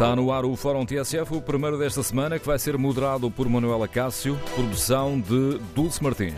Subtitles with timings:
[0.00, 3.46] Está no ar o Fórum TSF, o primeiro desta semana, que vai ser moderado por
[3.46, 6.34] Manuela Cássio, produção de Dulce Martins.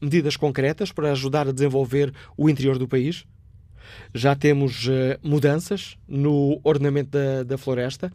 [0.00, 3.26] medidas concretas para ajudar a desenvolver o interior do país?
[4.14, 8.12] Já temos uh, mudanças no ordenamento da, da, floresta?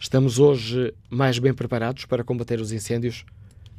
[0.00, 3.24] Estamos hoje mais bem preparados para combater os incêndios?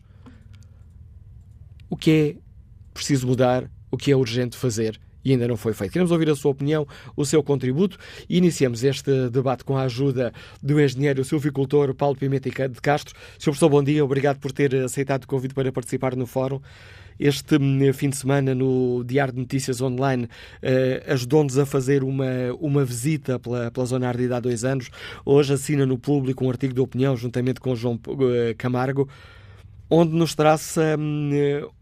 [1.89, 2.35] O que é
[2.93, 5.91] preciso mudar o que é urgente fazer e ainda não foi feito.
[5.91, 7.97] Queremos ouvir a sua opinião, o seu contributo
[8.29, 13.15] e iniciamos este debate com a ajuda do engenheiro silvicultor Paulo Pimenta de Castro.
[13.37, 13.45] Sr.
[13.45, 16.59] Professor, bom dia, obrigado por ter aceitado o convite para participar no fórum.
[17.19, 17.59] Este
[17.93, 20.27] fim de semana, no Diário de Notícias Online,
[20.59, 22.25] eh, ajudou-nos a fazer uma,
[22.59, 24.89] uma visita pela, pela zona ardida há dois anos.
[25.23, 27.99] Hoje assina no público um artigo de opinião, juntamente com João
[28.57, 29.07] Camargo,
[29.91, 31.29] onde nos traça hum,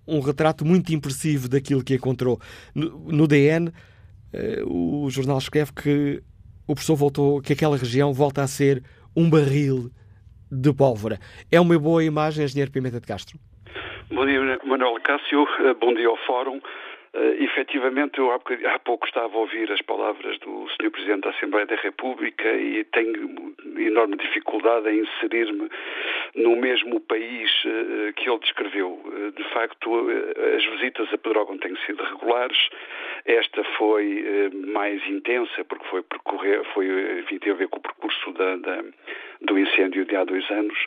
[0.08, 2.40] um retrato muito impressivo daquilo que encontrou.
[2.74, 6.24] No, no DN, uh, o jornal escreve que
[6.68, 8.84] o professor voltou, que aquela região volta a ser
[9.16, 9.92] um barril
[10.52, 11.20] de pólvora.
[11.52, 13.38] É uma boa imagem, engenheiro Pimenta de Castro?
[14.12, 15.46] Bom dia, Manuel Cássio.
[15.80, 16.60] Bom dia ao Fórum.
[17.14, 20.92] Uh, efetivamente, eu há, há, pouco estava a ouvir as palavras do Sr.
[20.92, 25.70] Presidente da Assembleia da República e tenho enorme dificuldade em inserir-me
[26.36, 29.02] no mesmo país uh, que ele descreveu.
[29.06, 30.08] Uh, de facto,
[30.56, 32.70] as visitas a Pedrógão têm sido regulares.
[33.26, 38.32] Esta foi mais intensa porque foi percorrer, foi, enfim, teve a ver com o percurso
[38.34, 38.84] da, da,
[39.42, 40.78] do incêndio de há dois anos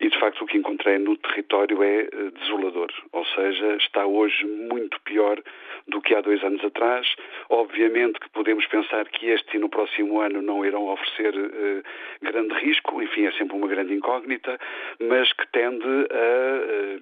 [0.00, 2.08] e, de facto, o que encontrei no território é
[2.38, 2.90] desolador.
[3.12, 5.40] Ou seja, está hoje muito pior
[5.88, 7.06] do que há dois anos atrás.
[7.48, 11.82] Obviamente que podemos pensar que este e no próximo ano não irão oferecer uh,
[12.22, 14.58] grande risco, enfim, é sempre uma grande incógnita,
[15.00, 16.98] mas que tende a,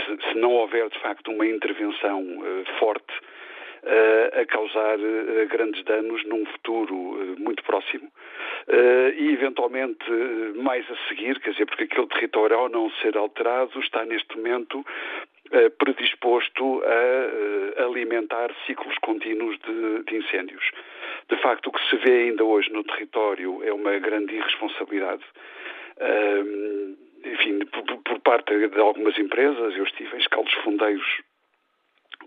[0.00, 2.22] se, se, não houver de facto uma intervenção
[2.78, 3.12] forte,
[3.84, 4.96] a causar
[5.48, 6.94] grandes danos num futuro
[7.38, 8.08] muito próximo.
[9.16, 10.08] e, eventualmente,
[10.54, 14.84] mais a seguir, quer dizer, porque aquele território, ao não ser alterado, está neste momento
[15.54, 20.64] eh, predisposto a eh, alimentar ciclos contínuos de, de, incêndios.
[21.28, 25.22] De facto, o que se vê ainda hoje no território é uma grande irresponsabilidade.
[26.00, 31.20] Um, enfim, por, por, parte de algumas empresas, eu estive em escalos fundeiros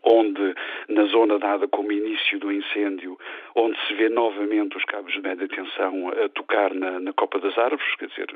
[0.05, 0.55] onde,
[0.87, 3.17] na zona dada como início do incêndio,
[3.55, 7.57] onde se vê novamente os cabos de média tensão a tocar na, na Copa das
[7.57, 8.27] Árvores, quer dizer,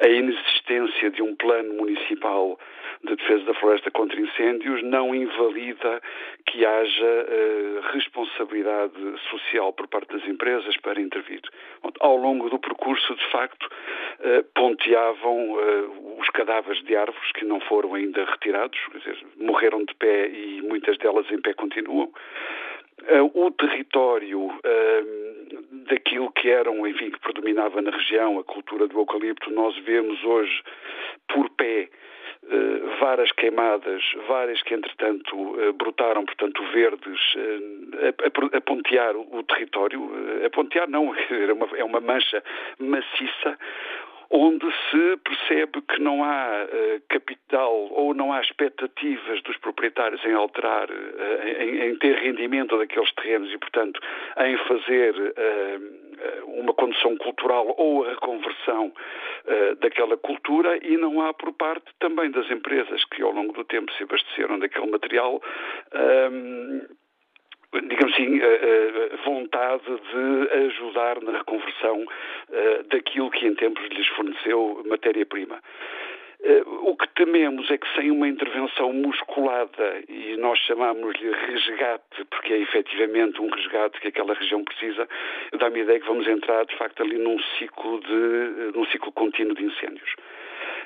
[0.00, 2.58] a inexistência de um plano municipal
[3.04, 6.02] de defesa da floresta contra incêndios não invalida
[6.46, 8.94] que haja uh, responsabilidade
[9.30, 11.40] social por parte das empresas para intervir.
[12.00, 17.60] Ao longo do percurso, de facto, uh, ponteavam uh, os cadáveres de árvores que não
[17.60, 22.10] foram ainda retirados, quer dizer, morreram de pé e muitas delas em pé continuam.
[23.34, 24.50] o território
[25.88, 30.62] daquilo que eram, enfim, que predominava na região, a cultura do eucalipto, nós vemos hoje
[31.28, 31.88] por pé
[32.42, 37.20] Uh, varas queimadas, várias que entretanto brotaram, portanto, verdes,
[38.56, 40.10] a, pontear o, território,
[40.44, 42.42] a pontear não, é é uma mancha
[42.78, 43.58] maciça,
[44.30, 50.32] onde se percebe que não há uh, capital ou não há expectativas dos proprietários em
[50.32, 54.00] alterar, uh, em, em, ter rendimento daqueles terrenos e, portanto,
[54.38, 58.92] em fazer uh, uma condução cultural ou a reconversão
[59.80, 63.90] daquela cultura e não há por parte também das empresas que ao longo do tempo
[63.94, 65.40] se abasteceram daquele material
[67.72, 68.40] digamos assim,
[69.24, 72.04] vontade de ajudar na reconversão
[72.52, 75.60] eh, daquilo que em tempos lhes forneceu matéria-prima.
[76.42, 82.54] Eh, o que tememos é que sem uma intervenção musculada, e nós chamamos-lhe resgate, porque
[82.54, 85.08] é efetivamente um resgate que aquela região precisa,
[85.58, 89.54] dá-me a ideia que vamos entrar de facto ali num ciclo, de, num ciclo contínuo
[89.54, 90.14] de incêndios.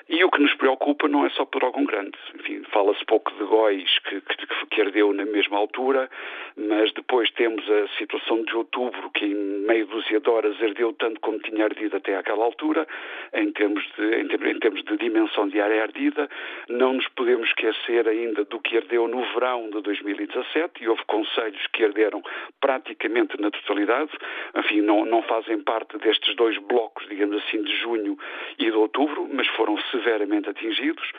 [0.06, 2.18] E o que nos preocupa não é só Pedrógão Grande.
[2.34, 6.10] Enfim, fala-se pouco de Góis, que, que, que, ardeu na mesma altura,
[6.56, 11.18] mas depois temos a situação de outubro, que em meio dúzia de horas ardeu tanto
[11.20, 12.86] como tinha ardido até àquela altura,
[13.32, 16.28] em termos de, em, em termos de dimensão de área ardida.
[16.68, 21.66] Não nos podemos esquecer ainda do que ardeu no verão de 2017, e houve conselhos
[21.72, 22.22] que arderam
[22.60, 24.10] praticamente na totalidade.
[24.54, 28.18] Enfim, não, não fazem parte destes dois blocos, digamos assim, de junho
[28.58, 31.12] e de outubro, mas foram severamente atingidos,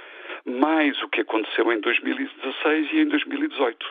[0.45, 3.85] mais o que aconteceu em 2016 e em 2018.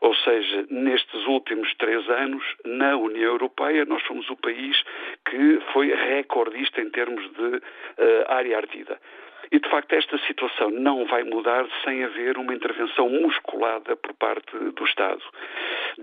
[0.00, 4.80] Ou seja, nestes últimos três anos, na União Europeia, nós fomos o país
[5.28, 7.62] que foi recordista em termos de uh,
[8.28, 8.98] área ardida.
[9.50, 14.56] E, de facto, esta situação não vai mudar sem haver uma intervenção musculada por parte
[14.56, 15.22] do Estado.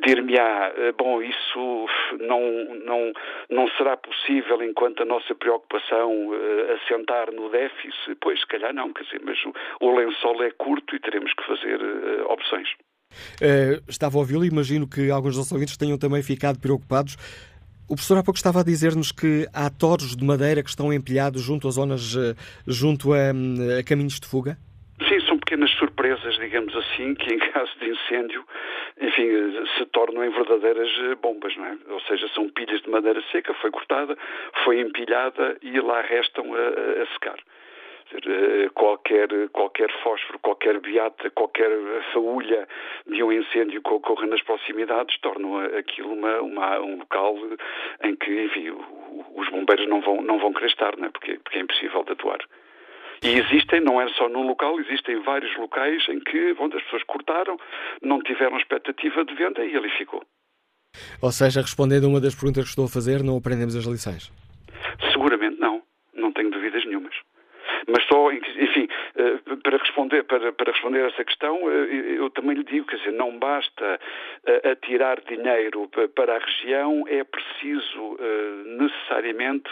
[0.03, 1.85] Dir-me-á, eh, bom, isso
[2.19, 2.41] não,
[2.85, 3.13] não,
[3.49, 8.15] não será possível enquanto a nossa preocupação uh, assentar no déficit?
[8.19, 11.45] Pois, se calhar não, quer dizer, mas o, o lençol é curto e teremos que
[11.45, 12.69] fazer uh, opções.
[13.41, 17.15] Uh, estava a ouvi-lo e imagino que alguns dos ouvintes tenham também ficado preocupados
[17.87, 21.41] o professor há pouco estava a dizer-nos que há toros de madeira que estão empilhados
[21.41, 22.33] junto às zonas, eh,
[22.67, 23.29] junto a,
[23.79, 24.57] a, caminhos de fuga?
[25.07, 28.43] Sim, são pequenas surpresas, digamos assim, que em caso de incêndio,
[28.99, 29.27] enfim,
[29.77, 31.77] se tornam em verdadeiras eh, bombas, não é?
[31.89, 34.17] Ou seja, são pilhas de madeira seca, foi cortada,
[34.63, 37.37] foi empilhada e lá restam a, a secar.
[38.25, 41.69] Eh, qualquer, qualquer fósforo, qualquer beata, qualquer
[42.13, 42.67] faúlha
[43.07, 47.35] de um incêndio que ocorra nas proximidades tornam aquilo uma, uma, um local
[48.03, 48.71] em que, enfim,
[49.35, 51.09] os bombeiros não vão, não vão querer estar, não é?
[51.09, 52.39] Porque, porque é impossível de atuar.
[53.23, 57.03] E existem, não é só num local, existem vários locais em que onde as pessoas
[57.03, 57.57] cortaram,
[58.01, 60.23] não tiveram expectativa de venda e ali ficou.
[61.21, 64.31] Ou seja, respondendo a uma das perguntas que estou a fazer, não aprendemos as lições?
[65.11, 65.74] Seguramente não.
[67.87, 72.55] Mas só, enfim, eh, para responder, para, para responder a essa questão, eh, eu também
[72.55, 73.99] lhe digo, quer dizer, não basta
[74.45, 78.17] eh, atirar dinheiro para a região, é preciso
[78.65, 79.69] necessariamente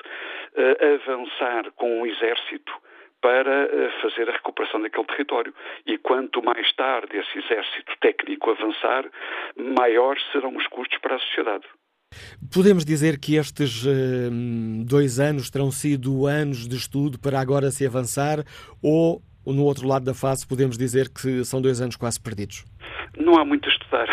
[0.95, 2.74] avançar com um exército
[3.21, 3.69] para
[4.01, 5.54] fazer a recuperação daquele território.
[5.86, 9.06] E quanto mais tarde esse exército técnico avançar,
[9.56, 11.65] maiores serão os custos para a sociedade.
[12.51, 13.89] Podemos dizer que estes uh,
[14.86, 18.44] dois anos terão sido anos de estudo para agora se avançar
[18.81, 22.65] ou, no outro lado da face, podemos dizer que são dois anos quase perdidos?
[23.18, 24.07] Não há muito a estudar.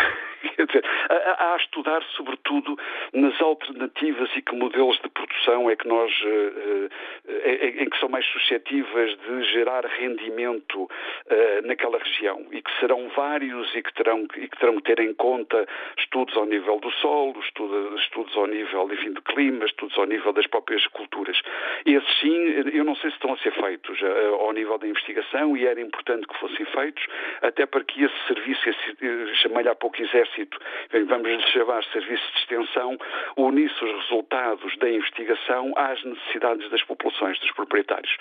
[0.61, 2.77] Quer dizer, há a estudar, sobretudo,
[3.13, 6.89] nas alternativas e que modelos de produção é que nós, eh,
[7.27, 10.87] eh, em que são mais suscetíveis de gerar rendimento
[11.29, 14.99] eh, naquela região e que serão vários e que terão, e que terão que ter
[14.99, 15.67] em conta
[15.97, 20.31] estudos ao nível do solo, estudos, estudos ao nível, enfim, de clima, estudos ao nível
[20.33, 21.41] das próprias culturas.
[21.85, 22.37] Esses sim,
[22.73, 23.99] eu não sei se estão a ser feitos
[24.39, 27.03] ao nível da investigação e era importante que fossem feitos,
[27.41, 28.61] até para que esse serviço,
[29.41, 30.50] chamei-lhe há pouco exército,
[31.07, 32.97] vamos lhe chamar serviço de extensão,
[33.37, 38.15] unisse os resultados da investigação às necessidades das populações, dos proprietários.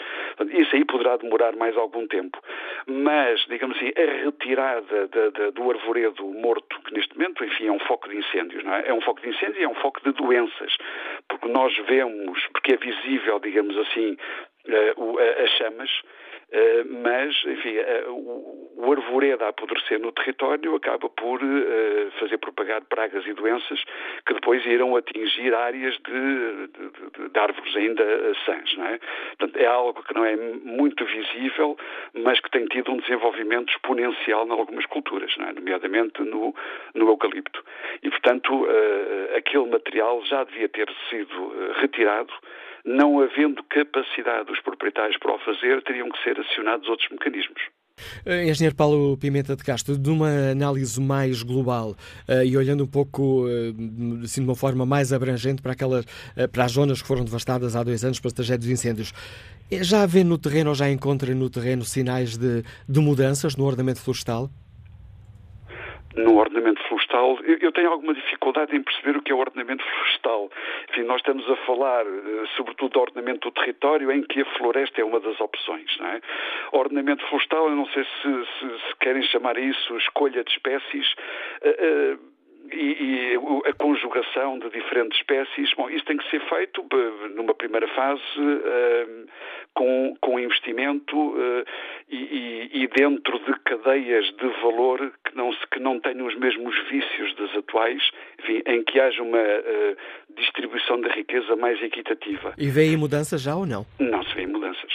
[0.50, 2.38] Isso aí poderá demorar mais algum tempo,
[2.86, 7.72] mas, digamos assim, a retirada de, de, do arvoredo morto, que neste momento, enfim, é
[7.72, 8.88] um foco de incêndios, não é?
[8.88, 10.76] É um foco de incêndio e é um foco de doenças,
[11.28, 14.16] porque nós vemos, porque é visível, digamos assim,
[14.96, 16.29] uh, as chamas, eh,
[16.88, 23.24] mas, enfim, eh, o arvoredo a apodrecer no território acaba por eh, fazer propagar pragas
[23.24, 23.82] e doenças
[24.26, 28.04] que depois irão atingir áreas de, de, de árvores ainda
[28.44, 28.98] sãs, não é?
[29.38, 31.76] Portanto, é algo que não é muito visível,
[32.14, 35.52] mas que tem tido um desenvolvimento exponencial em algumas culturas, é?
[35.52, 36.54] nomeadamente no,
[36.94, 37.64] no eucalipto.
[38.02, 38.66] E, portanto,
[39.36, 42.32] aquele material já devia ter sido retirado
[42.84, 47.60] não havendo capacidade dos proprietários para o fazer, teriam que ser acionados outros mecanismos.
[48.24, 52.86] Eh, engenheiro Paulo Pimenta de Castro, de uma análise mais global uh, e olhando um
[52.86, 56.06] pouco uh, assim, de uma forma mais abrangente para, aquelas,
[56.50, 59.12] para as zonas que foram devastadas há dois anos para tragédias de incêndios,
[59.70, 64.00] já vê no terreno ou já encontra no terreno sinais de, de mudanças no ordenamento
[64.00, 64.50] florestal?
[66.16, 70.50] No ordenamento florestal, eu tenho alguma dificuldade em perceber o que é o ordenamento florestal.
[70.90, 75.00] Enfim, nós estamos a falar, eh, sobretudo, do ordenamento do território, em que a floresta
[75.00, 75.96] é uma das opções.
[75.98, 76.20] Não é?
[76.72, 81.14] Ordenamento florestal, eu não sei se, se, se querem chamar isso escolha de espécies.
[81.62, 82.29] Uh, uh,
[82.72, 85.72] e, e, a conjugação de diferentes espécies.
[85.74, 86.84] Bom, isso tem que ser feito
[87.34, 89.26] numa primeira fase uh,
[89.74, 91.64] com, com investimento uh,
[92.08, 97.34] e, e, dentro de cadeias de valor que não, que não tenham os mesmos vícios
[97.36, 98.02] das atuais,
[98.40, 99.96] enfim, em que haja uma uh,
[100.36, 102.54] distribuição da riqueza mais equitativa.
[102.58, 103.86] E vê aí mudanças já ou não?
[103.98, 104.90] Não se vê mudanças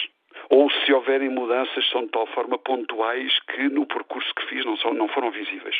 [0.48, 4.76] ou se houverem mudanças são de tal forma pontuais que no percurso que fiz não,
[4.76, 5.76] são, não foram visíveis.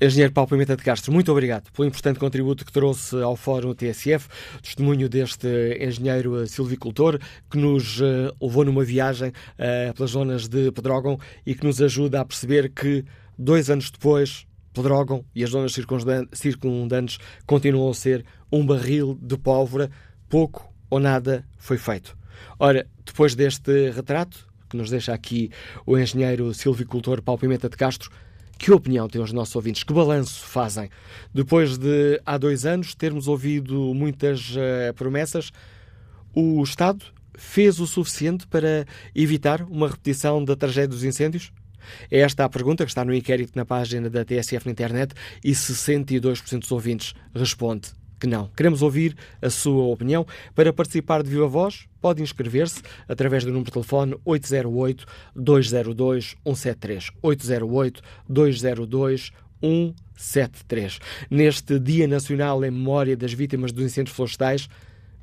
[0.00, 4.28] Engenheiro Paulo Pimenta de Castro, muito obrigado pelo importante contributo que trouxe ao Fórum TSF,
[4.62, 5.48] testemunho deste
[5.80, 7.18] engenheiro eh, silvicultor
[7.50, 12.20] que nos uh, levou numa viagem uh, pelas zonas de Pedrógão e que nos ajuda
[12.20, 13.04] a perceber que
[13.38, 15.74] dois anos depois Pedrógão e as zonas
[16.32, 19.90] circundantes continuam a ser um barril de pólvora,
[20.28, 22.16] pouco ou nada foi feito.
[22.58, 25.50] Ora, depois deste retrato, que nos deixa aqui
[25.86, 28.10] o engenheiro silvicultor Paulo Pimenta de Castro,
[28.62, 29.82] que opinião têm os nossos ouvintes?
[29.82, 30.88] Que balanço fazem?
[31.34, 35.50] Depois de, há dois anos, termos ouvido muitas uh, promessas,
[36.32, 37.04] o Estado
[37.36, 41.50] fez o suficiente para evitar uma repetição da tragédia dos incêndios?
[42.08, 45.50] É esta a pergunta que está no inquérito na página da TSF na internet e
[45.50, 47.90] 62% dos ouvintes responde
[48.22, 48.48] que não.
[48.56, 50.24] Queremos ouvir a sua opinião.
[50.54, 57.10] Para participar de Viva Voz, pode inscrever-se através do número de telefone 808-202-173.
[58.30, 61.00] 808-202-173.
[61.28, 64.68] Neste Dia Nacional em Memória das Vítimas dos Incêndios Florestais,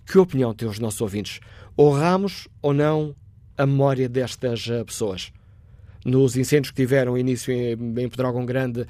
[0.06, 1.40] que opinião têm os nossos ouvintes?
[1.80, 3.16] Honramos ou não
[3.58, 5.32] a memória destas eh, pessoas?
[6.04, 8.86] Nos incêndios que tiveram início em, Pedrógão Grande,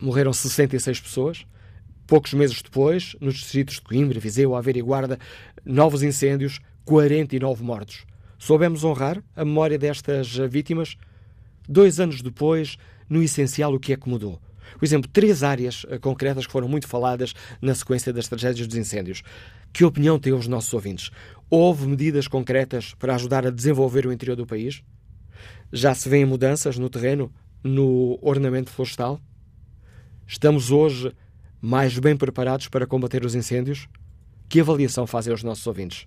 [0.00, 1.44] morreram 66 pessoas.
[2.06, 5.18] Poucos meses depois, nos distritos de Coimbra, Viseu, Aveiro e Guarda,
[5.64, 8.04] novos incêndios, 49 mortos.
[8.38, 10.96] Soubemos honrar a memória destas vítimas?
[11.66, 12.76] Dois anos depois,
[13.08, 14.38] no essencial, o que é que mudou?
[14.78, 18.76] Por exemplo, três áreas eh, concretas que foram muito faladas na sequência das tragédias dos
[18.76, 19.22] incêndios.
[19.72, 21.10] Que opinião têm os nossos ouvintes?
[21.48, 24.82] Houve medidas concretas para ajudar a desenvolver o interior do país?
[25.72, 27.32] Já se vêem mudanças no terreno,
[27.62, 29.20] no ornamento florestal?
[30.26, 31.12] Estamos hoje
[31.64, 33.88] mais bem preparados para combater os incêndios?
[34.50, 36.04] Que avaliação fazem os nossos ouvintes?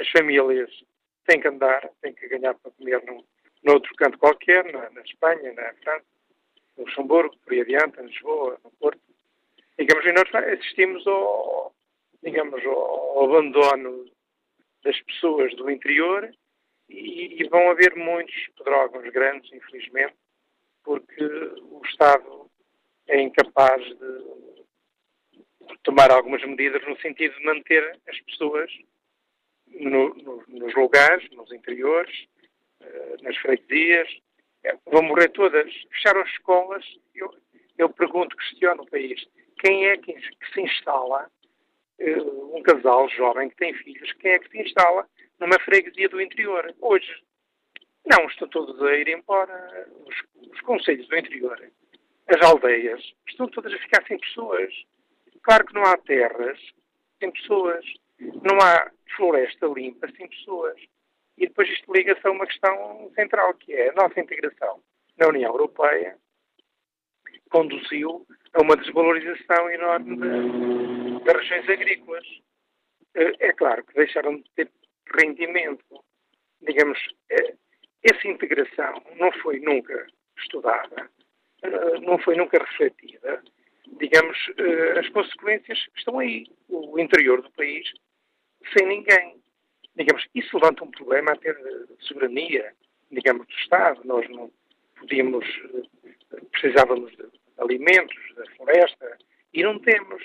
[0.00, 0.70] as famílias
[1.26, 3.22] têm que andar, têm que ganhar para comer num,
[3.62, 6.04] noutro canto qualquer, na, na Espanha, na França,
[6.78, 9.00] Luxemburgo, por aí adiante, em Lisboa, no Porto.
[9.78, 11.74] Digamos, e nós assistimos ao,
[12.22, 14.10] digamos, ao abandono
[14.82, 16.30] das pessoas do interior
[16.88, 20.16] e, e vão haver muitos pedrógãos grandes, infelizmente,
[20.82, 22.50] porque o Estado
[23.06, 24.38] é incapaz de
[25.82, 28.70] tomar algumas medidas no sentido de manter as pessoas
[29.66, 32.26] no, no, nos lugares, nos interiores,
[32.80, 34.08] eh, nas freguesias,
[34.86, 35.72] vão morrer todas.
[35.90, 36.84] Fecharam as escolas.
[37.14, 37.34] Eu,
[37.76, 39.24] eu pergunto, questiono o país,
[39.60, 41.30] quem é que, que se instala,
[42.00, 46.20] uh, um casal jovem que tem filhos, quem é que se instala numa freguesia do
[46.20, 46.74] interior?
[46.80, 47.22] Hoje,
[48.06, 49.88] Não, estão todos a ir embora.
[50.06, 51.60] Os, os conselhos do interior,
[52.28, 54.72] as aldeias, estão todas a ficar sem pessoas.
[55.42, 56.58] Claro que não há terras
[57.18, 57.84] sem pessoas.
[58.18, 60.80] Não há floresta limpa sem pessoas.
[61.38, 64.82] E depois isto liga-se a uma questão central, que é a nossa integração
[65.16, 66.18] na União Europeia
[67.48, 72.26] conduziu a uma desvalorização enorme das regiões agrícolas.
[73.14, 74.70] Eh, é claro que deixaram de ter
[75.16, 76.04] rendimento.
[76.60, 76.98] Digamos,
[77.30, 77.54] eh,
[78.02, 80.06] essa integração não foi nunca
[80.38, 81.10] estudada,
[81.62, 83.42] eh, não foi nunca refletida.
[83.98, 84.36] Digamos,
[84.98, 86.46] as consequências estão aí.
[86.68, 87.90] O interior do país
[88.76, 89.37] sem ninguém.
[89.98, 92.72] Digamos, isso levanta um problema até de soberania,
[93.10, 94.00] digamos, do Estado.
[94.04, 94.48] Nós não
[94.96, 95.44] podíamos,
[96.52, 97.26] precisávamos de
[97.58, 99.18] alimentos, da floresta,
[99.52, 100.22] e não temos.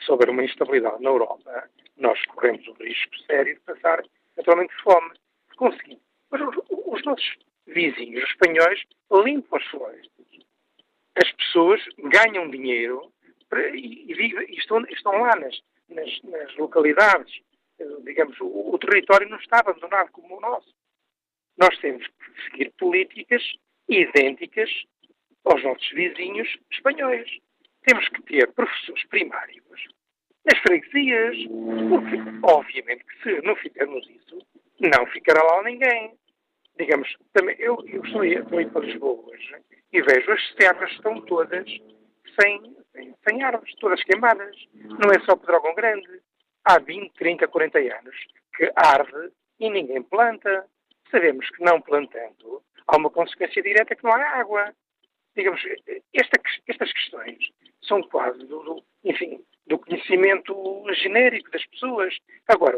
[0.00, 4.00] Se houver uma instabilidade na Europa, nós corremos o risco sério de passar
[4.36, 5.10] naturalmente fome.
[5.56, 6.02] Conseguimos.
[6.30, 8.80] Mas os, os nossos vizinhos os espanhóis
[9.24, 10.26] limpam as florestas.
[11.16, 13.12] As pessoas ganham dinheiro
[13.50, 17.40] para, e, e, estão, estão, lá nas, nas, nas localidades.
[18.04, 20.74] Digamos, o, o território não está abandonado como o nosso.
[21.56, 23.42] Nós temos que seguir políticas
[23.88, 24.70] idênticas
[25.44, 27.28] aos nossos vizinhos espanhóis.
[27.82, 29.64] Temos que ter professores primários
[30.44, 31.36] nas freguesias,
[31.88, 34.38] porque, obviamente, que se não fizermos isso,
[34.80, 36.12] não ficará lá ninguém.
[36.78, 39.56] Digamos, também, eu, eu estou, aí, estou aí para Lisboa hoje
[39.92, 41.66] e vejo as serras estão todas
[42.40, 44.56] sem, sem, sem árvores, todas queimadas.
[44.74, 46.20] Não é só Pedrógão Grande.
[46.68, 48.16] Há 20, 30, 40 anos
[48.54, 50.66] que arde e ninguém planta.
[51.10, 54.74] Sabemos que não plantando há uma consequência direta que não há água
[55.38, 55.62] digamos,
[56.12, 57.38] esta, estas questões
[57.84, 62.16] são quase do, do, enfim, do conhecimento genérico das pessoas.
[62.48, 62.76] Agora,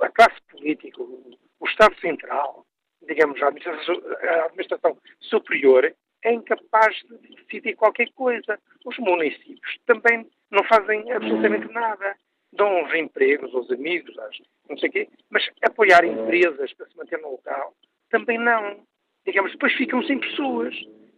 [0.00, 2.66] a classe política, o, Estado Central,
[3.06, 8.58] digamos, a administração, a administração superior, é incapaz de decidir qualquer coisa.
[8.84, 12.16] Os municípios também não fazem absolutamente nada.
[12.52, 16.96] Dão os empregos aos amigos, às, não sei o quê, mas apoiar empresas para se
[16.96, 17.74] manter no local
[18.10, 18.86] também não.
[19.26, 20.74] Digamos, depois ficam sem pessoas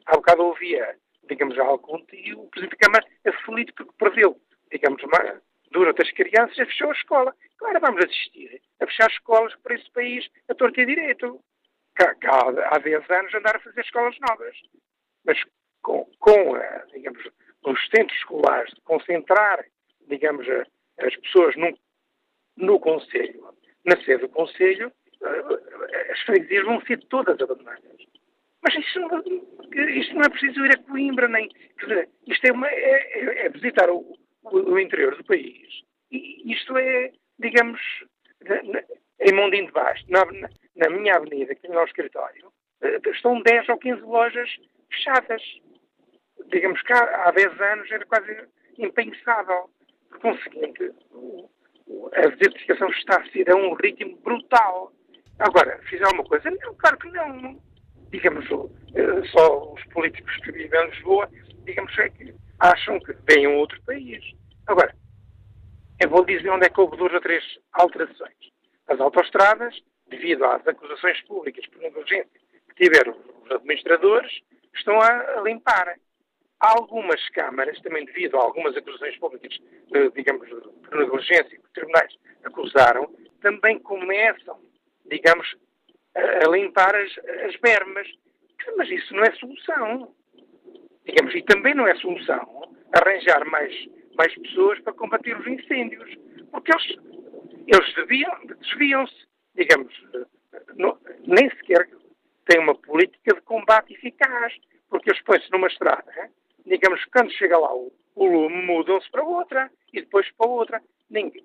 [0.07, 0.97] há bocado ouvia,
[1.29, 6.57] digamos, algo e o Presidente da Câmara aflito porque perdeu, digamos, uma, durante as crianças
[6.57, 7.35] e fechou a escola.
[7.59, 11.40] Claro, vamos assistir a fechar escolas por esse país a torto e direito.
[11.94, 14.57] Cá, cá, há 10 anos andar a fazer escolas novas.
[15.25, 15.38] Mas
[15.83, 17.23] com, com a, digamos,
[17.64, 19.64] os centros escolares de concentrar,
[20.09, 20.66] digamos, a,
[20.98, 21.74] as pessoas num,
[22.57, 23.54] no Conselho,
[23.85, 27.94] na sede do Conselho, eh, as freguesias vão ser todas abandonadas.
[28.62, 29.22] Mas isso não,
[29.90, 31.48] isto não é preciso ir a Coimbra, nem.
[31.78, 35.68] Quer dizer, isto é, uma, é, é, é visitar o, o, interior do país.
[36.11, 37.80] E isto é, digamos,
[39.20, 40.24] em Mondinho de Baixo, na,
[40.76, 44.50] na, minha avenida, aqui no nosso escritório, eh, estão 10 ou 15 lojas
[44.90, 45.42] fechadas.
[46.46, 49.68] Digamos que há, há 10 anos era quase impensável.
[50.20, 50.92] Conseguinte,
[52.14, 54.92] a desertificação está a ser a um ritmo brutal.
[55.38, 56.50] Agora, fiz alguma coisa?
[56.50, 57.61] Não, claro que não
[58.14, 58.44] digamos,
[58.94, 61.29] eh, só os políticos que vivem em Lisboa,
[61.64, 64.22] digamos, é que acham que vêm um outro país.
[64.68, 64.94] Agora,
[66.00, 68.37] eu vou dizer onde é que houve duas ou três alterações.
[68.87, 69.74] As autoestradas,
[70.09, 74.33] devido às acusações públicas por negligência que tiveram os administradores,
[74.74, 75.96] estão a, limpar.
[76.64, 79.55] Algumas câmaras, também devido a algumas acusações públicas,
[79.94, 84.59] eh, digamos, por negligência que os tribunais acusaram, também começam,
[85.05, 85.46] digamos,
[86.14, 88.09] a limpar as, as bermas.
[88.79, 90.14] Mas isso não é solução.
[91.05, 93.74] Digamos, e também não é solução arranjar mais,
[94.16, 96.16] mais pessoas para combater os incêndios.
[96.50, 96.96] Porque eles,
[97.66, 97.94] eles
[98.61, 99.92] desviam-se, digamos,
[100.77, 101.87] não, nem sequer
[102.46, 104.55] têm uma política de combate eficaz.
[104.88, 106.31] Porque eles põem-se numa estrada,
[106.64, 110.83] digamos, quando chega lá o, o lume, mudam-se para outra e depois para outra.
[111.11, 111.44] Ninguém,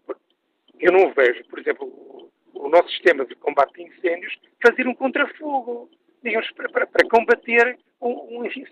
[0.79, 5.89] eu não vejo, por exemplo, o nosso sistema de combate de incêndios fazer um contrafogo,
[6.23, 8.65] digamos, para, para, para combater um, um, enfim,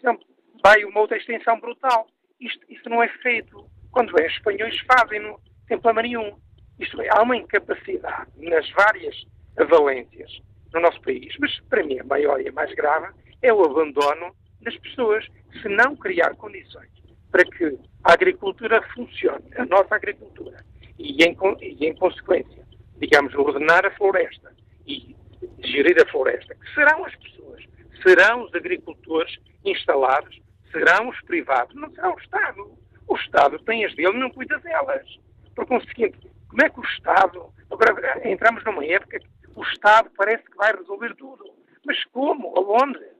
[0.63, 2.07] vai uma outra extensão brutal.
[2.39, 3.65] Isto, isto não é feito.
[3.91, 6.37] Quando é, os espanhóis fazem-no, sem problema nenhum.
[6.79, 9.25] Isto é, há uma incapacidade nas várias
[9.69, 10.31] valências
[10.73, 14.35] no nosso país, mas para mim a maior e a mais grave é o abandono
[14.69, 15.25] das pessoas,
[15.61, 16.89] se não criar condições
[17.31, 20.63] para que a agricultura funcione, a nossa agricultura,
[20.97, 22.67] e em, e em consequência
[22.99, 24.53] digamos, ordenar a floresta
[24.85, 25.15] e
[25.59, 27.63] gerir a floresta, que serão as pessoas,
[28.01, 30.39] serão os agricultores instalados,
[30.71, 32.77] serão os privados, não será o Estado.
[33.07, 35.07] O Estado tem as dele não cuida delas.
[35.55, 37.53] Por conseguinte, como é que o Estado.
[37.69, 41.45] Agora entramos numa época que o Estado parece que vai resolver tudo.
[41.85, 42.57] Mas como?
[42.57, 43.16] Aonde?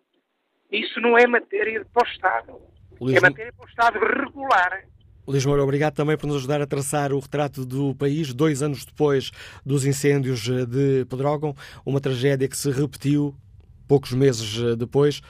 [0.71, 2.61] Isso não é matéria para o Estado.
[2.99, 3.17] Luís...
[3.17, 4.83] É matéria para o Estado regular.
[5.27, 8.85] Luís Moura, obrigado também por nos ajudar a traçar o retrato do país, dois anos
[8.85, 9.31] depois
[9.65, 11.53] dos incêndios de Pedrógão,
[11.85, 13.35] uma tragédia que se repetiu
[13.87, 15.21] poucos meses depois.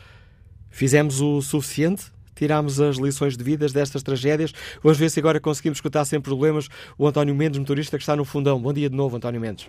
[0.69, 2.11] Fizemos o suficiente?
[2.35, 4.53] Tirámos as lições devidas destas tragédias?
[4.83, 8.23] Vamos ver se agora conseguimos escutar sem problemas o António Mendes, motorista que está no
[8.23, 8.61] fundão.
[8.61, 9.67] Bom dia de novo, António Mendes.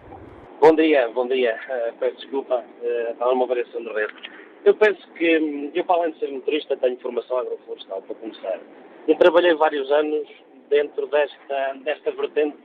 [0.61, 1.55] Bom dia, bom dia.
[1.55, 4.13] Uh, peço desculpa, uh, estava numa variação de rede.
[4.65, 8.61] Eu penso que, eu para além de ser motorista, tenho formação agroflorestal, para começar.
[9.07, 10.29] Eu trabalhei vários anos
[10.69, 12.57] dentro desta, desta vertente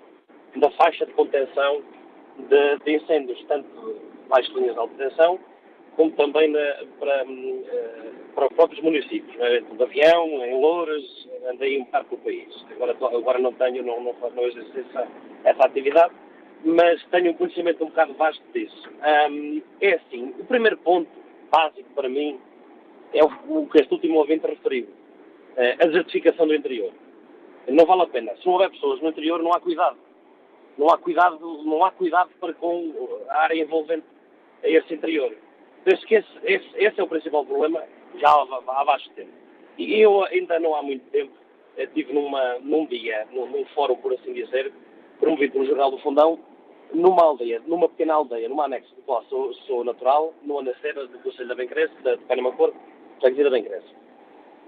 [0.55, 1.81] da faixa de contenção
[2.37, 3.95] de, de incêndios, tanto
[4.27, 5.39] baixas linhas de alta tensão,
[5.95, 9.61] como também na, para, hum, eh, para os próprios municípios, né?
[9.61, 11.03] de avião, em Louras,
[11.47, 12.65] andei um bocado pelo país.
[12.71, 15.07] Agora, agora não tenho, não, não, não exerço essa,
[15.43, 16.13] essa atividade,
[16.65, 18.89] mas tenho um conhecimento um bocado vasto disso.
[19.29, 21.22] Um, é assim, o primeiro ponto
[21.53, 22.39] básico para mim
[23.13, 26.91] é o, que este último ouvinte referiu, uh, a desertificação do interior.
[27.67, 28.35] Não vale a pena.
[28.37, 29.97] Se não houver pessoas no interior, não há cuidado.
[30.77, 32.91] Não há cuidado, não há cuidado para com
[33.29, 34.05] a área envolvente
[34.63, 35.31] a esse interior.
[35.83, 37.83] Penso que esse, esse, esse é o principal problema
[38.15, 39.31] já há, há baixo tempo.
[39.77, 41.31] E eu ainda não há muito tempo
[41.77, 44.71] estive numa, num dia, num, num fórum, por assim dizer,
[45.19, 46.39] promovido pelo Jornal do Fundão,
[46.93, 51.19] numa aldeia, numa pequena aldeia, numa anexa do qual sou, sou natural, no Anacera do
[51.19, 52.73] Conselho da Bencresse, da, de Penamacor,
[53.19, 53.87] freguesia da Bencresse.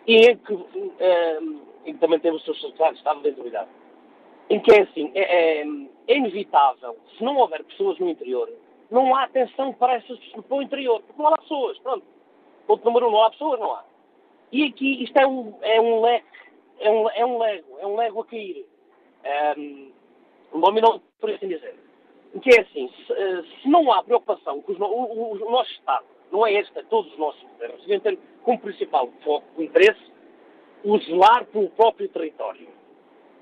[0.08, 3.70] E em que, um, em que também temos o seu secretário de Estado da Integridade.
[4.50, 5.68] Em que é assim, é, é,
[6.08, 8.52] é, inevitável, se não houver pessoas no interior,
[8.92, 12.06] não há atenção para essas pessoas, para o interior, porque não há pessoas, pronto.
[12.68, 13.84] Ponto número um, não há pessoas, não há.
[14.52, 16.28] E aqui isto é um, é um leque,
[16.80, 18.66] é um, é um lego, é um lego a cair.
[19.58, 19.92] Um,
[20.54, 21.85] um dominó, por assim dizer
[22.40, 26.06] que é assim, se, eh, se não há preocupação com os, o, o, nosso Estado,
[26.32, 30.02] não é este, é todos os nossos governos, devem ter como principal foco, o interesse,
[30.84, 32.68] o zelar pelo próprio território.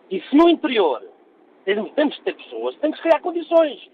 [0.10, 1.04] E se no interior
[1.66, 3.90] temos, que ter pessoas, temos que criar condições.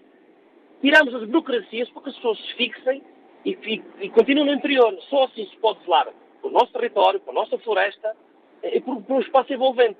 [0.80, 3.02] Tiramos as burocracias para que as pessoas se fixem
[3.44, 4.96] e, e, e continuem no interior.
[5.08, 6.08] Só assim se pode zelar
[6.42, 8.16] pelo nosso território, pela nossa floresta
[8.62, 9.98] e por, por um espaço envolvente.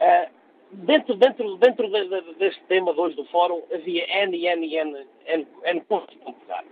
[0.00, 0.35] Uh,
[0.72, 5.06] dentro, dentro, dentro de, de, deste tema de hoje do fórum havia N, N, N,
[5.26, 6.64] N, N pontos para pegar.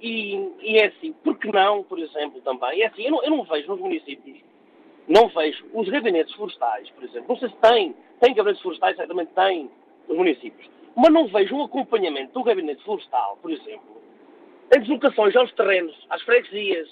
[0.00, 3.30] E, e, é assim, por que não, por exemplo, também, é assim, eu não, eu
[3.30, 4.38] não, vejo nos municípios,
[5.08, 9.32] não vejo os gabinetes florestais, por exemplo, não sei se tem, tem gabinetes florestais, certamente
[9.34, 9.70] tem
[10.08, 14.02] nos municípios, mas não vejo um acompanhamento do gabinete florestal, por exemplo,
[14.74, 16.88] em deslocações aos terrenos, às freguesias,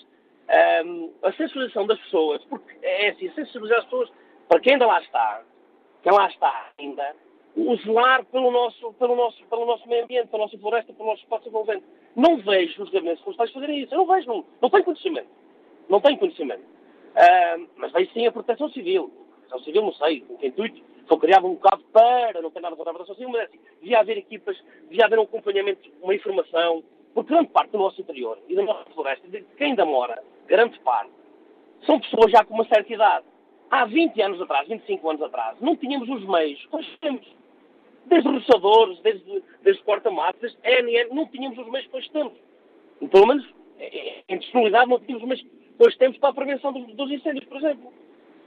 [0.84, 4.10] um, a sensibilização das pessoas, porque é assim, sensibilizar as pessoas
[4.48, 5.42] para quem ainda lá está,
[6.02, 7.14] que lá está ainda,
[7.56, 11.22] o zelar pelo nosso, pelo, nosso, pelo nosso meio ambiente, pela nossa floresta, pelo nosso
[11.22, 11.84] espaço envolvente.
[12.16, 13.94] Não vejo os gabinetes florestais fazerem isso.
[13.94, 15.28] Eu não vejo, não, não tenho conhecimento.
[15.88, 16.62] Não tenho conhecimento.
[16.62, 19.12] Uh, mas vejo sim a proteção civil.
[19.28, 20.82] A proteção civil, não sei, com que intuito.
[21.06, 23.60] Foi criado um bocado para, não tem nada contra a proteção civil, mas é assim,
[23.80, 24.56] devia haver equipas,
[24.88, 28.88] devia haver um acompanhamento, uma informação, porque grande parte do nosso interior e da nossa
[28.90, 31.10] floresta, de quem ainda mora, grande parte,
[31.84, 33.26] são pessoas já com uma certa idade
[33.72, 37.26] há 20 anos atrás, 25 anos atrás, não tínhamos os meios hoje temos.
[38.04, 40.56] Desde roçadores, desde, desde porta-matos,
[41.12, 42.32] não tínhamos os meios que hoje temos.
[43.00, 46.30] E, pelo menos, é, é, em disponibilidade, não tínhamos os meios que hoje temos para
[46.30, 47.92] a prevenção dos, dos incêndios, por exemplo.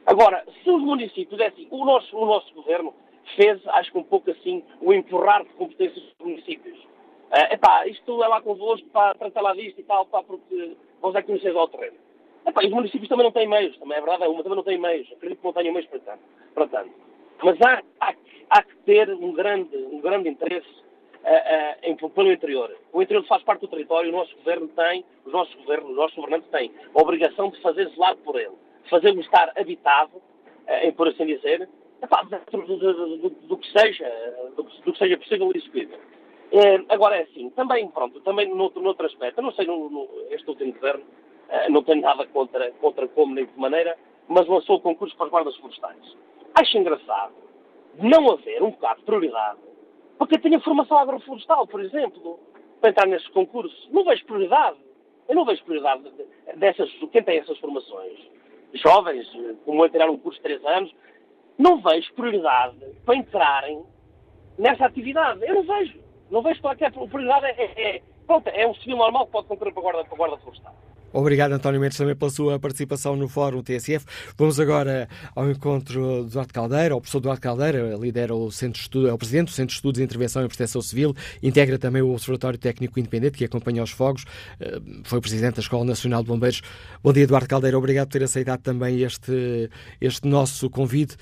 [0.05, 2.93] Agora, se os municípios, é assim, o nosso, o nosso governo
[3.37, 6.77] fez, acho que um pouco assim, o empurrar de competências dos municípios.
[7.31, 11.15] É epá, isto é lá convosco para tratar lá disto e tal, pá, porque vós
[11.15, 12.04] é que conheceis ao terreno.
[12.45, 15.11] Epá, os municípios também não têm meios, também é verdade, uma também não tem meios,
[15.11, 16.23] acredito que não tenham meios para tanto.
[16.53, 16.91] Para tanto.
[17.43, 18.13] Mas há, há,
[18.51, 22.75] há, que ter um grande, um grande interesse uh, uh, em, pelo interior.
[22.93, 26.15] O interior faz parte do território, o nosso governo tem, os nossos governos, os nossos
[26.15, 28.55] governantes têm a obrigação de fazer zelar por ele,
[28.89, 31.67] fazê-lo estar habitado, uh, em, por assim dizer,
[32.01, 34.07] epá, do, do, do, do, que seja,
[34.55, 35.99] do, que seja possível e execuível.
[36.89, 40.47] agora é assim, também, pronto, também noutro, noutro aspecto, eu não sei, no, no, este
[40.47, 41.03] último governo,
[41.69, 45.31] não tenho nada contra, contra como nem de maneira, mas lançou o concurso para os
[45.31, 46.15] guardas florestais.
[46.53, 47.33] Acho engraçado
[47.97, 49.59] não haver um bocado de prioridade
[50.17, 52.39] para quem tenha formação agroflorestal, por exemplo,
[52.79, 53.89] para entrar nestes concursos.
[53.91, 54.77] Não vejo prioridade.
[55.27, 56.03] Eu não vejo prioridade
[56.55, 58.19] dessas, quem tem essas formações,
[58.73, 59.27] jovens,
[59.65, 60.95] como a tirar um curso de 3 anos,
[61.57, 63.83] não vejo prioridade para entrarem
[64.57, 65.43] nessa atividade.
[65.43, 65.99] Eu não vejo.
[66.29, 67.45] Não vejo qualquer prioridade.
[67.45, 70.17] É, é, pronto, é um civil normal que pode concorrer para a guarda, para a
[70.17, 70.75] guarda florestal.
[71.17, 74.05] Obrigado, António Mendes, também pela sua participação no Fórum TSF.
[74.37, 76.93] Vamos agora ao encontro do Duarte Caldeira.
[76.93, 79.75] O professor Duarte Caldeira lidera o Centro de Estudo, é o presidente do Centro de
[79.75, 83.91] Estudos de Intervenção e Proteção Civil, integra também o Observatório Técnico Independente, que acompanha os
[83.91, 84.25] fogos,
[84.59, 86.61] eh, foi presidente da Escola Nacional de Bombeiros.
[87.01, 87.77] Bom dia, Duarte Caldeira.
[87.77, 89.69] Obrigado por ter aceitado também este,
[90.01, 91.15] este nosso convite.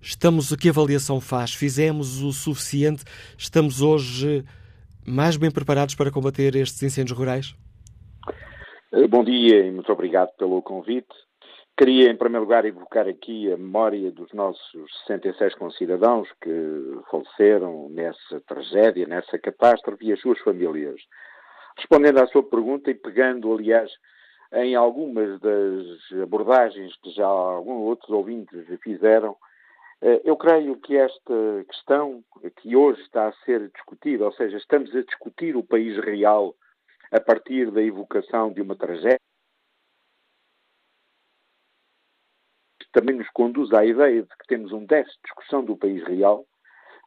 [0.00, 1.52] Estamos, que avaliação faz?
[1.52, 3.02] Fizemos o suficiente?
[3.36, 4.44] Estamos hoje
[5.04, 7.56] mais bem preparados para combater estes incêndios rurais?
[8.94, 11.08] Eh, bom dia e muito obrigado pelo convite.
[11.78, 16.50] Queria, em primeiro lugar, evocar aqui a memória dos nossos 66 concidadãos que
[17.10, 21.00] faleceram nessa tragédia, nessa catástrofe e as suas famílias.
[21.78, 23.90] Respondendo à sua pergunta e pegando, aliás,
[24.52, 29.34] em algumas das abordagens que já alguns outros ouvintes fizeram,
[30.02, 32.22] eh, eu creio que esta questão
[32.60, 36.54] que hoje está a ser discutida, ou seja, estamos a discutir o país real
[37.12, 39.18] a partir da evocação de uma tragédia,
[42.92, 46.44] também nos conduz à ideia de que temos um déficit de discussão do país real,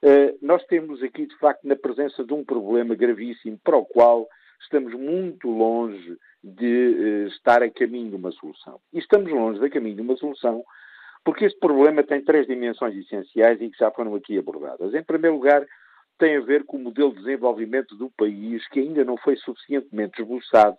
[0.03, 4.27] eh, nós temos aqui, de facto, na presença de um problema gravíssimo para o qual
[4.61, 8.79] estamos muito longe de eh, estar a caminho de uma solução.
[8.93, 10.63] E estamos longe da caminho de uma solução
[11.23, 14.93] porque este problema tem três dimensões essenciais e que já foram aqui abordadas.
[14.93, 15.65] Em primeiro lugar,
[16.17, 20.21] tem a ver com o modelo de desenvolvimento do país que ainda não foi suficientemente
[20.21, 20.77] esboçado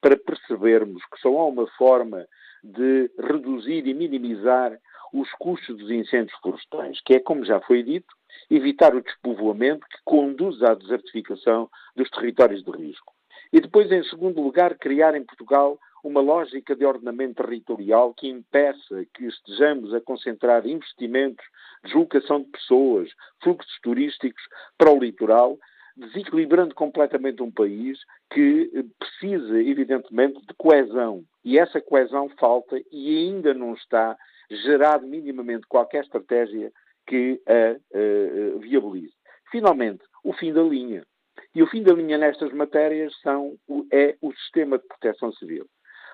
[0.00, 2.26] para percebermos que só há uma forma
[2.62, 4.76] de reduzir e minimizar
[5.12, 8.14] os custos dos incêndios florestais, que é, como já foi dito,
[8.50, 13.14] evitar o despovoamento que conduz à desertificação dos territórios de risco.
[13.52, 19.04] E depois, em segundo lugar, criar em Portugal uma lógica de ordenamento territorial que impeça
[19.12, 21.44] que estejamos a concentrar investimentos,
[21.82, 23.10] deslocação de pessoas,
[23.42, 24.42] fluxos turísticos
[24.78, 25.58] para o litoral,
[25.96, 27.98] desequilibrando completamente um país
[28.32, 31.24] que precisa, evidentemente, de coesão.
[31.44, 34.16] E essa coesão falta e ainda não está
[34.48, 36.70] gerado minimamente qualquer estratégia
[37.04, 39.14] que a, a, a viabilize.
[39.50, 41.04] Finalmente, o fim da linha.
[41.52, 43.56] E o fim da linha nestas matérias são,
[43.90, 45.66] é o sistema de proteção civil.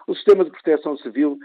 [0.07, 1.39] O sistema de proteção civil,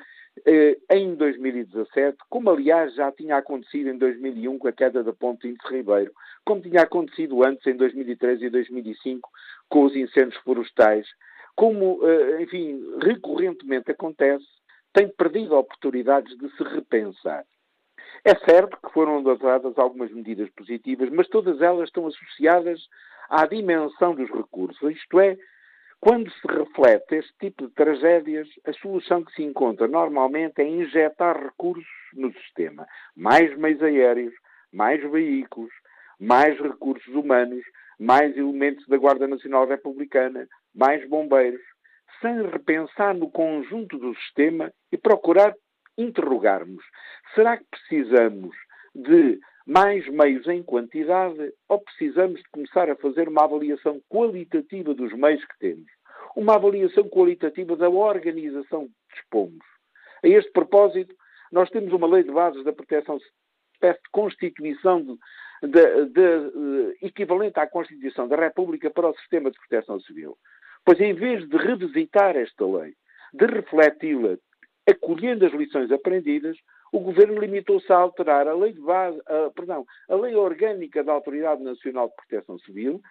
[0.46, 5.48] eh, em 2017, como aliás já tinha acontecido em 2001 com a queda da ponte
[5.48, 6.12] Índice Ribeiro,
[6.46, 9.30] como tinha acontecido antes em 2013 e 2005
[9.70, 11.08] com os incêndios florestais,
[11.56, 14.46] como, eh, enfim, recorrentemente acontece,
[14.94, 17.44] tem perdido oportunidades de se repensar.
[18.24, 22.82] É certo que foram adotadas algumas medidas positivas, mas todas elas estão associadas
[23.30, 25.38] à dimensão dos recursos, isto é,
[26.00, 31.42] quando se reflete este tipo de tragédias, a solução que se encontra normalmente é injetar
[31.42, 32.88] recursos no sistema.
[33.16, 34.34] Mais meios aéreos,
[34.72, 35.72] mais veículos,
[36.20, 37.64] mais recursos humanos,
[38.00, 41.62] mais elementos da Guarda Nacional Republicana, mais bombeiros,
[42.22, 45.54] sem repensar no conjunto do sistema e procurar
[45.98, 46.84] interrogarmos:
[47.34, 48.56] será que precisamos
[48.94, 55.12] de mais meios em quantidade ou precisamos de começar a fazer uma avaliação qualitativa dos
[55.12, 55.86] meios que temos?
[56.38, 59.66] Uma avaliação qualitativa da organização que dispomos.
[60.24, 61.14] A este propósito,
[61.52, 63.20] nós temos uma lei de bases da proteção,
[63.74, 65.18] espécie de constituição de,
[65.62, 70.38] de, de, eh, equivalente à Constituição da República para o sistema de proteção civil.
[70.86, 72.94] Pois em vez de revisitar esta lei,
[73.34, 74.38] de refleti-la,
[74.90, 76.58] acolhendo as lições aprendidas,
[76.92, 81.14] o Governo limitou-se a alterar a lei, de base, a, perdão, a lei orgânica da
[81.14, 83.02] Autoridade Nacional de Proteção Civil,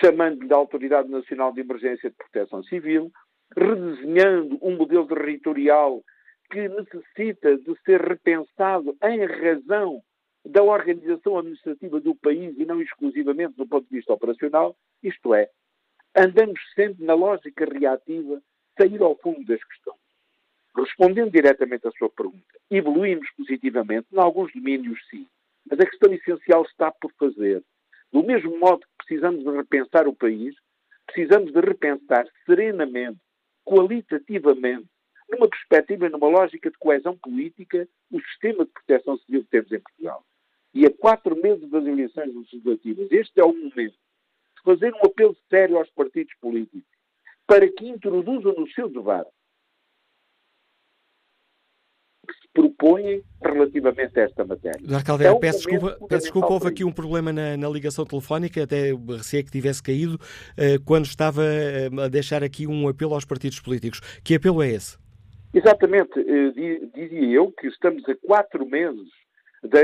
[0.00, 3.10] chamando-lhe da Autoridade Nacional de Emergência de Proteção Civil,
[3.56, 6.02] redesenhando um modelo territorial
[6.50, 10.02] que necessita de ser repensado em razão
[10.44, 15.48] da organização administrativa do país e não exclusivamente do ponto de vista operacional, isto é,
[16.16, 18.40] andamos sempre na lógica reativa,
[18.78, 20.07] sair ao fundo das questões.
[20.78, 25.26] Respondendo diretamente à sua pergunta, evoluímos positivamente, em alguns domínios sim,
[25.68, 27.64] mas a questão essencial está por fazer.
[28.12, 30.54] Do mesmo modo que precisamos de repensar o país,
[31.06, 33.18] precisamos de repensar serenamente,
[33.64, 34.86] qualitativamente,
[35.28, 39.72] numa perspectiva e numa lógica de coesão política, o sistema de proteção civil que temos
[39.72, 40.24] em Portugal.
[40.72, 45.36] E a quatro meses das eleições legislativas, este é o momento de fazer um apelo
[45.50, 46.88] sério aos partidos políticos
[47.46, 49.30] para que introduzam no seu debate
[52.28, 54.80] que se propõem relativamente a esta matéria.
[54.80, 55.04] Dr.
[55.04, 58.92] Caldeira, é peço, desculpa, peço desculpa, houve aqui um problema na, na, ligação telefónica, até
[59.08, 63.60] receio que tivesse caído, uh, quando estava uh, a deixar aqui um apelo aos partidos
[63.60, 64.00] políticos.
[64.24, 64.98] Que apelo é esse?
[65.54, 66.18] Exatamente.
[66.18, 66.52] Uh,
[66.92, 69.06] dizia eu que estamos a quatro meses
[69.62, 69.80] da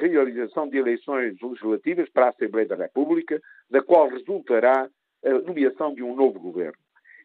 [0.00, 4.86] realização de eleições legislativas para a Assembleia da República, da qual resultará
[5.24, 6.78] a nomeação de um novo governo.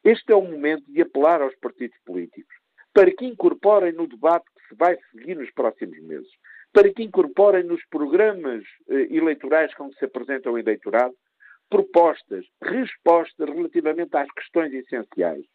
[0.04, 2.56] Este é o momento de apelar aos partidos políticos
[2.93, 6.30] para que incorporem no debate se vai seguir nos próximos meses,
[6.73, 11.15] para que incorporem nos programas eh, eleitorais com que se apresentam ao eleitorado
[11.69, 15.45] propostas, respostas relativamente às questões essenciais.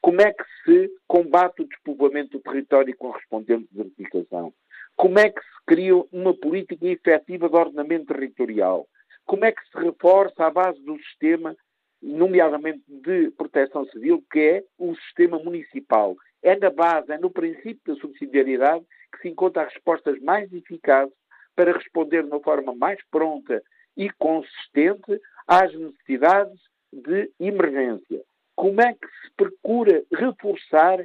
[0.00, 4.52] Como é que se combate o despovoamento do território com correspondente desertificação?
[4.96, 8.86] Como é que se cria uma política efetiva de ordenamento territorial?
[9.26, 11.54] Como é que se reforça a base do sistema,
[12.00, 16.16] nomeadamente de proteção civil, que é o sistema municipal?
[16.42, 21.14] É na base, é no princípio da subsidiariedade que se encontra as respostas mais eficazes
[21.56, 23.62] para responder de uma forma mais pronta
[23.96, 26.60] e consistente às necessidades
[26.92, 28.22] de emergência.
[28.54, 31.00] Como é que se procura reforçar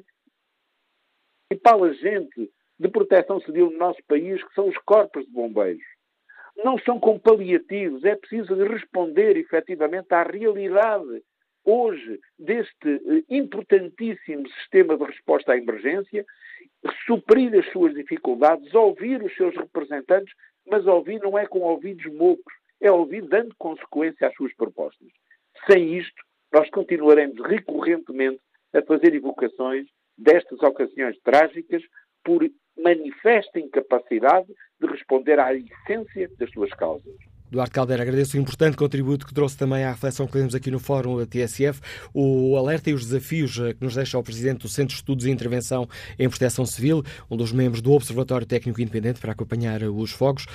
[1.52, 5.32] e para a gente de proteção civil no nosso país, que são os corpos de
[5.32, 5.84] bombeiros?
[6.58, 11.24] Não são com paliativos, é preciso responder efetivamente à realidade
[11.66, 16.26] hoje deste eh, importantíssimo sistema de resposta à emergência,
[17.06, 20.34] suprir as suas dificuldades, ouvir os seus representantes,
[20.68, 25.08] mas ouvir não é com ouvidos moucos, é ouvir dando consequência às suas propostas.
[25.70, 28.40] Sem isto, nós continuaremos recorrentemente
[28.74, 31.84] a fazer evocações destas ocasiões trágicas
[32.24, 32.48] por
[32.78, 34.48] manifesta incapacidade
[34.80, 37.33] de responder à essência das suas causas.
[37.54, 40.80] Duarte Caldeira, agradeço o importante contributo que trouxe também à reflexão que temos aqui no
[40.80, 41.80] Fórum da TSF,
[42.12, 45.24] o alerta e os desafios eh, que nos deixa o Presidente do Centro de Estudos
[45.28, 45.88] e Intervenção
[46.18, 50.48] em Proteção Civil, um dos membros do Observatório Técnico Independente para acompanhar os fogos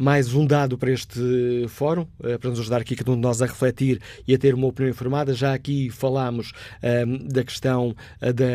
[0.00, 1.20] mais um dado para este
[1.68, 4.54] fórum, eh, para nos ajudar aqui cada um de nós a refletir e a ter
[4.54, 5.34] uma opinião informada.
[5.34, 8.46] Já aqui falámos um, ehm, da questão eh, da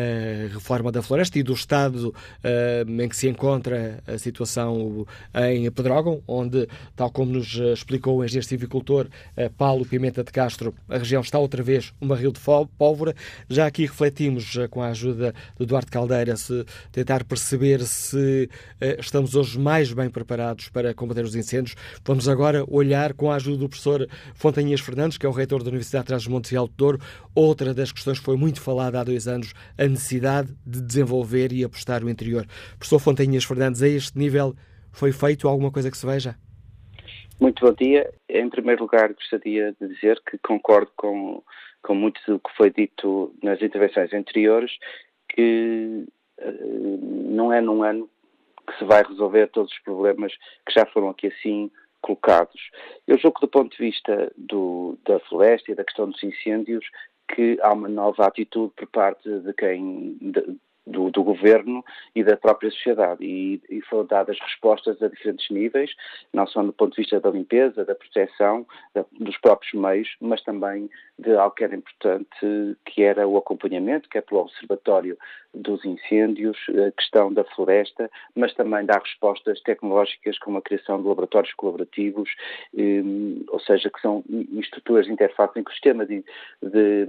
[0.52, 5.06] reforma da floresta e do estado um, ehm, em que se encontra a situação
[5.52, 9.06] em Pedrógão, onde, tal como nos explicou o engenheiro civicultor
[9.56, 12.40] Paulo Pimenta de Castro, a região está outra vez um barril de
[12.76, 13.14] pólvora.
[13.48, 18.48] Já aqui refletimos, com a ajuda do Eduardo Caldeira, se tentar perceber se
[18.80, 21.76] uh, estamos hoje mais bem preparados para combater os incêndios.
[22.04, 25.68] Vamos agora olhar com a ajuda do professor Fontanhas Fernandes, que é o reitor da
[25.68, 26.98] Universidade de Trás-os-Montes e Alto Douro,
[27.34, 31.64] outra das questões que foi muito falada há dois anos, a necessidade de desenvolver e
[31.64, 32.46] apostar o interior.
[32.78, 34.54] Professor Fontanhas Fernandes, a este nível
[34.92, 36.36] foi feito alguma coisa que se veja?
[37.38, 38.10] Muito bom dia.
[38.28, 41.42] Em primeiro lugar, gostaria de dizer que concordo com,
[41.82, 44.72] com muito do que foi dito nas intervenções anteriores,
[45.28, 46.06] que
[46.40, 48.08] uh, não é num ano
[48.66, 50.32] que se vai resolver todos os problemas
[50.66, 52.70] que já foram aqui assim colocados.
[53.06, 56.84] Eu julgo que do ponto de vista do, da floresta e da questão dos incêndios
[57.28, 62.36] que há uma nova atitude por parte de quem de, do, do, governo e da
[62.36, 63.24] própria sociedade.
[63.24, 65.90] E, e, foram dadas respostas a diferentes níveis,
[66.32, 70.42] não só do ponto de vista da limpeza, da proteção, da, dos próprios meios, mas
[70.42, 75.16] também de algo que era importante, que era o acompanhamento, que é pelo Observatório
[75.54, 81.08] dos Incêndios, a questão da floresta, mas também dar respostas tecnológicas como a criação de
[81.08, 82.28] laboratórios colaborativos,
[82.74, 84.22] um, ou seja, que são
[84.58, 86.22] estruturas de interface em que o sistema de,
[86.62, 87.06] de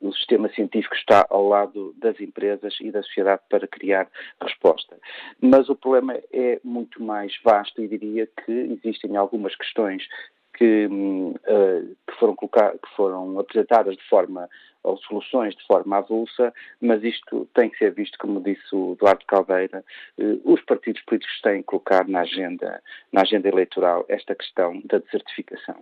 [0.00, 4.08] o sistema científico está ao lado das empresas e da sociedade para criar
[4.40, 4.96] resposta.
[5.40, 10.06] Mas o problema é muito mais vasto e diria que existem algumas questões
[10.54, 14.48] que, uh, que, foram, colocar, que foram apresentadas de forma
[14.82, 19.24] ou soluções de forma avulsa, mas isto tem que ser visto, como disse o Eduardo
[19.26, 19.84] Caldeira,
[20.18, 24.98] eh, os partidos políticos têm que colocar na agenda, na agenda eleitoral esta questão da
[24.98, 25.76] desertificação.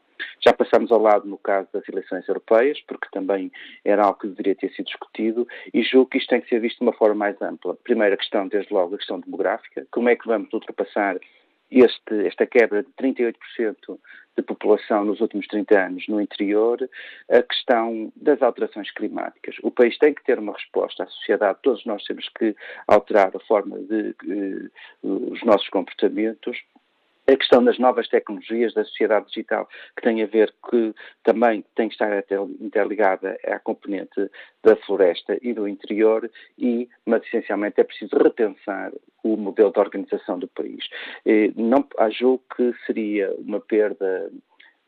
[0.45, 3.53] Já passamos ao lado no caso das eleições europeias, porque também
[3.85, 6.79] era algo que deveria ter sido discutido, e julgo que isto tem que ser visto
[6.79, 7.77] de uma forma mais ampla.
[7.77, 11.19] Primeira questão, desde logo, a questão demográfica, como é que vamos ultrapassar
[11.71, 13.35] este, esta quebra de 38%
[14.39, 16.89] de população nos últimos 30 anos no interior,
[17.29, 19.57] a questão das alterações climáticas.
[19.63, 22.55] O país tem que ter uma resposta, a sociedade, todos nós temos que
[22.87, 24.71] alterar a forma de, de
[25.03, 26.57] os nossos comportamentos
[27.29, 31.89] a questão das novas tecnologias da sociedade digital, que tem a ver que também tem
[31.89, 32.25] que estar
[32.61, 34.31] interligada à componente
[34.65, 40.39] da floresta e do interior, e, mas essencialmente é preciso repensar o modelo de organização
[40.39, 40.89] do país.
[41.57, 44.31] Não, acho que seria uma perda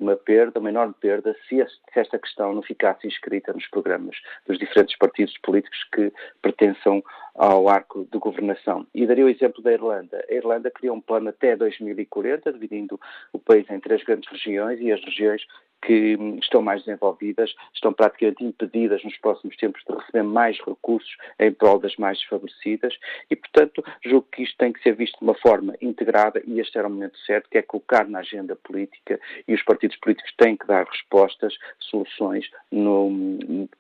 [0.00, 1.60] uma perda, uma enorme perda, se,
[1.94, 7.02] esta questão não ficasse inscrita nos programas dos diferentes partidos políticos que pertençam
[7.34, 8.86] ao arco de governação.
[8.94, 10.24] E daria o exemplo da Irlanda.
[10.28, 12.98] A Irlanda criou um plano até 2040, dividindo
[13.32, 15.42] o país em três grandes regiões, e as regiões
[15.82, 21.52] que estão mais desenvolvidas, estão praticamente impedidas nos próximos tempos de receber mais recursos em
[21.52, 22.94] prol das mais desfavorecidas
[23.30, 26.78] e, portanto, julgo que isto tem que ser visto de uma forma integrada e este
[26.78, 30.56] era o momento certo, que é colocar na agenda política e os partidos políticos têm
[30.56, 33.10] que dar respostas, soluções no,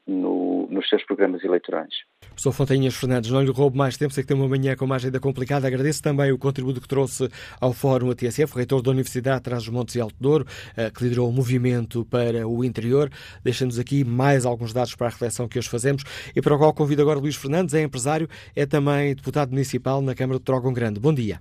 [0.06, 1.94] no, nos seus programas eleitorais.
[2.20, 4.96] Professor Fontainhas Fernandes, não lhe roubo mais tempo, sei que tem uma manhã com uma
[4.96, 5.66] agenda complicada.
[5.66, 7.28] Agradeço também o contributo que trouxe
[7.60, 10.46] ao Fórum ATSF, reitor da Universidade Traz os Montes e Alto Douro,
[10.76, 13.10] eh, que liderou o movimento para o interior,
[13.42, 16.02] deixando-nos aqui mais alguns dados para a reflexão que hoje fazemos
[16.34, 20.14] e para o qual convido agora Luís Fernandes, é empresário, é também deputado municipal na
[20.14, 21.00] Câmara de Trógão Grande.
[21.00, 21.40] Bom dia.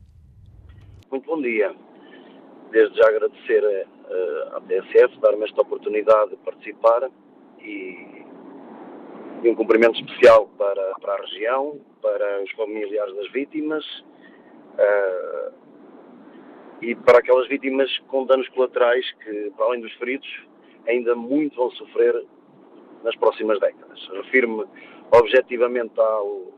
[1.12, 1.74] Muito bom dia.
[2.72, 7.10] Desde já agradecer uh, à TSF, dar-me esta oportunidade de participar
[7.62, 8.20] e
[9.44, 13.86] e um cumprimento especial para, para a região, para os familiares das vítimas
[14.74, 15.54] uh,
[16.82, 20.28] e para aquelas vítimas com danos colaterais que, para além dos feridos,
[20.88, 22.24] ainda muito vão sofrer
[23.04, 24.00] nas próximas décadas.
[24.14, 24.66] Refiro-me
[25.12, 26.54] objetivamente ao,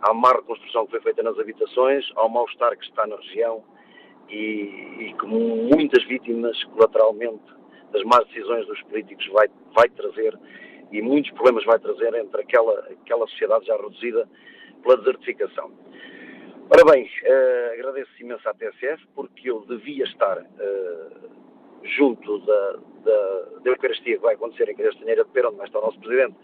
[0.00, 3.62] à má reconstrução que foi feita nas habitações, ao mal-estar que está na região
[4.28, 4.36] e,
[5.00, 7.42] e que muitas vítimas colateralmente
[7.92, 10.38] das más decisões dos políticos vai, vai trazer
[10.90, 14.28] e muitos problemas vai trazer entre aquela, aquela sociedade já reduzida
[14.82, 15.70] pela desertificação.
[16.70, 21.30] Ora uh, agradeço imenso à TSF porque eu devia estar uh,
[21.82, 22.72] junto da,
[23.04, 25.98] da, da Eucaristia que vai acontecer em Castanheira de Pera, onde vai estar o nosso
[25.98, 26.36] Presidente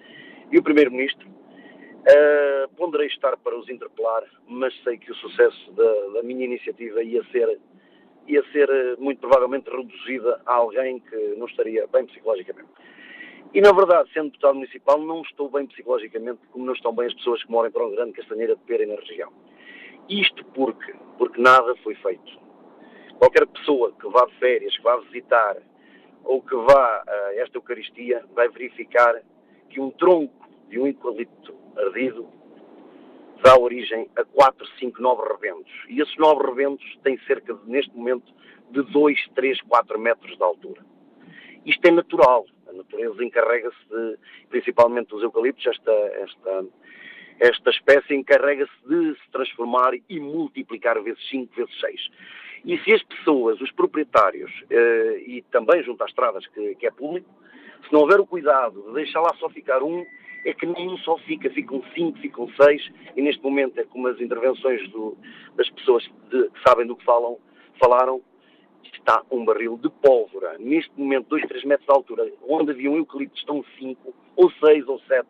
[0.50, 1.26] e o Primeiro-Ministro.
[1.28, 7.02] Uh, ponderei estar para os interpelar, mas sei que o sucesso da, da minha iniciativa
[7.02, 7.58] ia ser,
[8.26, 12.68] ia ser muito provavelmente reduzida a alguém que não estaria bem psicologicamente.
[13.54, 17.14] E, na verdade, sendo deputado municipal, não estou bem psicologicamente como não estão bem as
[17.14, 19.32] pessoas que moram em Prão Grande, Castanheira de Pera e na região.
[20.08, 20.94] Isto porque?
[21.18, 22.38] Porque nada foi feito.
[23.18, 25.56] Qualquer pessoa que vá de férias, que vá visitar
[26.24, 29.22] ou que vá a esta Eucaristia vai verificar
[29.68, 32.28] que um tronco de um eucalipto ardido
[33.42, 35.72] dá origem a 4, 5, 9 rebentos.
[35.88, 38.32] E esses 9 rebentos têm cerca, de, neste momento,
[38.70, 40.84] de 2, 3, 4 metros de altura.
[41.64, 42.46] Isto é natural.
[42.68, 46.66] A natureza encarrega-se principalmente dos eucaliptos, esta, esta,
[47.40, 52.10] esta espécie encarrega-se de se transformar e multiplicar vezes 5, vezes 6.
[52.64, 57.28] E se as pessoas, os proprietários, eh, e também junto às estradas, que, é público,
[57.86, 60.04] se não houver o cuidado de deixar lá só ficar um,
[60.44, 64.20] é que nenhum só fica, ficam cinco, ficam seis, e neste momento é como as
[64.20, 65.16] intervenções do,
[65.56, 67.38] das pessoas de, que sabem do que falam,
[67.80, 68.20] falaram,
[68.92, 72.96] está um barril de pólvora, neste momento 2, 3 metros de altura, onde havia um
[72.96, 75.26] eucalipto estão 5, ou 6, ou 7,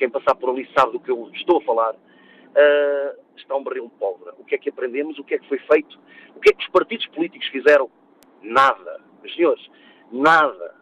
[0.00, 3.84] quem passar por ali sabe do que eu estou a falar, uh, está um barril
[3.84, 4.34] de pólvora.
[4.38, 5.18] O que é que aprendemos?
[5.18, 6.00] O que é que foi feito?
[6.34, 7.90] O que é que os partidos políticos fizeram?
[8.42, 9.02] Nada.
[9.22, 9.70] Meus senhores,
[10.10, 10.74] nada.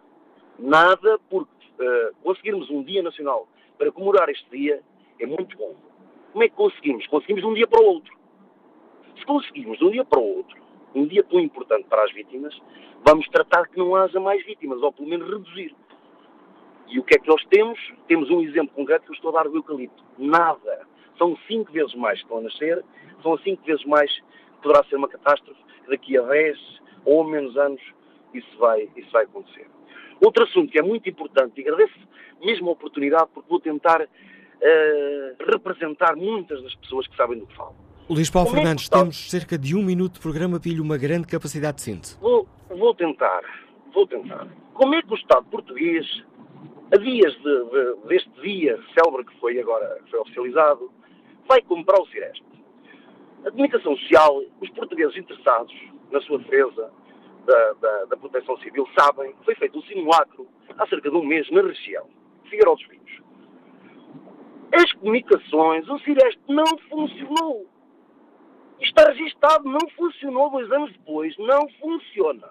[0.56, 1.50] Nada porque
[1.80, 4.80] uh, conseguirmos um dia nacional para comemorar este dia
[5.18, 5.74] é muito bom.
[6.30, 7.04] Como é que conseguimos?
[7.08, 8.16] Conseguimos de um dia para o outro.
[9.18, 10.56] Se conseguimos de um dia para o outro,
[10.94, 12.56] um dia tão importante para as vítimas,
[13.04, 15.74] vamos tratar que não haja mais vítimas, ou pelo menos reduzir.
[16.90, 17.78] E o que é que nós temos?
[18.06, 20.02] Temos um exemplo concreto que eu estou a dar do eucalipto.
[20.18, 20.86] Nada.
[21.16, 22.84] São cinco vezes mais que estão a nascer,
[23.22, 26.58] são cinco vezes mais que poderá ser uma catástrofe, daqui a 10
[27.04, 27.80] ou menos anos
[28.32, 29.66] isso vai, isso vai acontecer.
[30.24, 31.98] Outro assunto que é muito importante, e agradeço
[32.40, 37.56] mesmo a oportunidade, porque vou tentar uh, representar muitas das pessoas que sabem do que
[37.56, 37.74] falo
[38.08, 41.26] Luís Paulo Como Fernandes, é temos cerca de um minuto de programa lhe uma grande
[41.26, 42.16] capacidade de síntese.
[42.20, 43.42] Vou, vou tentar,
[43.92, 44.48] vou tentar.
[44.72, 46.06] Como é que o Estado português,
[46.90, 50.90] a dias de, de, deste dia célebre que foi agora foi oficializado,
[51.46, 52.44] vai comprar o Ciresp?
[53.44, 55.74] A comunicação social, os portugueses interessados
[56.10, 56.90] na sua defesa
[57.46, 61.24] da, da, da proteção civil sabem que foi feito um simulacro há cerca de um
[61.24, 62.06] mês na região,
[62.44, 63.22] Figueiredo dos Vinhos.
[64.72, 67.66] As comunicações, o Ciresp não funcionou.
[68.80, 72.48] Está registado, não funcionou dois anos depois, não funciona.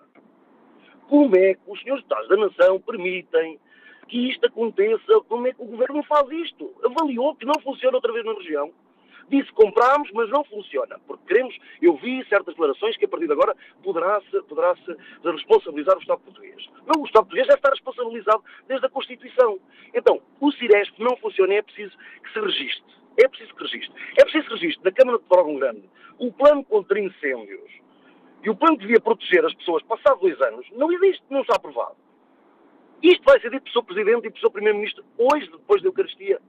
[1.07, 3.59] Como é que os senhores Estados da Nação permitem
[4.07, 5.21] que isto aconteça?
[5.27, 6.73] Como é que o Governo faz isto?
[6.83, 8.71] Avaliou que não funciona outra vez na região.
[9.29, 10.99] Disse compramos, mas não funciona.
[11.05, 15.97] Porque queremos, eu vi certas declarações que a partir de agora poderá-se poderá -se responsabilizar
[15.97, 16.65] o Estado português.
[16.85, 19.59] Não, o Estado português já está responsabilizado desde a Constituição.
[19.93, 22.95] Então, o Ciresp não funciona é preciso que se registre.
[23.17, 24.01] É preciso que registre.
[24.17, 25.89] É preciso que registre na Câmara de Progam Grande
[26.19, 27.71] o plano contra incêndios
[28.43, 31.55] e o plano que devia proteger as pessoas passados dois anos não existe, não está
[31.55, 32.06] aprovado.
[33.01, 33.85] Isto vai ser dito pelo Sr.
[33.85, 34.51] Presidente e pelo Sr.
[34.51, 36.41] Primeiro-Ministro hoje, depois da Eucaristia.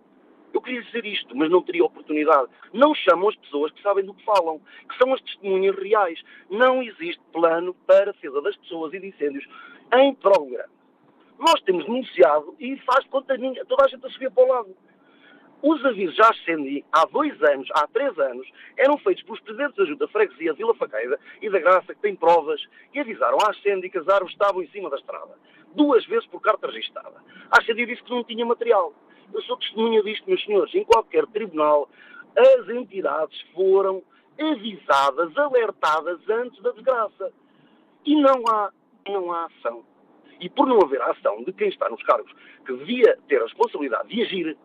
[0.52, 2.48] Eu queria dizer isto, mas não teria oportunidade.
[2.72, 6.20] Não chamam as pessoas que sabem do que falam, que são as testemunhas reais.
[6.48, 9.46] Não existe plano para a defesa das pessoas e de incêndios
[9.94, 10.70] em Progam Grande.
[11.38, 13.36] Nós temos denunciado e faz conta
[13.68, 14.76] toda a gente a subir para o lado.
[15.60, 19.84] Os avisos já ascendi há dois anos, há três anos, eram feitos pelos presidentes da
[19.84, 22.60] Junta Freguesia Vila Faqueira e da Graça, que têm provas,
[22.94, 25.36] e avisaram à Ascendi que as árvores estavam em cima da estrada.
[25.74, 27.22] Duas vezes por carta registada.
[27.50, 28.92] A Ascendi disse que não tinha material.
[29.32, 30.74] Eu sou testemunha disto, meus senhores.
[30.74, 31.88] Em qualquer tribunal,
[32.36, 34.02] as entidades foram
[34.40, 37.32] avisadas, alertadas antes da desgraça.
[38.04, 38.72] E não há,
[39.08, 39.84] não há ação.
[40.40, 42.32] E por não haver ação de quem está nos cargos
[42.64, 44.56] que devia ter a responsabilidade de agir,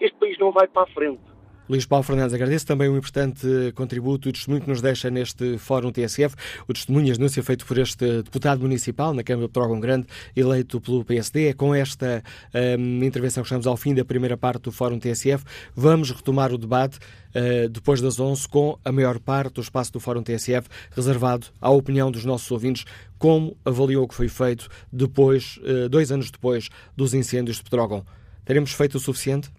[0.00, 1.31] este país não vai para a frente.
[1.72, 5.90] Luís Paulo Fernandes, agradeço também um importante contributo, o testemunho que nos deixa neste Fórum
[5.90, 6.36] TSF,
[6.68, 10.06] o testemunho e anúncio feito por este deputado municipal na Câmara de Trógão Grande,
[10.36, 11.46] eleito pelo PSD.
[11.46, 12.22] É com esta
[12.78, 15.46] um, intervenção que estamos ao fim da primeira parte do Fórum TSF.
[15.74, 19.98] Vamos retomar o debate uh, depois das 11 com a maior parte do espaço do
[19.98, 22.84] Fórum TSF reservado à opinião dos nossos ouvintes,
[23.18, 28.04] como avaliou o que foi feito depois, uh, dois anos depois dos incêndios de Petrógão.
[28.44, 29.50] Teremos feito o suficiente?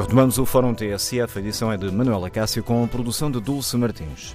[0.00, 3.76] Retomamos o Fórum TSF, a edição é de Manuela Cássio com a produção de Dulce
[3.76, 4.32] Martins.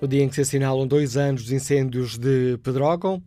[0.00, 3.22] O dia em que se assinalam dois anos dos incêndios de Pedrógão,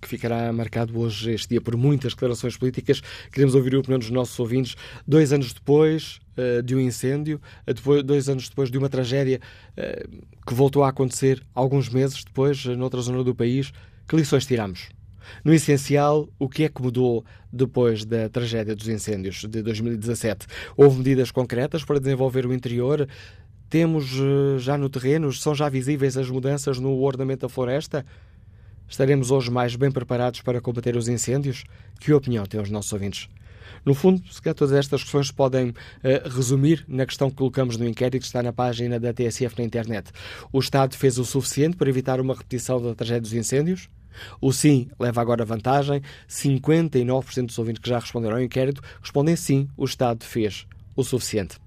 [0.00, 3.02] que ficará marcado hoje, este dia, por muitas declarações políticas.
[3.32, 4.76] Queremos ouvir a opinião dos nossos ouvintes.
[5.06, 9.40] Dois anos depois uh, de um incêndio, uh, depois, dois anos depois de uma tragédia
[9.76, 13.72] uh, que voltou a acontecer alguns meses depois, noutra zona do país,
[14.06, 14.88] que lições tiramos?
[15.42, 20.46] No essencial, o que é que mudou depois da tragédia dos incêndios de 2017?
[20.76, 23.08] Houve medidas concretas para desenvolver o interior?
[23.70, 24.04] Temos
[24.58, 28.04] já no terreno, são já visíveis as mudanças no ordenamento da floresta?
[28.88, 31.64] Estaremos hoje mais bem preparados para combater os incêndios?
[32.00, 33.28] Que opinião têm os nossos ouvintes?
[33.84, 35.74] No fundo, se calhar todas estas questões podem uh,
[36.34, 40.10] resumir na questão que colocamos no inquérito que está na página da TSF na internet.
[40.52, 43.88] O Estado fez o suficiente para evitar uma repetição da tragédia dos incêndios?
[44.40, 46.00] O sim leva agora vantagem.
[46.28, 50.66] 59% dos ouvintes que já responderam ao inquérito respondem sim, o Estado fez
[50.96, 51.58] o suficiente.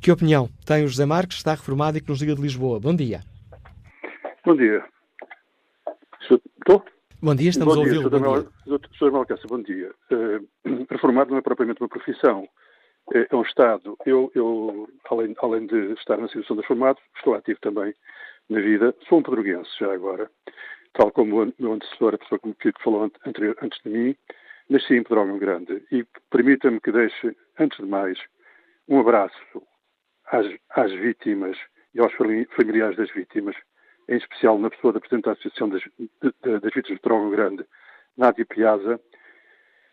[0.00, 2.78] Que opinião tem o José Marques, está reformado e que nos liga de Lisboa?
[2.78, 3.22] Bom dia.
[4.44, 4.95] Bom dia.
[6.66, 6.84] Estou?
[7.22, 8.10] Bom dia, estamos bom a ouvi-lo.
[8.98, 9.12] Sr.
[9.12, 9.94] Malcácio, bom dia.
[10.10, 12.48] Uh, reformado não é propriamente uma profissão,
[13.14, 13.96] é, é um Estado.
[14.04, 17.94] Eu, eu além, além, de estar na situação de reformado, estou ativo também
[18.50, 18.92] na vida.
[19.08, 20.28] Sou um pedroguense já agora,
[20.94, 24.16] tal como o meu antecessor, a pessoa que falou anterior, antes de mim.
[24.68, 28.18] Nasci em Pedrógão Grande e permita-me que deixe, antes de mais,
[28.88, 29.62] um abraço
[30.32, 31.56] às, às vítimas
[31.94, 32.12] e aos
[32.56, 33.54] familiares das vítimas
[34.08, 36.10] em especial na pessoa da Presidente da Associação das, de,
[36.42, 37.66] das Vítimas de Trógão Grande,
[38.16, 39.00] Nádia Piazza,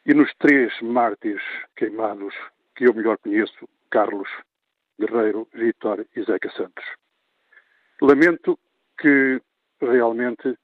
[0.05, 1.41] e nos três mártires
[1.76, 2.34] queimados
[2.76, 4.30] que eu melhor conheço, Carlos,
[4.99, 6.84] Guerreiro, Vítor e Zeca Santos.
[8.01, 8.59] Lamento
[8.99, 9.41] que
[9.82, 10.57] realmente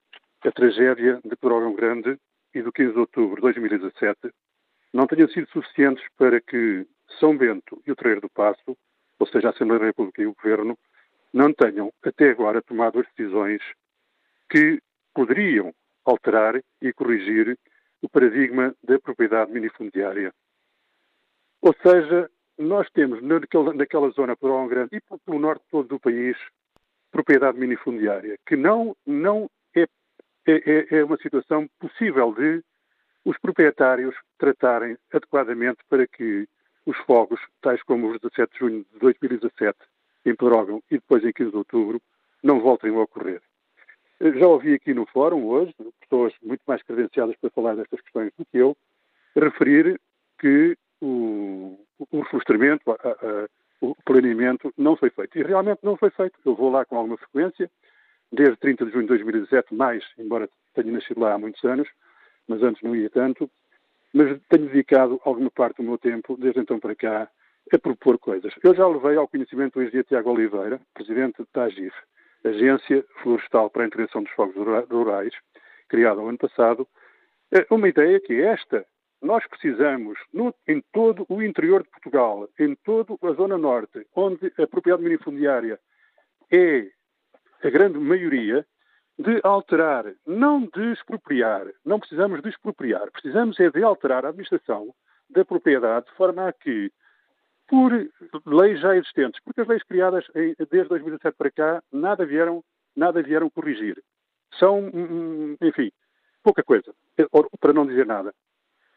[0.44, 2.18] a tragédia de Trógão Grande
[2.54, 4.34] e do 15 de outubro de 2017
[4.94, 6.86] não tenham sido suficientes para que
[7.20, 8.78] São Bento e o Treiro do Passo,
[9.20, 10.78] ou seja, a Assembleia da República e o Governo,
[11.34, 13.62] não tenham até agora tomado as decisões
[14.50, 14.80] que
[15.14, 15.74] poderiam
[16.06, 17.58] alterar e corrigir
[18.02, 20.34] o paradigma da propriedade minifundiária.
[21.62, 26.38] Ou seja, nós temos naquela, naquela zona por Grande e pelo norte todo do país
[27.12, 29.86] propriedade minifundiária, que não, não é,
[30.48, 32.64] é, é uma situação possível de
[33.26, 36.48] os proprietários tratarem adequadamente para que
[36.86, 39.78] os fogos, tais como os 17 de junho de 2017,
[40.36, 42.02] Pedrógão e depois em 15 de outubro,
[42.44, 43.42] não voltem a ocorrer.
[44.22, 48.46] Já ouvi aqui no fórum hoje, pessoas muito mais credenciadas para falar destas questões do
[48.46, 48.76] que eu,
[49.36, 50.00] referir
[50.40, 53.50] que o, o a, a,
[53.82, 55.38] o planeamento não foi feito.
[55.38, 56.38] E realmente não foi feito.
[56.46, 57.70] Eu vou lá com alguma frequência,
[58.32, 61.88] desde 30 de junho de 2017, mais, embora tenha nascido lá há muitos anos,
[62.48, 63.50] mas antes não ia tanto,
[64.14, 67.30] mas tenho dedicado alguma parte do meu tempo, desde então para cá,
[67.72, 68.54] a propor coisas.
[68.64, 71.96] Eu já levei ao conhecimento do engenheiro Tiago Oliveira, presidente da AGIF,
[72.44, 74.56] Agência Florestal para a Intervenção dos Fogos
[74.90, 75.34] Rurais,
[75.88, 76.88] criada no ano passado,
[77.52, 78.86] eh, uma ideia que é esta.
[79.22, 84.54] Nós precisamos, no, em todo o interior de Portugal, em toda a Zona Norte, onde
[84.58, 85.78] a propriedade minifundiária
[86.52, 86.90] é
[87.62, 88.66] a grande maioria,
[89.20, 91.68] de alterar, não de expropriar.
[91.86, 93.12] Não precisamos de expropriar.
[93.12, 94.94] Precisamos é de alterar a administração
[95.30, 96.90] da propriedade de forma a que,
[97.70, 97.92] por
[98.46, 102.64] leis já existentes, porque as leis criadas desde 2007 para cá, nada vieram,
[102.96, 104.02] nada vieram corrigir.
[104.58, 105.92] São, hum, hum, enfim,
[106.44, 106.94] pouca coisa,
[107.60, 108.34] para não dizer nada.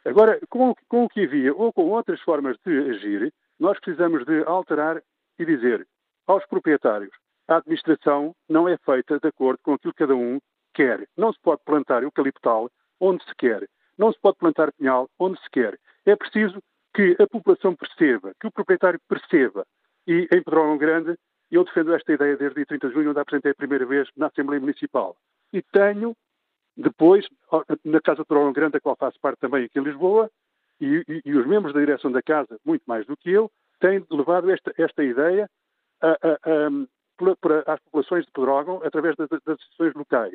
[0.05, 4.43] Agora, com, com o que havia ou com outras formas de agir, nós precisamos de
[4.45, 5.01] alterar
[5.39, 5.87] e dizer
[6.27, 7.13] aos proprietários
[7.49, 10.41] a administração não é feita de acordo com aquilo que cada um
[10.73, 11.07] quer.
[11.17, 12.71] Não se pode plantar eucaliptal
[13.01, 13.69] onde se quer.
[13.99, 15.79] Não se pode plantar pinhal onde se quer.
[16.07, 16.63] É preciso
[16.95, 19.67] que a população perceba, que o proprietário perceba.
[20.07, 21.17] E em Pedrógão Grande,
[21.51, 24.61] eu defendo esta ideia desde 30 de junho, onde apresentei a primeira vez na Assembleia
[24.61, 25.17] Municipal.
[25.53, 26.17] E tenho,
[26.77, 27.27] depois,
[27.85, 30.31] na Casa de Pedrógão Grande, a qual faço parte também aqui em Lisboa,
[30.81, 34.05] e, e, e, os membros da direção da Casa, muito mais do que eu, têm
[34.11, 35.49] levado esta, esta ideia
[36.01, 40.35] a, a, a, para as populações de Pedrógão através das, das instituições locais.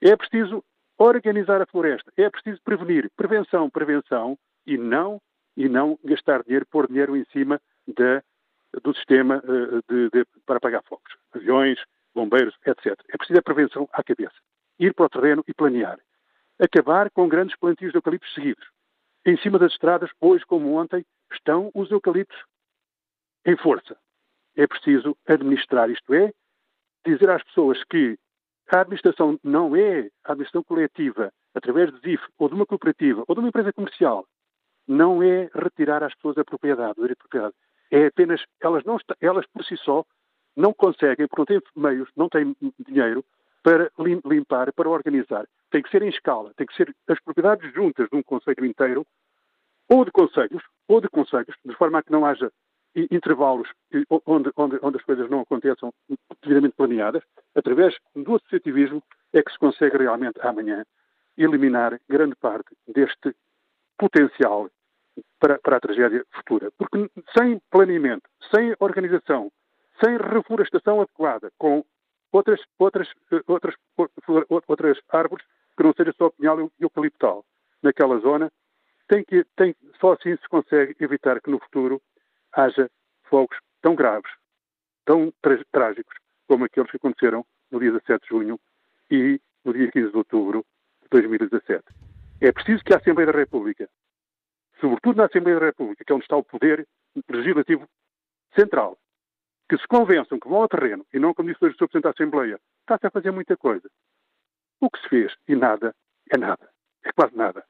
[0.00, 0.62] É preciso
[0.96, 5.20] organizar a floresta, é preciso prevenir, prevenção, prevenção, e não,
[5.56, 8.22] e não gastar dinheiro, pôr dinheiro em cima de,
[8.82, 11.12] do sistema eh, de, de, para apagar fogos.
[11.32, 11.78] Aviões,
[12.14, 12.98] bombeiros, etc.
[13.12, 14.34] É preciso a prevenção à cabeça.
[14.78, 15.98] Ir para o terreno e planear.
[16.58, 18.66] Acabar com grandes plantios de eucaliptos seguidos.
[19.26, 22.36] Em cima das estradas, hoje como ontem, estão os eucaliptos
[23.46, 23.96] em força.
[24.56, 26.32] É preciso administrar, isto é,
[27.04, 28.16] dizer às pessoas que
[28.72, 33.34] a administração não é a administração coletiva, através de DIF, ou de uma cooperativa, ou
[33.34, 34.26] de uma empresa comercial,
[34.86, 37.54] não é retirar às pessoas a propriedade, o direito de propriedade.
[37.90, 40.04] É apenas, elas, não, elas por si só
[40.56, 42.56] não conseguem, porque não têm meios, não têm
[42.86, 43.24] dinheiro
[43.62, 45.46] para limpar, para organizar.
[45.70, 49.06] Tem que ser em escala, tem que ser as propriedades juntas de um conselho inteiro,
[49.88, 52.52] ou de conselhos, ou de conselhos, de forma a que não haja
[53.10, 53.68] intervalos
[54.26, 55.92] onde, onde, onde as coisas não aconteçam
[56.42, 57.22] devidamente planeadas,
[57.54, 60.84] através do associativismo é que se consegue realmente amanhã
[61.36, 63.34] eliminar grande parte deste
[63.98, 64.70] potencial
[65.38, 66.70] para, para a tragédia futura.
[66.78, 69.50] Porque sem planeamento, sem organização,
[70.02, 71.84] sem reflorestação adequada, com
[72.32, 73.08] outras, outras,
[73.46, 73.74] outras,
[74.66, 75.44] outras árvores
[75.76, 77.44] que não seja só pinhal e eucaliptal
[77.82, 78.50] naquela zona,
[79.08, 82.00] tem que, tem, só assim se consegue evitar que no futuro
[82.52, 82.90] haja
[83.24, 84.30] fogos tão graves,
[85.04, 85.32] tão
[85.70, 88.60] trágicos, como aqueles que aconteceram no dia 17 de junho
[89.10, 90.64] e no dia 15 de outubro
[91.02, 91.82] de 2017.
[92.40, 93.88] É preciso que a Assembleia da República,
[94.84, 96.86] sobretudo na Assembleia da República, que é onde está o poder
[97.30, 97.88] legislativo
[98.54, 98.98] central,
[99.66, 101.88] que se convençam que vão ao terreno e não como disse hoje o Sr.
[101.88, 103.88] Presidente da Assembleia, está-se a fazer muita coisa.
[104.82, 105.94] O que se fez e nada
[106.30, 106.68] é nada.
[107.02, 107.64] É quase nada.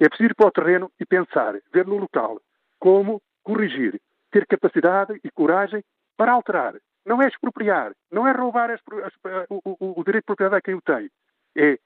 [0.00, 2.40] É preciso ir para o terreno e pensar, ver no local
[2.78, 5.84] como corrigir, ter capacidade e coragem
[6.16, 6.76] para alterar.
[7.04, 9.12] Não é expropriar, não é roubar as, as,
[9.50, 11.10] o, o, o, direito de propriedade a quem o tem.
[11.54, 11.78] É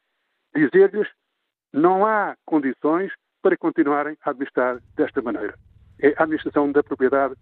[0.54, 1.08] dizer-lhes
[1.72, 3.12] não há condições
[3.43, 5.59] para continuarem a administrar desta maneira.
[6.01, 7.34] É a administração da propriedade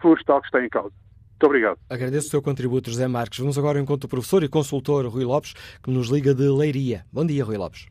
[0.00, 0.94] florestal que está em causa.
[1.30, 1.78] Muito obrigado.
[1.90, 3.38] Agradeço o seu contributo, José Marques.
[3.38, 5.52] Vamos agora ao encontro do professor e consultor Rui Lopes,
[5.82, 7.04] que nos liga de Leiria.
[7.12, 7.88] Bom dia, Rui Lopes.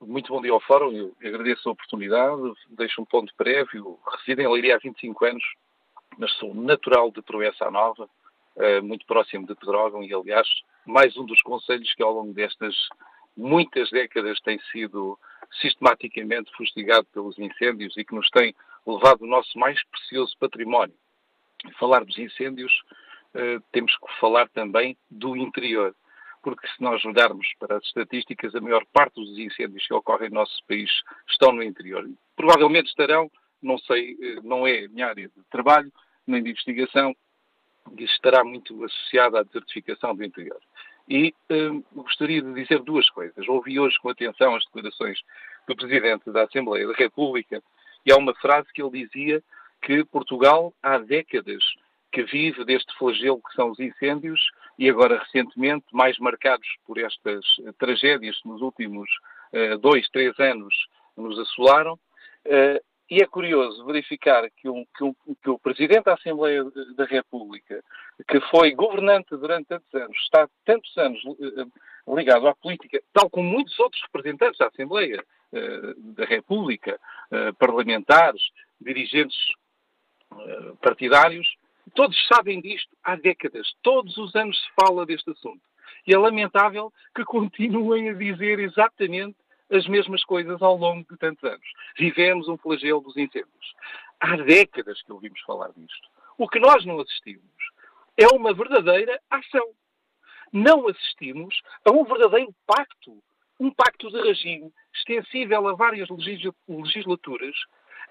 [0.00, 0.90] Muito bom dia ao Fórum.
[0.92, 2.40] Eu agradeço a oportunidade.
[2.70, 3.98] Deixo um ponto prévio.
[4.18, 5.44] Resido em Leiria há 25 anos,
[6.18, 8.08] mas sou natural de Proença Nova,
[8.56, 10.48] eh, muito próximo de Pedrógão e, aliás,
[10.86, 12.74] mais um dos conselhos que ao longo destas
[13.36, 15.18] muitas décadas tem sido
[15.60, 18.54] sistematicamente fustigado pelos incêndios e que nos tem
[18.86, 20.94] levado o nosso mais precioso património.
[21.78, 22.72] Falar dos incêndios,
[23.34, 25.94] eh, temos que falar também do interior,
[26.42, 30.36] porque se nós olharmos para as estatísticas, a maior parte dos incêndios que ocorrem no
[30.36, 30.90] nosso país
[31.28, 32.08] estão no interior.
[32.34, 33.30] Provavelmente estarão,
[33.62, 35.92] não sei, eh, não é a minha área de trabalho,
[36.26, 37.14] nem de investigação,
[37.96, 40.60] isso estará muito associado à desertificação do interior.
[41.14, 43.46] E hum, gostaria de dizer duas coisas.
[43.46, 45.18] Ouvi hoje com atenção as declarações
[45.68, 47.62] do Presidente da Assembleia da República
[48.06, 49.42] e há uma frase que ele dizia
[49.82, 51.62] que Portugal há décadas
[52.10, 54.40] que vive deste flagelo que são os incêndios
[54.78, 57.44] e agora recentemente mais marcados por estas
[57.78, 59.06] tragédias que nos últimos
[59.52, 60.74] uh, dois, três anos
[61.14, 61.92] nos assolaram.
[62.46, 62.80] Uh,
[63.12, 66.64] e é curioso verificar que, um, que, um, que, o Presidente da Assembleia
[66.96, 67.84] da República,
[68.26, 73.50] que foi governante durante tantos anos, está tantos anos uh, ligado à política, tal como
[73.50, 76.98] muitos outros representantes da Assembleia uh, da República,
[77.30, 78.40] uh, parlamentares,
[78.80, 79.36] dirigentes
[80.80, 81.46] partidários,
[81.94, 83.74] todos sabem disto há décadas.
[83.82, 85.60] Todos os anos se fala deste assunto.
[86.06, 89.36] E é lamentável que continuem a dizer exatamente
[89.72, 91.66] as mesmas coisas ao longo de tantos anos.
[91.96, 93.74] Vivemos um flagelo dos incêndios.
[94.20, 96.08] Há décadas que ouvimos falar disto.
[96.38, 97.42] O que nós não assistimos
[98.16, 99.68] é uma verdadeira ação.
[100.52, 103.22] não assistimos a um verdadeiro pacto,
[103.58, 106.08] um pacto de regime extensível a várias
[106.68, 107.56] legislaturas,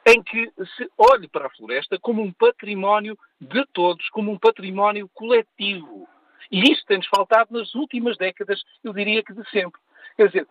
[0.08, 5.08] em que se olhe para a floresta como um património de todos, como um património
[5.14, 6.08] coletivo.
[6.52, 9.80] E isto tem-nos faltado nas últimas décadas, eu diria que de sempre.
[10.18, 10.48] Quer dizer,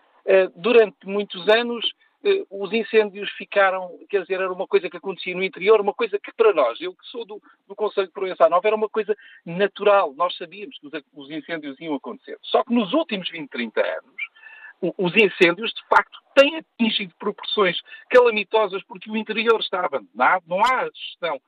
[0.57, 1.85] durante muitos anos
[2.23, 6.19] eh, os incêndios ficaram, quer dizer, era uma coisa que acontecia no interior, uma coisa
[6.19, 9.17] que para nós, eu que sou do, do Conselho de Provença Nova, era uma coisa
[9.45, 10.13] natural.
[10.15, 12.39] Nós sabíamos que os, os incêndios iam acontecer.
[12.43, 18.83] Só que nos últimos 20, 30 anos, os incêndios, de facto, têm atingido proporções calamitosas
[18.85, 21.41] porque o interior está abandonado, não há gestão eh,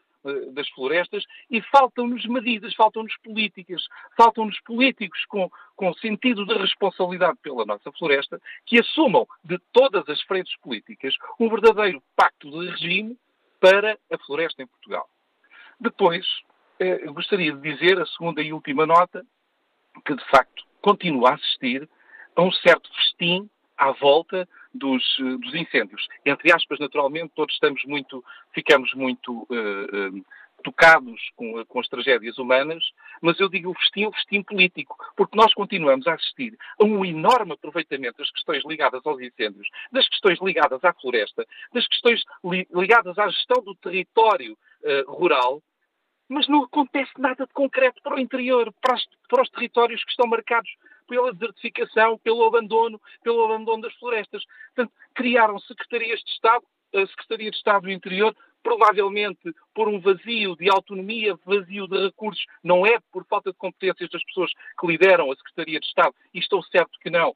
[0.52, 3.82] das florestas e faltam-nos medidas, faltam-nos políticas,
[4.16, 10.20] faltam-nos políticos com, com sentido de responsabilidade pela nossa floresta que assumam de todas as
[10.22, 13.16] frentes políticas um verdadeiro pacto de regime
[13.60, 15.08] para a floresta em Portugal.
[15.80, 16.26] Depois,
[16.78, 19.24] eh, gostaria de dizer a segunda e última nota
[20.04, 21.88] que, de facto, continua a assistir
[22.34, 26.06] a um certo festim à volta dos, eh, dos incêndios.
[26.24, 30.24] Entre aspas, naturalmente, todos estamos muito, ficamos muito uh,
[30.62, 32.82] tocados com, com, as tragédias humanas,
[33.20, 37.04] mas eu digo o festim, o festim político, porque nós continuamos a assistir a um
[37.04, 42.66] enorme aproveitamento das questões ligadas aos incêndios, das questões ligadas à floresta, das questões li,
[42.72, 45.62] ligadas à gestão do território uh, rural,
[46.28, 50.10] mas não acontece nada de concreto para o interior, para, as, para os territórios que
[50.10, 50.70] estão marcados
[51.12, 54.42] pela desertificação, pelo abandono, pelo abandono das florestas.
[54.74, 60.56] Portanto, criaram secretarias de Estado, a Secretaria de Estado do Interior, provavelmente por um vazio
[60.56, 64.50] de autonomia, vazio de recursos, não é por falta de competências das pessoas
[64.80, 67.34] que lideram a Secretaria de Estado, e estou certo que não,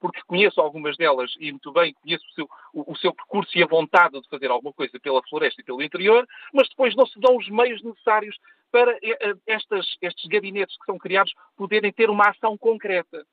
[0.00, 3.62] porque conheço algumas delas e muito bem conheço o seu, o, o seu percurso e
[3.62, 7.18] a vontade de fazer alguma coisa pela floresta e pelo interior, mas depois não se
[7.20, 8.36] dão os meios necessários
[8.72, 13.24] para eh, eh, estas, estes gabinetes que são criados poderem ter uma ação concreta.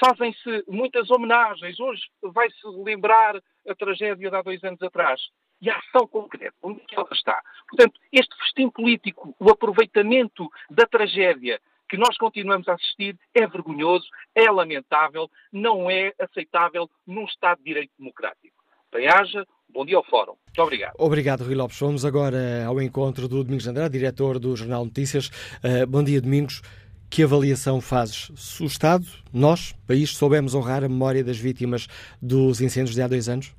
[0.00, 1.78] Fazem-se muitas homenagens.
[1.78, 5.20] Hoje vai-se lembrar a tragédia de há dois anos atrás.
[5.60, 7.40] E a ação concreta, onde é ela está?
[7.68, 14.06] Portanto, este festim político, o aproveitamento da tragédia que nós continuamos a assistir é vergonhoso,
[14.34, 18.54] é lamentável, não é aceitável num Estado de Direito Democrático.
[18.92, 20.34] Bem-haja, bom dia ao Fórum.
[20.46, 20.94] Muito obrigado.
[20.98, 21.78] Obrigado, Rui Lopes.
[21.80, 25.28] Vamos agora ao encontro do Domingos Andrade, diretor do Jornal Notícias.
[25.64, 26.62] Uh, bom dia, Domingos.
[27.10, 28.30] Que avaliação fazes?
[28.34, 31.86] Se o Estado, nós, país, soubemos honrar a memória das vítimas
[32.20, 33.54] dos incêndios de há dois anos?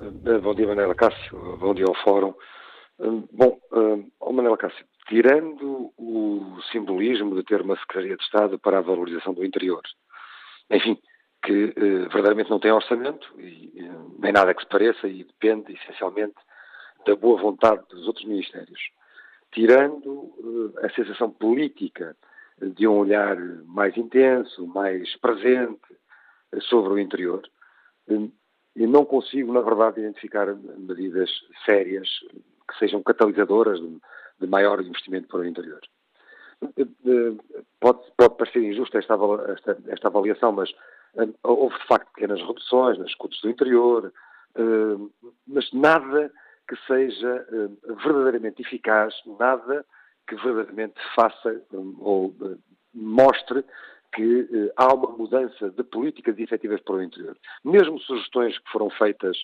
[0.00, 1.56] Eh, bom dia, Manela Cássio.
[1.58, 2.34] Bom dia ao Fórum.
[3.00, 8.78] Eh, bom, uh, Manela Cássio, tirando o simbolismo de ter uma Secretaria de Estado para
[8.78, 9.82] a valorização do interior,
[10.70, 10.98] enfim,
[11.44, 15.72] que eh, verdadeiramente não tem orçamento, e, e, nem nada que se pareça, e depende
[15.72, 16.36] essencialmente
[17.04, 18.80] da boa vontade dos outros ministérios.
[19.50, 20.32] Tirando
[20.80, 22.16] eh, a sensação política
[22.60, 23.36] de um olhar
[23.66, 25.80] mais intenso, mais presente
[26.52, 27.42] eh, sobre o interior,
[28.08, 28.28] eh,
[28.74, 30.46] e não consigo, na verdade, identificar
[30.78, 31.30] medidas
[31.66, 32.08] sérias
[32.68, 33.78] que sejam catalisadoras
[34.42, 35.80] de maior investimento para o interior.
[37.80, 39.14] Pode, pode parecer injusta esta,
[39.48, 40.70] esta, esta avaliação, mas
[41.14, 44.12] uh, houve de facto pequenas reduções nas escutas do interior,
[45.46, 46.30] mas nada
[46.68, 47.46] que seja
[48.04, 49.84] verdadeiramente eficaz, nada
[50.28, 52.34] que verdadeiramente faça um, ou
[52.94, 53.64] mostre
[54.14, 57.36] que há uma mudança de políticas efetivas para o interior.
[57.64, 59.36] Mesmo sugestões que foram feitas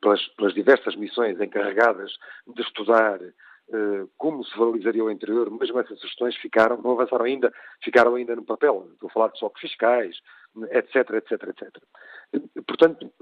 [0.00, 2.12] pelas, pelas, diversas missões encarregadas
[2.46, 7.52] de estudar uh, como se valorizaria o interior, mesmo essas sugestões ficaram, não avançaram ainda,
[7.82, 8.88] ficaram ainda no papel.
[8.92, 10.16] Estou a falar de choques fiscais,
[10.70, 11.82] etc, etc, etc.
[12.66, 13.12] Portanto,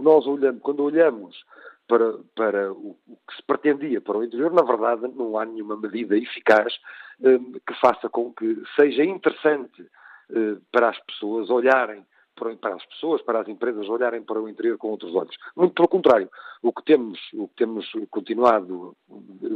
[0.00, 1.44] nós olhamos, quando olhamos
[1.86, 2.96] para, para o,
[3.28, 6.74] que se pretendia para o interior, na verdade não há nenhuma medida eficaz
[7.20, 9.86] que faça com que seja interessante
[10.72, 12.04] para as pessoas olharem
[12.36, 15.36] para as pessoas, para as empresas olharem para o interior com outros olhos.
[15.56, 16.30] Muito pelo contrário,
[16.62, 18.96] o que temos, o que temos continuado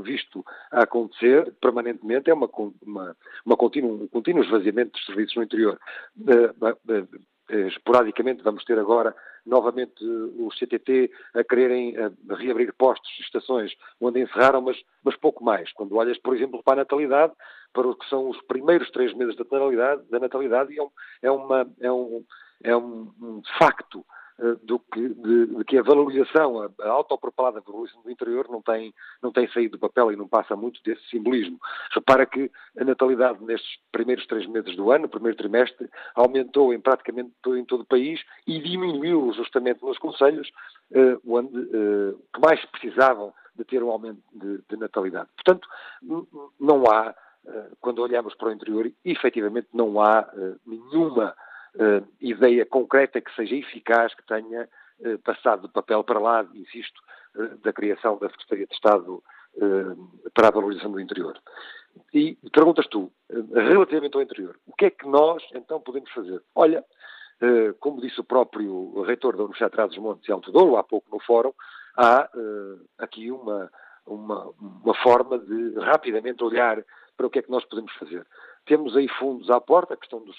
[0.03, 2.49] visto a acontecer permanentemente é uma,
[2.83, 5.78] uma, uma um contínuo esvaziamento dos serviços no interior.
[6.18, 9.14] Uh, uh, esporadicamente vamos ter agora
[9.45, 11.95] novamente os CTT a quererem
[12.28, 15.72] reabrir postos, estações onde encerraram, mas, mas pouco mais.
[15.72, 17.33] Quando olhas, por exemplo, para a natalidade,
[17.72, 20.91] para o que são os primeiros três meses da natalidade, da natalidade é, um,
[21.22, 22.24] é, uma, é um
[22.63, 24.05] é um, um facto
[24.39, 28.63] uh, do que, de, de, que a valorização, a, a autopropalada valorização do interior não
[28.63, 31.59] tem, não tem saído do papel e não passa muito desse simbolismo.
[31.93, 37.33] Repara que a natalidade nestes primeiros três meses do ano, primeiro trimestre, aumentou em praticamente
[37.43, 40.49] todo, em todo o país e diminuiu justamente nos conselhos
[40.93, 45.29] uh, onde uh, que mais precisavam de ter um aumento de, de natalidade.
[45.35, 45.69] Portanto,
[46.59, 47.15] não há
[47.81, 50.29] quando olhamos para o interior, efetivamente não há
[50.67, 51.35] nenhuma
[52.21, 54.68] ideia concreta que seja eficaz, que tenha
[55.25, 57.01] passado do papel para lá, insisto,
[57.62, 59.23] da criação da Secretaria de Estado
[60.35, 61.39] para a valorização do interior.
[62.12, 63.11] E perguntas tu,
[63.53, 66.43] relativamente ao interior, o que é que nós então podemos fazer?
[66.55, 66.85] Olha,
[67.79, 71.21] como disse o próprio reitor da Universidade de Trás-os-Montes e Alto Douro, há pouco no
[71.21, 71.53] fórum,
[71.97, 72.29] há
[72.99, 73.71] aqui uma,
[74.07, 76.85] uma, uma forma de rapidamente olhar
[77.16, 78.27] para o que é que nós podemos fazer.
[78.71, 80.33] Temos aí fundos à porta, a questão do,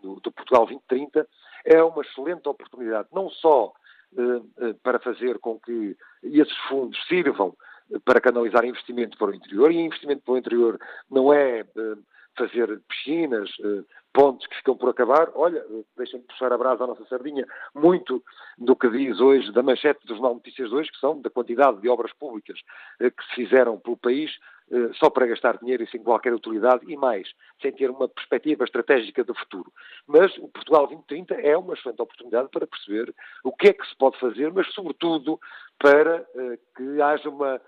[0.00, 1.26] do, do, Portugal 2030
[1.64, 3.72] é uma excelente oportunidade, não só
[4.16, 7.56] eh, para fazer com que esses fundos sirvam
[8.04, 11.96] para canalizar investimento para o interior, e investimento para o interior não é eh,
[12.36, 13.82] fazer piscinas, eh,
[14.12, 15.30] pontos que ficam por acabar.
[15.34, 15.64] Olha,
[15.96, 17.46] deixem-me puxar a brasa à nossa sardinha.
[17.74, 18.22] Muito
[18.56, 21.80] do que diz hoje da manchete dos Jornal Notícias de hoje, que são da quantidade
[21.80, 22.58] de obras públicas
[23.00, 24.30] eh, que se fizeram pelo país,
[24.70, 27.28] eh, só para gastar dinheiro e sem qualquer utilidade e mais,
[27.60, 29.72] sem ter uma perspectiva estratégica do futuro.
[30.06, 33.14] Mas o Portugal 2030 é uma excelente oportunidade para perceber
[33.44, 35.38] o que é que se pode fazer, mas sobretudo
[35.78, 36.26] para
[36.74, 37.60] que haja uma,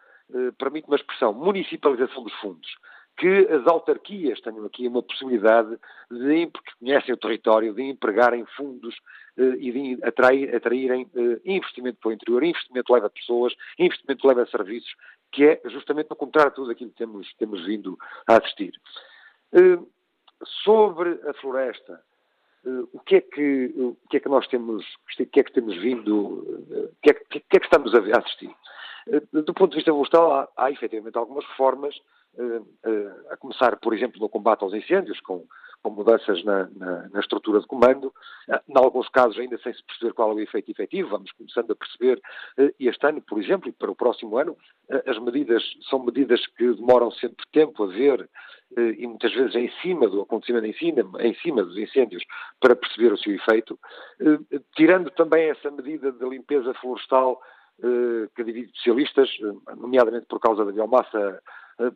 [0.57, 2.69] permite uma expressão, municipalização dos fundos
[3.19, 5.77] que as autarquias tenham aqui uma possibilidade
[6.09, 8.95] de, porque conhecem o território, de empregarem fundos
[9.37, 12.45] eh, e de atrair, atraírem eh, investimento para o interior.
[12.45, 14.95] Investimento leva pessoas, investimento leva serviços,
[15.33, 17.99] que é justamente o contrário de tudo aquilo que temos, temos vindo
[18.29, 18.73] a assistir.
[19.53, 19.79] Eh,
[20.65, 22.01] sobre a floresta,
[22.93, 25.77] o que é que o que é que nós temos o que é que temos
[25.77, 28.55] vindo o que é que, que, é que estamos a assistir
[29.33, 31.95] do ponto de vista florestal há, há efetivamente algumas reformas
[33.31, 35.45] a começar, por exemplo, no combate aos incêndios, com,
[35.83, 38.13] com mudanças na, na, na, estrutura de comando,
[38.49, 41.71] eh, em alguns casos ainda sem se perceber qual é o efeito efetivo, vamos começando
[41.71, 42.21] a perceber,
[42.79, 44.57] este ano, por exemplo, e para o próximo ano,
[45.07, 48.29] as medidas são medidas que demoram sempre tempo a ver
[48.77, 52.23] e muitas vezes em cima do acontecimento, em cima, em cima dos incêndios,
[52.61, 53.79] para perceber o seu efeito,
[54.77, 57.41] tirando também essa medida de limpeza florestal
[58.35, 59.31] que divide especialistas,
[59.77, 61.41] nomeadamente por causa da biomassa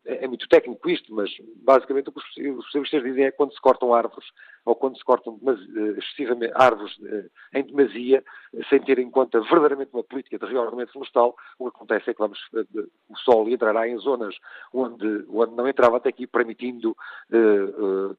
[0.06, 3.52] é, é muito técnico isto, mas basicamente o que os especialistas dizem é que quando
[3.52, 4.26] se cortam árvores,
[4.64, 8.22] ou quando se cortam eh, excessivamente árvores eh, em demasia,
[8.68, 12.20] sem ter em conta verdadeiramente uma política de reordenamento florestal, o que acontece é que
[12.20, 14.36] vamos, eh, o sol entrará em zonas
[14.72, 16.96] onde, onde não entrava até aqui, permitindo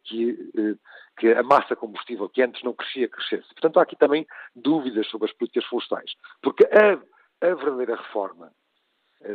[0.04, 0.78] que,
[1.18, 3.48] que a massa combustível que antes não crescia, crescesse.
[3.50, 6.12] Portanto, há aqui também dúvidas sobre as políticas florestais.
[6.42, 8.52] Porque a, a verdadeira reforma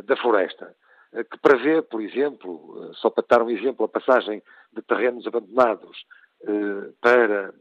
[0.05, 0.75] da floresta
[1.11, 4.41] que prevê, por exemplo, eh, só para dar um exemplo, a passagem
[4.71, 6.05] de terrenos abandonados
[6.43, 7.53] eh, para,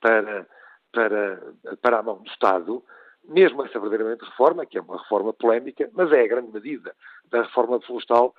[0.00, 0.46] para,
[0.92, 1.42] para,
[1.82, 2.82] para a mão do Estado,
[3.24, 6.94] mesmo essa verdadeiramente reforma, que é uma reforma polémica, mas é a grande medida
[7.30, 8.34] da reforma florestal,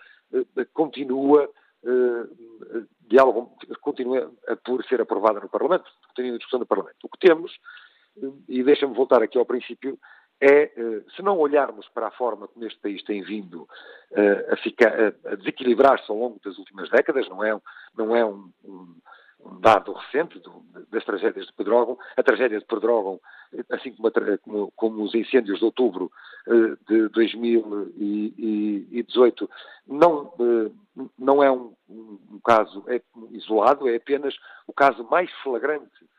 [0.73, 1.47] continua,
[3.01, 3.47] de algum,
[3.79, 4.31] continua
[4.65, 6.97] por ser aprovada no Parlamento, continua em discussão no Parlamento.
[7.03, 7.57] O que temos,
[8.49, 9.99] e deixa-me voltar aqui ao princípio,
[10.41, 13.69] é, eh, se não olharmos para a forma como este país tem vindo
[14.11, 14.91] eh, a, ficar,
[15.25, 17.55] a desequilibrar-se ao longo das últimas décadas, não é,
[17.95, 18.95] não é um, um,
[19.45, 23.21] um dado recente do, das tragédias de Pedrógão, a tragédia de Pedrógão,
[23.69, 26.11] assim como, a, como, como, os incêndios de outubro
[26.47, 29.47] eh, de 2018,
[29.87, 30.33] não,
[31.19, 34.35] não é um, um caso é isolado, é apenas
[34.65, 36.09] o caso mais flagrante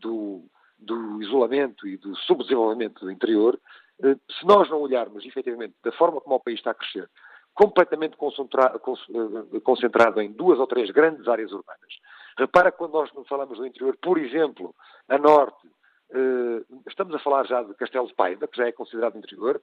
[0.00, 0.42] do
[0.78, 3.58] do isolamento e do subdesenvolvimento do interior,
[4.02, 7.08] eh, se nós não olharmos efetivamente da forma como o país está a crescer,
[7.54, 11.98] completamente eh, concentrado em duas ou três grandes áreas urbanas.
[12.38, 14.74] Repara quando nós falamos do interior, por exemplo,
[15.08, 15.68] a norte,
[16.12, 19.60] eh, estamos a falar já de Castelo de Paiva, que já é considerado interior,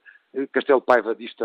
[0.52, 1.44] Castelo de Paiva dista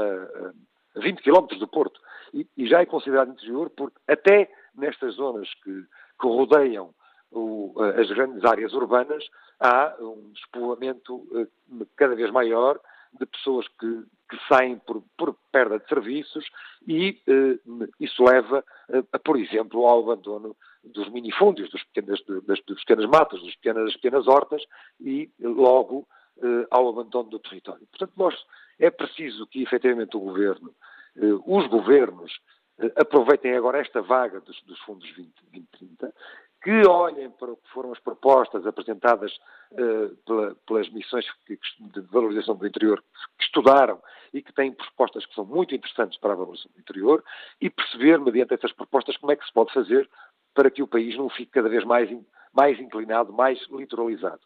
[0.96, 2.02] a 20 km do Porto,
[2.34, 6.94] e já é considerado interior porque até nestas zonas que, que rodeiam
[7.32, 9.24] o, as grandes áreas urbanas,
[9.60, 12.80] há um despovoamento eh, cada vez maior
[13.14, 16.46] de pessoas que, que saem por, por, perda de serviços
[16.88, 17.60] e eh,
[18.00, 18.64] isso leva,
[19.12, 23.96] a, por exemplo, ao abandono dos minifúndios, dos pequenas, das, pequenas matas, das pequenas, das
[23.96, 24.64] pequenas hortas
[25.00, 26.08] e logo
[26.42, 27.86] eh, ao abandono do território.
[27.88, 28.36] Portanto, nós,
[28.80, 30.74] é preciso que efetivamente o governo,
[31.16, 32.32] eh, os governos,
[32.80, 36.14] eh, aproveitem agora esta vaga dos, dos fundos 20, 2030
[36.62, 39.32] que olhem para o que foram as propostas apresentadas
[39.72, 43.04] uh, pela, pelas missões de valorização do interior,
[43.38, 44.02] que estudaram
[44.34, 47.24] e que têm propostas que são muito interessantes para a valorização do interior,
[47.60, 50.10] e perceber, mediante essas propostas, como é que se pode fazer
[50.54, 52.10] para que o país não fique cada vez mais,
[52.54, 54.42] mais inclinado, mais litoralizado.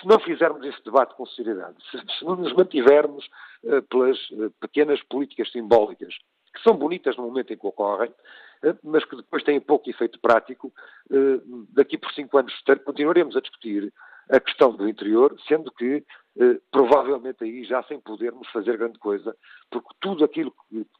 [0.00, 3.26] Se não fizermos esse debate com seriedade, se, se não nos mantivermos
[3.64, 6.14] uh, pelas uh, pequenas políticas simbólicas
[6.54, 8.12] que são bonitas no momento em que ocorrem,
[8.82, 10.72] mas que depois têm pouco efeito prático.
[11.10, 11.40] Eh,
[11.70, 12.52] daqui por cinco anos
[12.84, 13.92] continuaremos a discutir
[14.30, 16.04] a questão do interior, sendo que
[16.40, 19.36] eh, provavelmente aí já sem podermos fazer grande coisa,
[19.70, 20.52] porque tudo aquilo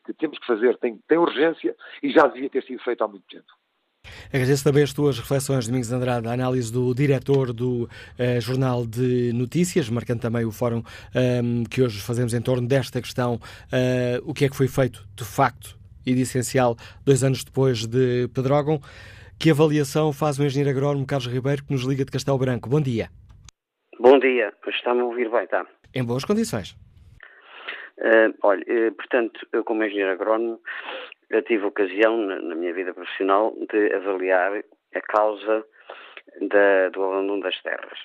[0.05, 3.25] que, temos que fazer tem, tem urgência e já devia ter sido feito há muito
[3.27, 3.47] tempo.
[4.33, 9.33] Agradeço também as tuas reflexões, Domingos Andrade, a análise do diretor do uh, Jornal de
[9.33, 10.83] Notícias, marcando também o fórum um,
[11.15, 15.07] ehm, que hoje fazemos em torno desta questão, uh, o que é que foi feito
[15.15, 18.81] de facto e de essencial dois anos depois de Pedrógão.
[19.39, 22.69] Que avaliação faz o engenheiro agrónomo Carlos Ribeiro, que nos liga de Castelo Branco?
[22.69, 23.09] Bom dia.
[23.99, 25.67] Bom dia, está-me a ouvir bem, está?
[25.95, 26.77] Em boas condições.
[27.99, 30.61] Uh, olha, uh, portanto, eu como engenheiro agrónomo,
[31.31, 34.53] eu tive ocasião na, na, minha vida profissional de avaliar
[34.95, 35.65] a causa
[36.41, 37.99] da, do abandono das terras.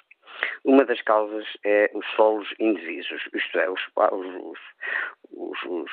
[0.63, 4.59] Uma das causas é os solos indivisos, isto é, os, os,
[5.37, 5.89] os,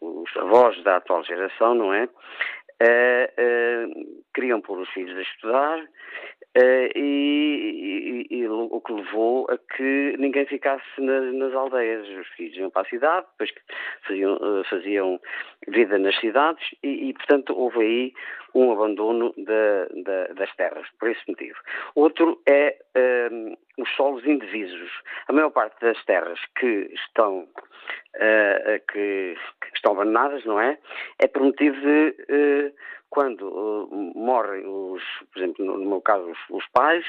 [0.00, 2.08] os, avós da atual geração, não é?
[2.82, 5.88] Uh, uh, queriam pôr os filhos a estudar
[6.56, 12.08] uh, e, e, e, o que levou a que ninguém ficasse nas, nas, aldeias.
[12.08, 13.52] Os filhos iam para a cidade, depois
[14.06, 14.38] faziam,
[14.68, 15.20] faziam
[15.68, 18.12] vida nas cidades e, e, portanto, houve aí
[18.54, 21.58] um abandono das terras, por esse motivo.
[21.94, 22.78] Outro é
[23.78, 24.90] os solos indivisos.
[25.28, 30.78] A maior parte das terras que estão, uh, que, que, estão abandonadas, não é?
[31.18, 32.72] É por motivo de uh,
[33.10, 35.02] quando uh, morrem os,
[35.32, 37.04] por exemplo, no, no meu caso, os, os pais,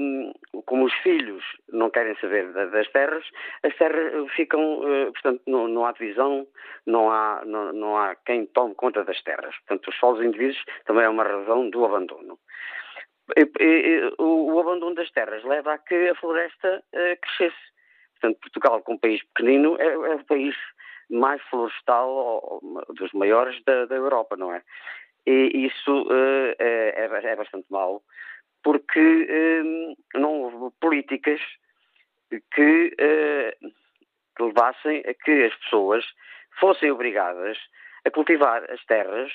[0.00, 0.32] um,
[0.66, 3.24] como os filhos não querem saber da, das terras,
[3.62, 4.80] as terras ficam,
[5.12, 6.46] portanto, não, não, há divisão,
[6.86, 9.54] não há, não, não há quem tome conta das terras.
[9.66, 12.38] Portanto, os solos indivíduos também é uma razão do abandono
[14.18, 17.68] o, o, abandono das terras leva a que a floresta uh, crescesse.
[18.12, 20.56] Portanto, Portugal, como país pequenino, é, é o país
[21.10, 22.60] mais florestal,
[22.96, 24.62] dos maiores da, da, Europa, não é?
[25.26, 28.02] E isso uh, é, é, bastante mau,
[28.62, 31.40] porque uh, não houve políticas
[32.30, 32.40] que,
[34.36, 36.04] que levassem a que as pessoas
[36.58, 37.58] fossem obrigadas
[38.04, 39.32] a cultivar as terras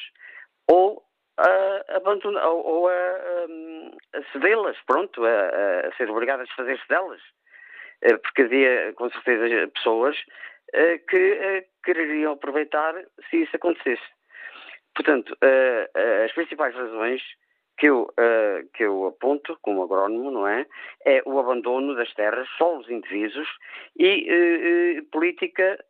[0.67, 1.03] ou
[1.37, 6.87] a abandonar ou, ou a, a, a cedê-las, pronto, a, a, ser obrigadas a fazer-se
[6.87, 7.21] delas.
[8.21, 10.17] Porque havia, com certeza, pessoas
[11.09, 12.93] que eh, quereriam aproveitar
[13.29, 14.03] se isso acontecesse.
[14.95, 15.35] Portanto,
[16.23, 17.19] as principais razões
[17.79, 18.07] que eu,
[18.75, 20.67] que eu aponto como agrónomo, não é?
[21.03, 23.47] É o abandono das terras, solos indivíduos
[23.97, 25.83] e política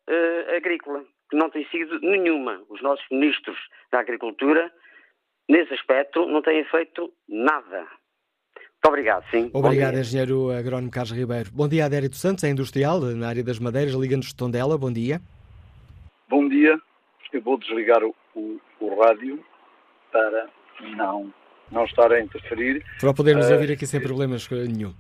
[0.56, 2.64] agrícola, que não tem sido nenhuma.
[2.70, 3.58] Os nossos ministros
[3.92, 4.72] da Agricultura
[5.50, 7.88] nesse aspecto, não têm feito nada.
[8.84, 9.50] Muito obrigado, sim.
[9.54, 11.50] Obrigado, engenheiro agrónomo Carlos Ribeiro.
[11.54, 14.78] Bom dia, Adérito Santos, é industrial, na área das madeiras, Liga-nos de Tondela.
[14.78, 15.22] Bom dia.
[16.28, 16.78] Bom dia.
[17.32, 19.42] Eu vou desligar o, o, o rádio
[20.12, 20.50] para
[20.98, 21.34] não,
[21.72, 22.84] não estar a interferir.
[23.00, 24.94] Para podermos uh, ouvir aqui sem problemas nenhum.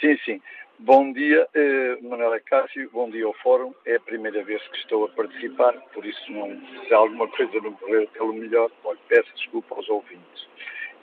[0.00, 0.42] Sim, sim.
[0.80, 3.72] Bom dia, eh, Manuela Cássio, bom dia ao Fórum.
[3.86, 7.72] É a primeira vez que estou a participar, por isso, não, se alguma coisa não
[7.74, 10.48] correr pelo melhor, olha, peço desculpa aos ouvintes.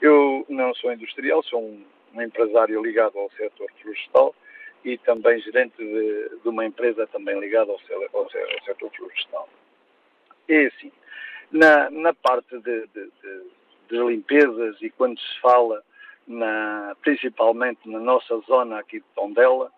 [0.00, 1.84] Eu não sou industrial, sou um,
[2.14, 4.34] um empresário ligado ao setor florestal
[4.84, 7.78] e também gerente de, de uma empresa também ligada ao,
[8.12, 9.48] ao, ao, setor florestal.
[10.48, 10.92] É assim,
[11.50, 13.10] na, na parte de, de,
[13.90, 15.82] de limpezas e quando se fala
[16.26, 19.72] na, principalmente na nossa zona aqui de Tondela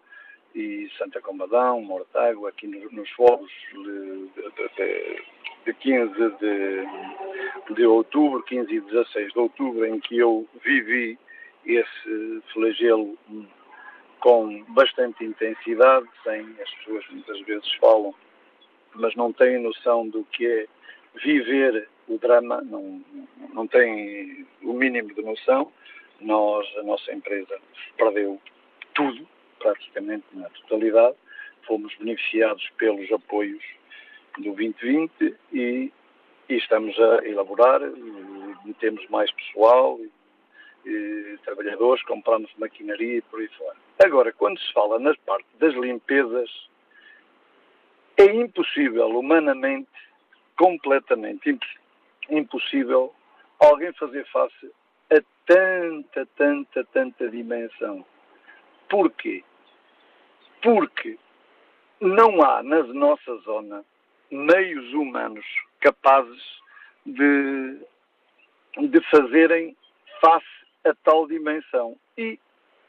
[0.55, 4.29] e Santa Combadão, Mortágua, aqui nos, fogos de,
[4.77, 5.23] de,
[5.67, 11.19] de 15 de, de outubro, 15 e 16 de outubro, em que eu vivi
[11.65, 13.17] esse flagelo
[14.21, 18.15] com bastante intensidade, sem as pessoas muitas vezes falam,
[18.95, 20.67] mas não têm noção do que é
[21.23, 23.03] viver o drama, não,
[23.53, 25.73] não têm o mínimo de noção.
[26.21, 27.59] Nós, a nossa empresa,
[27.97, 28.41] perdeu
[28.95, 29.27] tudo,
[29.61, 31.17] praticamente na totalidade.
[31.67, 33.63] Fomos beneficiados pelos apoios
[34.37, 35.93] do 2020 e,
[36.49, 37.81] e estamos a elaborar,
[38.67, 39.99] e temos mais pessoal,
[40.85, 43.77] e, trabalhadores, compramos maquinaria e por aí fora.
[44.03, 46.51] Agora, quando se fala nas partes das limpezas,
[48.17, 49.89] é impossível, humanamente,
[50.57, 51.59] completamente
[52.29, 53.15] impossível,
[53.59, 54.73] alguém fazer face
[55.11, 58.05] a tanta, tanta, tanta dimensão.
[58.89, 59.43] Porquê?
[60.63, 61.19] Porque
[62.01, 63.85] não há na nossa zona
[64.31, 65.45] meios humanos
[65.81, 66.43] capazes
[67.05, 67.79] de,
[68.79, 69.77] de fazerem
[70.21, 70.47] face
[70.85, 71.97] a tal dimensão.
[72.17, 72.39] E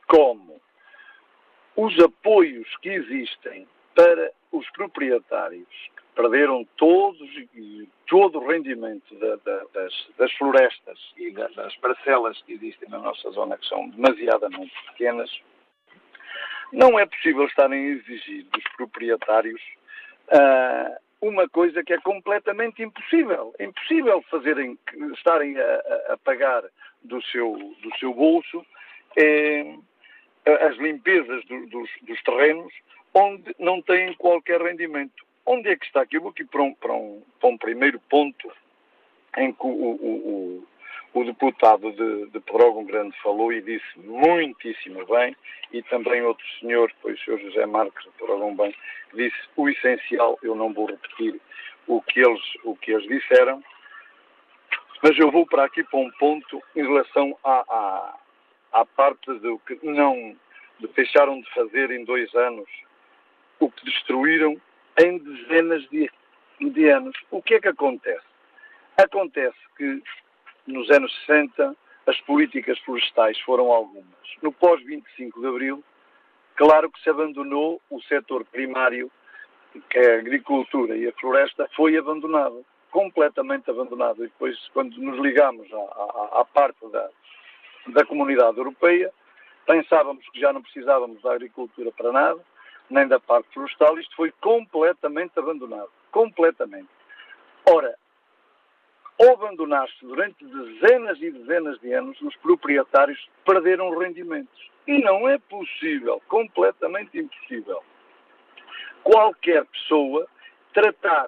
[0.07, 0.61] como?
[1.75, 5.67] Os apoios que existem para os proprietários
[6.15, 7.29] perderam todos
[8.07, 12.99] todo o rendimento da, da, das, das, florestas e da, das parcelas que existem na
[12.99, 15.31] nossa zona, que são demasiadamente pequenas,
[16.71, 19.61] não é possível estarem a exigir dos proprietários
[20.29, 23.53] uh, uma coisa que é completamente impossível.
[23.59, 24.77] É impossível fazerem,
[25.13, 26.63] estarem a, a pagar
[27.03, 28.65] do seu, do seu bolso
[29.17, 29.75] é,
[30.45, 32.73] as limpezas do, dos, dos, terrenos
[33.13, 35.25] onde não têm qualquer rendimento.
[35.45, 36.17] Onde é que está aqui?
[36.17, 38.51] Eu vou aqui para um, para um, para um primeiro ponto
[39.37, 40.67] em que o, o, o,
[41.13, 42.41] o deputado de, de
[42.85, 45.35] Grande falou e disse muitíssimo bem,
[45.71, 48.73] e também outro senhor, foi o senhor José Marques de Pedrógão Bem,
[49.13, 51.39] disse o essencial, eu não vou repetir
[51.87, 53.63] o que eles, o que eles disseram,
[55.03, 58.15] mas eu vou para aqui para um ponto em relação à,
[58.71, 60.35] à, parte do que não
[60.95, 62.69] deixaram de fazer em dois anos,
[63.59, 64.59] o que destruíram
[64.99, 66.09] em dezenas de,
[66.59, 67.17] de anos.
[67.31, 68.25] O que é que acontece?
[68.97, 70.01] Acontece que
[70.71, 71.75] nos anos 60
[72.07, 74.05] as políticas florestais foram algumas.
[74.41, 75.83] No pós-25 de Abril,
[76.55, 79.11] claro que se abandonou o setor primário,
[79.89, 84.23] que é a agricultura e a floresta, foi abandonado, completamente abandonado.
[84.23, 87.09] E depois, quando nos ligamos à, à, à parte da,
[87.87, 89.11] da comunidade europeia,
[89.65, 92.39] pensávamos que já não precisávamos da agricultura para nada,
[92.89, 95.89] nem da parte florestal, isto foi completamente abandonado.
[96.11, 96.89] Completamente.
[97.65, 97.95] Ora,
[99.21, 104.71] ao abandonar-se durante dezenas e dezenas de anos, os proprietários perderam rendimentos.
[104.87, 107.83] E não é possível, completamente impossível,
[109.03, 110.27] qualquer pessoa
[110.73, 111.27] tratar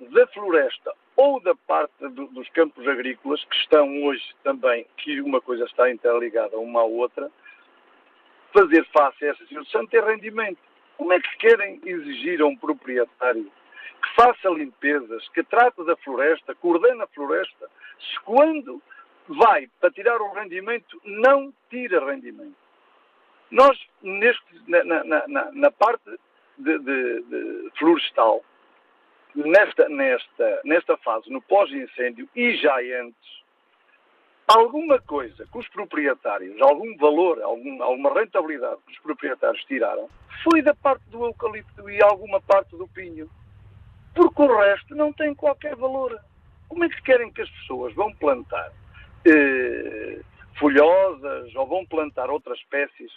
[0.00, 5.40] da floresta ou da parte do, dos campos agrícolas, que estão hoje também, que uma
[5.40, 7.30] coisa está interligada uma à outra,
[8.52, 10.58] fazer face a essa situação, ter rendimento.
[10.98, 13.50] Como é que querem exigir a um proprietário
[14.02, 17.68] que faça limpezas, que trate da floresta, que a floresta,
[17.98, 18.82] se quando
[19.28, 22.56] vai para tirar o rendimento, não tira rendimento?
[23.50, 26.18] Nós, neste, na, na, na, na parte
[26.58, 28.44] de, de, de florestal,
[29.34, 33.40] nesta, nesta, nesta fase, no pós-incêndio e já antes,
[34.46, 40.08] alguma coisa que os proprietários, algum valor, algum, alguma rentabilidade que os proprietários tiraram,
[40.42, 43.30] foi da parte do eucalipto e alguma parte do pinho.
[44.14, 46.18] Porque o resto não tem qualquer valor.
[46.68, 48.72] Como é que querem que as pessoas vão plantar
[49.26, 50.20] eh,
[50.58, 53.12] folhosas ou vão plantar outras espécies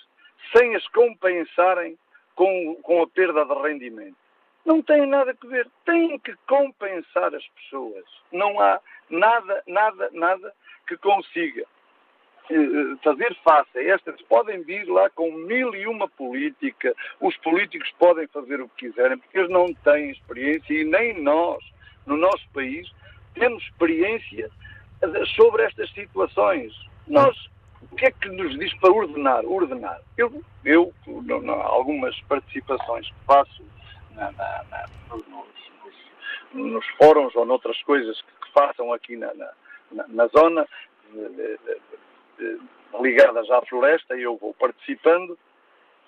[0.56, 1.98] sem as compensarem
[2.36, 4.18] com, com a perda de rendimento?
[4.66, 5.68] Não tem nada a ver.
[5.86, 8.06] Têm que compensar as pessoas.
[8.32, 8.80] Não há
[9.10, 10.54] nada, nada, nada
[10.88, 11.66] que consiga
[13.04, 18.28] fazer face a estas, podem vir lá com mil e uma política, os políticos podem
[18.28, 21.64] fazer o que quiserem, porque eles não têm experiência e nem nós,
[22.06, 22.92] no nosso país,
[23.34, 24.50] temos experiência
[25.02, 26.74] eh, sobre estas situações.
[27.08, 27.36] Nós,
[27.92, 29.46] o que é que nos diz para ordenar?
[29.46, 30.02] Ordenar.
[30.18, 30.94] Eu, eu
[31.64, 33.64] algumas participações que faço
[34.16, 35.24] na, na, na, nos,
[36.54, 40.68] nos, fóruns ou noutras coisas que, que façam aqui na zona
[43.02, 45.38] ligadas à floresta, e eu vou participando,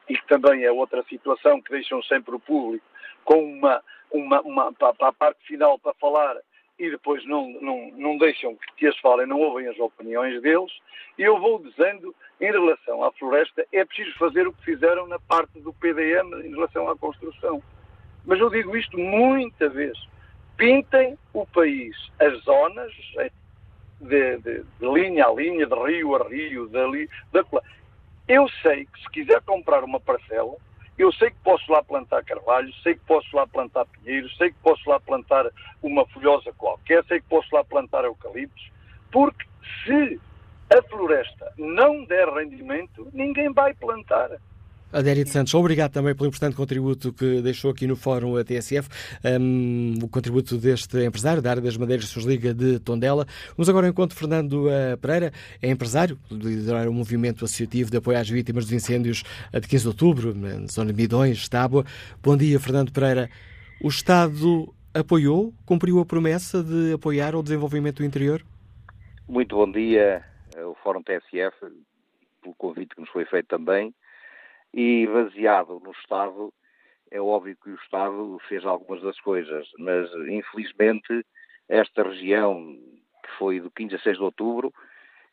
[0.07, 2.85] e que também é outra situação que deixam sempre o público
[3.23, 6.37] com uma, uma, uma para, a parte final para falar
[6.77, 10.71] e depois não, não, não deixam que as falem, não ouvem as opiniões deles,
[11.17, 15.17] e eu vou dizendo, em relação à floresta, é preciso fazer o que fizeram na
[15.17, 17.63] parte do PDM em relação à construção.
[18.25, 19.97] Mas eu digo isto muita vez.
[20.57, 22.91] Pintem o país, as zonas,
[23.99, 27.43] de, de, de, linha a linha, de rio a rio, dali, da
[28.27, 30.55] Eu sei que se quiser comprar uma parcela,
[30.97, 34.57] eu sei que posso lá plantar carvalho, sei que posso lá plantar pinheiros, sei que
[34.63, 35.45] posso lá plantar
[35.83, 38.71] uma folhosa qualquer, sei que posso lá plantar eucaliptos,
[39.11, 39.45] porque
[39.83, 40.19] se
[40.73, 44.29] a floresta não der rendimento, ninguém vai plantar.
[44.95, 48.87] Adérito Santos, obrigado também pelo importante contributo que deixou aqui no Fórum TSF,
[49.41, 53.25] um, o contributo deste empresário da área das madeiras Sus Liga de Tondela.
[53.57, 57.91] Vamos agora ao encontro de Fernando uh, Pereira, é empresário, liderar o um movimento associativo
[57.91, 61.49] de apoio às vítimas dos incêndios eh, de 15 de outubro, na zona de Midões,
[61.49, 61.83] Tábua.
[62.23, 63.29] Bom dia, Fernando Pereira.
[63.83, 68.41] O Estado apoiou, cumpriu a promessa de apoiar o desenvolvimento do interior?
[69.27, 70.23] Muito bom dia,
[70.55, 71.53] o Fórum TSF,
[72.41, 73.93] pelo convite que nos foi feito também.
[74.77, 76.53] E baseado no Estado,
[77.09, 81.25] é óbvio que o Estado fez algumas das coisas, mas infelizmente
[81.69, 82.77] esta região,
[83.23, 84.73] que foi do 15 a 6 de outubro,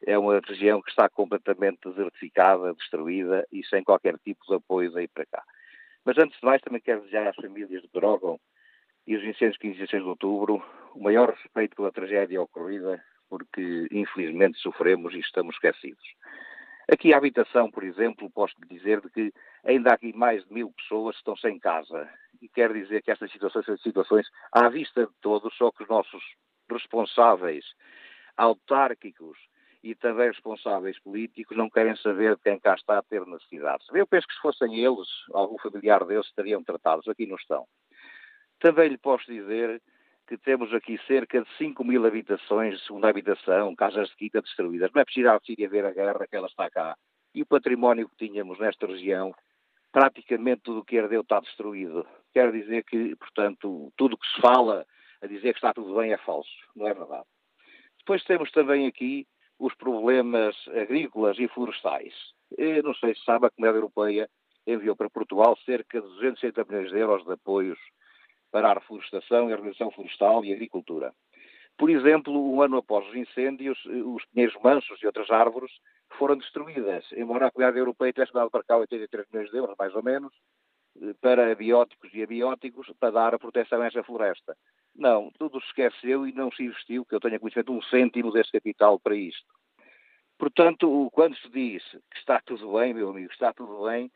[0.07, 5.09] é uma região que está completamente desertificada, destruída e sem qualquer tipo de apoio daí
[5.09, 5.43] para cá.
[6.05, 8.39] Mas antes de mais, também quero desejar às famílias de Drogon
[9.09, 10.65] e os incêndios 15 e 16 de outubro,
[10.95, 16.05] o maior respeito pela tragédia ocorrida, porque infelizmente sofremos e estamos esquecidos.
[16.91, 19.33] Aqui a habitação, por exemplo, posso dizer de que
[19.65, 22.09] ainda há aqui mais de mil pessoas que estão sem casa.
[22.41, 25.89] E quer dizer que estas situações são situações à vista de todos, só que os
[25.89, 26.23] nossos
[26.71, 27.65] responsáveis
[28.37, 29.39] autárquicos
[29.83, 33.87] e também responsáveis políticos não querem saber de quem cá está a ter necessidades.
[33.93, 37.09] Eu penso que se fossem eles, algum familiar deles, estariam tratados.
[37.09, 37.67] Aqui não estão.
[38.61, 39.83] Também lhe posso dizer
[40.27, 44.91] que temos aqui cerca de 5 mil habitações de segunda habitação, casas de quinta destruídas.
[44.95, 46.97] Não é preciso ir a ver a guerra que ela está cá.
[47.35, 49.35] E o património que tínhamos nesta região,
[49.91, 52.07] praticamente tudo o que herdeu está destruído.
[52.33, 54.87] Quer dizer que, portanto, tudo o que se fala
[55.21, 56.51] a dizer que está tudo bem é falso.
[56.75, 57.27] Não é verdade.
[57.99, 59.27] Depois temos também aqui
[59.59, 62.15] os problemas agrícolas e florestais.
[62.59, 64.29] Eu não sei se sabe, a Comunidade Europeia
[64.67, 67.79] enviou para Portugal cerca de 260 milhões de euros de apoios
[68.53, 71.13] para a reflorestação e a organização florestal e agricultura.
[71.77, 75.73] Por exemplo, um ano após os incêndios, os pinheiros mansos e outras árvores
[76.19, 79.95] foram destruídas, embora a Comunidade Europeia tivesse dado para cá 83 milhões de euros, mais
[79.95, 80.33] ou menos,
[81.21, 84.55] para abióticos e abióticos, para dar a proteção a essa floresta.
[84.95, 88.53] Não, tudo se esqueceu e não se investiu, que eu tenha conhecimento, um cêntimo desse
[88.53, 89.47] capital para isto.
[90.39, 94.11] Portanto, quando se diz que está tudo bem, meu amigo, está tudo bem,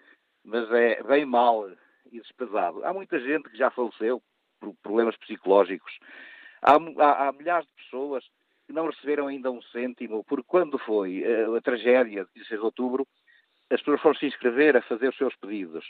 [0.44, 1.66] mas é bem mal
[2.12, 2.84] e despesado.
[2.84, 4.22] Há muita gente que já faleceu
[4.60, 5.92] por problemas psicológicos.
[6.62, 8.24] Há, há, há milhares de pessoas
[8.66, 12.60] que não receberam ainda um cêntimo, porque quando foi a, eh, a tragédia de 16
[12.60, 13.06] de outubro,
[13.70, 15.88] as pessoas foram se inscrever a fazer os seus pedidos.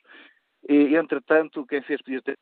[0.69, 2.35] E, entretanto, quem fez pedidos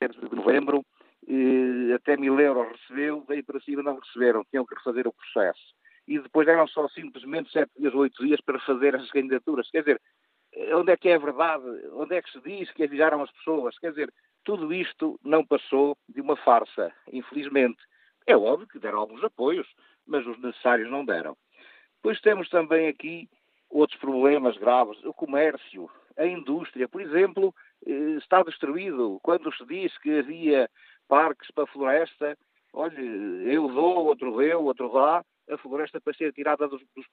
[0.00, 0.84] de novembro,
[1.26, 5.74] e, até mil euros recebeu, daí para cima não receberam, tinham que refazer o processo.
[6.06, 9.68] E depois eram só simplesmente sete dias oito dias para fazer as candidaturas.
[9.70, 10.00] Quer dizer,
[10.74, 13.78] onde é que é verdade, onde é que se diz que avisaram as pessoas.
[13.78, 14.12] Quer dizer,
[14.44, 17.78] tudo isto não passou de uma farsa, infelizmente.
[18.26, 19.68] É óbvio que deram alguns apoios,
[20.06, 21.36] mas os necessários não deram.
[21.96, 23.28] Depois temos também aqui
[23.68, 25.02] outros problemas graves.
[25.04, 27.54] O comércio, a indústria, por exemplo,
[27.86, 29.18] eh, está destruído.
[29.22, 30.70] Quando se diz que havia
[31.08, 32.38] parques para a floresta,
[32.72, 37.06] olha, eu dou, outro deu, outro dá, a floresta para ser tirada dos, dos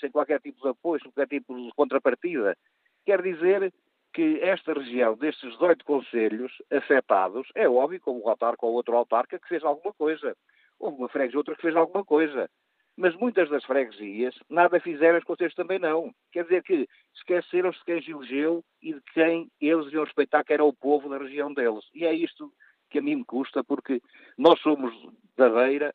[0.00, 2.56] sem qualquer tipo de apoio, sem qualquer tipo de contrapartida.
[3.04, 3.72] Quer dizer
[4.12, 9.38] que esta região, destes 18 conselhos afetados, é óbvio, como o autarca ou outro autarca,
[9.38, 10.36] que fez alguma coisa.
[10.78, 12.48] Houve uma freguesia outra que fez alguma coisa.
[12.96, 16.12] Mas muitas das freguesias nada fizeram, os conselhos também não.
[16.32, 20.64] Quer dizer que esqueceram-se de quem elegeu e de quem eles deviam respeitar, que era
[20.64, 21.84] o povo da região deles.
[21.94, 22.52] E é isto
[22.90, 24.02] que a mim me custa, porque
[24.36, 24.92] nós somos
[25.36, 25.94] da beira,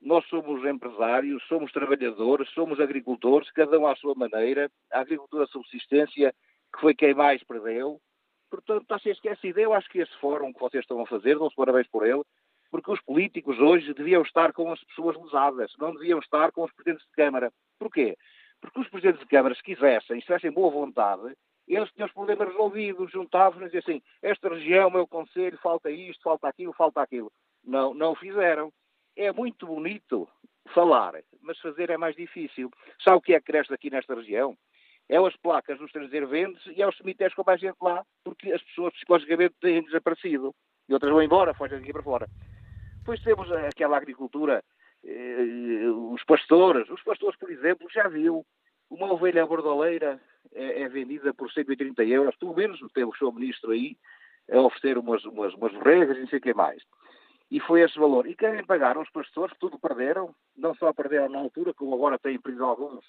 [0.00, 4.70] nós somos empresários, somos trabalhadores, somos agricultores, cada um à sua maneira.
[4.92, 6.34] A agricultura subsistência,
[6.74, 8.00] que foi quem mais perdeu.
[8.50, 9.58] Portanto, está a ser esquecido.
[9.58, 12.22] Eu acho que esse fórum que vocês estão a fazer, dão-se parabéns por ele,
[12.70, 16.72] porque os políticos hoje deviam estar com as pessoas lesadas, não deviam estar com os
[16.72, 17.52] presidentes de Câmara.
[17.78, 18.16] Porquê?
[18.60, 21.34] Porque os presidentes de Câmara, se quisessem, se tivessem boa vontade,
[21.66, 26.48] eles tinham os problemas resolvidos, juntavam-se e assim, esta região, meu conselho, falta isto, falta
[26.48, 27.30] aquilo, falta aquilo.
[27.64, 28.72] Não, não o fizeram
[29.16, 30.28] é muito bonito
[30.74, 32.70] falar, mas fazer é mais difícil.
[33.02, 34.56] Sabe o que é que cresce aqui nesta região?
[35.08, 38.62] É as placas dos transervendes e é os cemitérios com mais gente lá, porque as
[38.62, 40.54] pessoas psicologicamente têm desaparecido.
[40.88, 42.28] E outras vão embora, fogem daqui para fora.
[42.98, 44.64] Depois temos aquela agricultura,
[45.04, 46.90] eh, os pastores.
[46.90, 48.44] Os pastores, por exemplo, já viu
[48.90, 50.20] uma ovelha bordoleira
[50.52, 53.96] é, é vendida por 130 euros, pelo menos o seu ministro aí
[54.50, 56.82] a oferecer umas, umas, umas regas e não sei o que mais.
[57.50, 58.26] E foi esse valor.
[58.26, 62.40] E querem pagar os pastores, tudo perderam, não só perderam na altura, como agora têm
[62.40, 63.04] perdido alguns,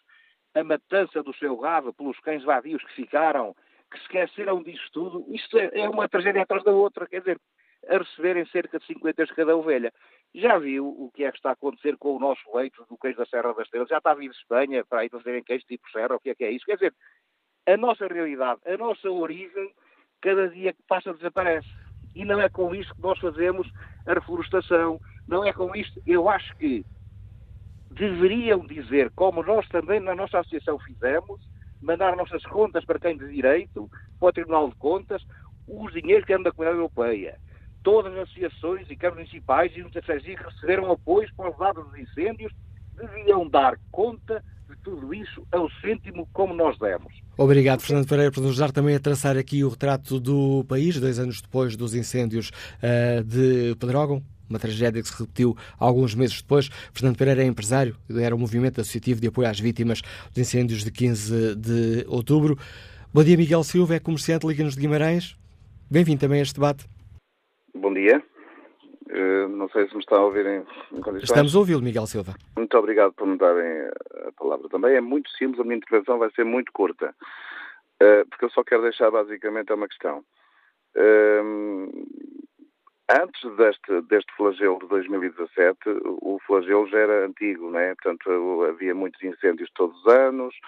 [0.53, 3.55] a matança do seu gado pelos cães vadios que ficaram,
[3.91, 5.25] que esqueceram disto tudo.
[5.33, 7.39] Isto é, é uma tragédia atrás da outra, quer dizer,
[7.87, 9.93] a receberem cerca de 50 euros cada ovelha.
[10.35, 13.17] Já viu o que é que está a acontecer com o nosso leito do queijo
[13.17, 13.89] da Serra das Estrelas?
[13.89, 16.35] Já está a vir de Espanha para aí fazerem queijo tipo Serra, o que é
[16.35, 16.65] que é isso?
[16.65, 16.93] Quer dizer,
[17.65, 19.73] a nossa realidade, a nossa origem,
[20.21, 21.67] cada dia que passa desaparece.
[22.17, 23.71] E não é com isto que nós fazemos
[24.07, 26.01] a reflorestação, não é com isto.
[26.03, 26.83] Eu acho que
[27.91, 31.39] deveriam dizer, como nós também na nossa associação fizemos,
[31.79, 33.87] mandar nossas contas para quem de direito,
[34.19, 35.21] para o Tribunal de Contas,
[35.67, 37.37] os dinheiros que andam da Comunidade Europeia.
[37.83, 41.99] Todas as associações e câmaras municipais e freguesias que receberam apoios para os lados dos
[41.99, 42.51] incêndios
[42.95, 47.13] deviam dar conta de tudo isso ao cêntimo como nós demos.
[47.37, 51.19] Obrigado, Fernando Pereira, por nos ajudar também a traçar aqui o retrato do país, dois
[51.19, 54.21] anos depois dos incêndios uh, de Pedrógão.
[54.49, 56.69] Uma tragédia que se repetiu alguns meses depois.
[56.93, 60.83] Fernando Pereira é empresário, era o um movimento associativo de apoio às vítimas dos incêndios
[60.83, 62.57] de 15 de outubro.
[63.13, 65.37] Bom dia, Miguel Silva, é comerciante, liga-nos de Guimarães.
[65.91, 66.85] Bem-vindo também a este debate.
[67.75, 68.23] Bom dia.
[69.09, 70.59] Uh, não sei se me está a ouvir em,
[70.91, 71.23] em condições.
[71.23, 72.35] Estamos a ouvi-lo, Miguel Silva.
[72.57, 73.89] Muito obrigado por me darem
[74.27, 74.95] a palavra também.
[74.95, 77.15] É muito simples, a minha intervenção vai ser muito curta,
[78.01, 80.23] uh, porque eu só quero deixar basicamente uma questão.
[80.95, 82.07] Uh,
[83.09, 85.77] antes deste, deste flagelo de 2017,
[86.21, 87.95] o flagelo já era antigo, não é?
[87.95, 90.67] Portanto, havia muitos incêndios todos os anos, eh,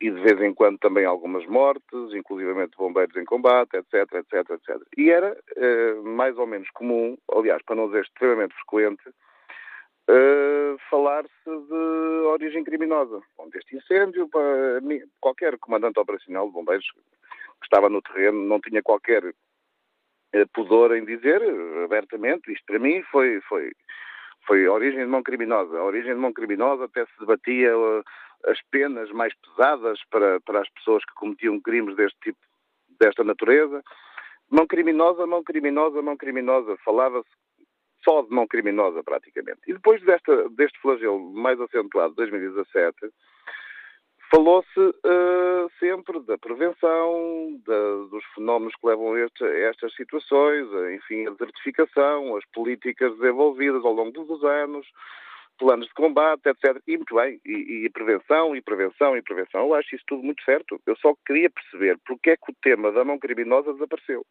[0.00, 4.82] e de vez em quando também algumas mortes, inclusivamente bombeiros em combate, etc, etc, etc.
[4.96, 11.30] E era uh, mais ou menos comum, aliás, para não dizer extremamente frequente, uh, falar-se
[11.44, 13.22] de origem criminosa.
[13.38, 16.86] Bom, deste incêndio, para mim, qualquer comandante operacional de bombeiros
[17.58, 19.34] que estava no terreno não tinha qualquer
[20.52, 21.40] pudor em dizer
[21.82, 23.72] abertamente, isto para mim foi, foi,
[24.46, 25.78] foi origem de mão criminosa.
[25.78, 27.70] A origem de mão criminosa até se debatia
[28.46, 32.38] as penas mais pesadas para, para as pessoas que cometiam crimes deste tipo,
[33.00, 33.82] desta natureza.
[34.50, 36.76] Mão criminosa, mão criminosa, mão criminosa.
[36.84, 37.28] Falava-se
[38.04, 39.60] só de mão criminosa, praticamente.
[39.66, 42.96] E depois desta, deste flagelo mais acentuado de 2017,
[44.30, 51.26] falou-se uh, sempre da prevenção, da, dos fenómenos que levam este, a estas situações, enfim,
[51.26, 54.86] a desertificação, as políticas desenvolvidas ao longo dos anos,
[55.56, 56.80] planos de combate, etc.
[56.86, 59.62] E muito bem, e, e, prevenção, e prevenção, e prevenção.
[59.62, 60.80] Eu acho isso tudo muito certo.
[60.86, 64.24] Eu só queria perceber porque é que o tema da mão criminosa desapareceu.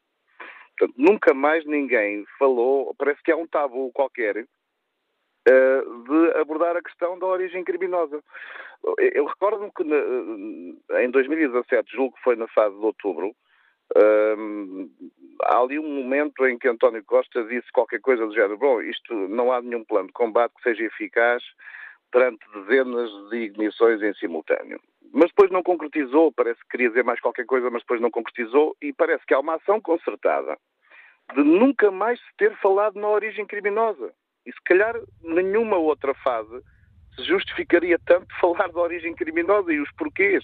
[0.77, 6.81] Portanto, nunca mais ninguém falou, parece que há um tabu qualquer, uh, de abordar a
[6.81, 8.21] questão da origem criminosa.
[8.97, 13.33] Eu recordo-me que na, em 2017, julgo que foi na fase de outubro,
[13.95, 14.89] uh,
[15.43, 19.13] há ali um momento em que António Costa disse qualquer coisa do género: bom, isto
[19.13, 21.43] não há nenhum plano de combate que seja eficaz
[22.11, 24.79] perante dezenas de ignições em simultâneo.
[25.13, 28.75] Mas depois não concretizou, parece que queria dizer mais qualquer coisa, mas depois não concretizou,
[28.81, 30.57] e parece que há uma ação concertada
[31.33, 34.13] de nunca mais se ter falado na origem criminosa.
[34.45, 36.61] E se calhar nenhuma outra fase
[37.15, 40.43] se justificaria tanto falar da origem criminosa e os porquês.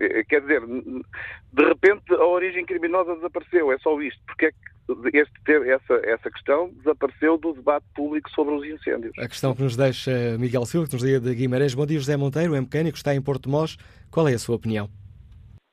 [0.00, 4.20] Eh, quer dizer, de repente a origem criminosa desapareceu, é só isto.
[4.26, 9.12] Porque é que este, essa, essa questão desapareceu do debate público sobre os incêndios.
[9.18, 11.74] A questão que nos deixa Miguel Silva, que nos liga de Guimarães.
[11.74, 13.76] Bom dia, José Monteiro, é mecânico, está em Porto Mós.
[14.10, 14.88] Qual é a sua opinião?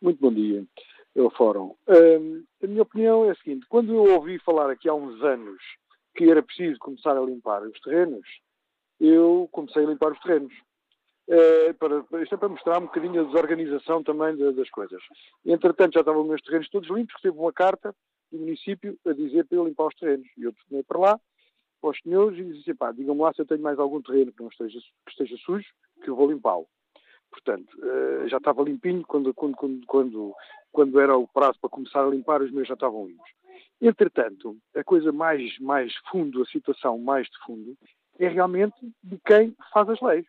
[0.01, 0.63] Muito bom dia,
[1.15, 1.75] eu Fórum.
[1.87, 5.61] Um, a minha opinião é a seguinte: quando eu ouvi falar aqui há uns anos
[6.15, 8.27] que era preciso começar a limpar os terrenos,
[8.99, 10.53] eu comecei a limpar os terrenos.
[11.27, 15.01] É, para, isto é para mostrar um bocadinho a desorganização também das coisas.
[15.45, 17.95] Entretanto, já estavam meus terrenos todos limpos, recebo uma carta
[18.31, 20.27] do município a dizer para eu limpar os terrenos.
[20.37, 21.19] E eu telefonei para lá,
[21.79, 24.41] para os senhores, e disse, pá, digam-me lá se eu tenho mais algum terreno que
[24.41, 25.67] não esteja, que esteja sujo,
[26.03, 26.67] que eu vou limpá-lo.
[27.31, 30.35] Portanto, eh, já estava limpinho quando, quando, quando, quando,
[30.71, 33.31] quando era o prazo para começar a limpar, os meus já estavam limpos.
[33.81, 37.75] Entretanto, a coisa mais, mais fundo, a situação mais de fundo,
[38.19, 40.25] é realmente de quem faz as leis.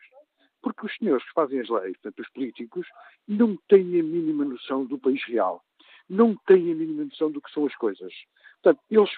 [0.65, 2.87] Porque os senhores que fazem as leis, portanto, os políticos,
[3.29, 5.63] não têm a mínima noção do país real.
[6.09, 8.15] Não têm a mínima noção do que são as coisas.
[8.63, 9.11] Portanto, eles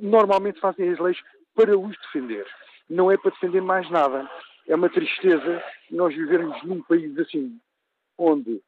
[0.00, 1.18] normalmente fazem as leis
[1.54, 2.46] para os defender.
[2.88, 4.26] Não é para defender mais nada.
[4.66, 7.60] É uma tristeza nós vivermos num país assim,
[8.16, 8.62] onde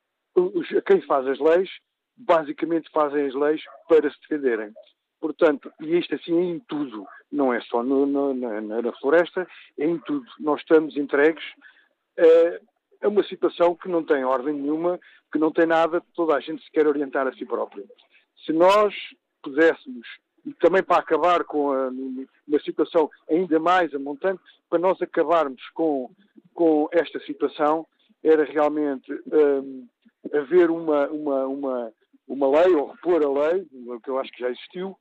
[0.85, 1.71] quem faz as leis,
[2.15, 4.71] basicamente fazem as leis para se defenderem.
[5.19, 9.49] Portanto, e isto assim é em tudo, não é só no, no, na, na, floresta,
[9.79, 10.27] é em tudo.
[10.39, 11.43] Nós estamos entregues
[12.19, 12.61] é,
[13.03, 14.99] é uma situação que não tem ordem nenhuma,
[15.33, 17.87] que não tem nada, toda a gente se quer orientar a si próprio.
[18.45, 18.95] Se nós
[19.43, 20.07] pudéssemos,
[20.45, 26.11] e também para acabar com a, uma situação ainda mais amontante, para nós acabarmos com,
[26.55, 27.87] com esta situação,
[28.23, 29.87] era realmente um,
[30.35, 31.93] haver uma, uma, uma,
[32.27, 33.67] uma lei, ou repor a lei,
[34.03, 34.97] que eu acho que já existiu,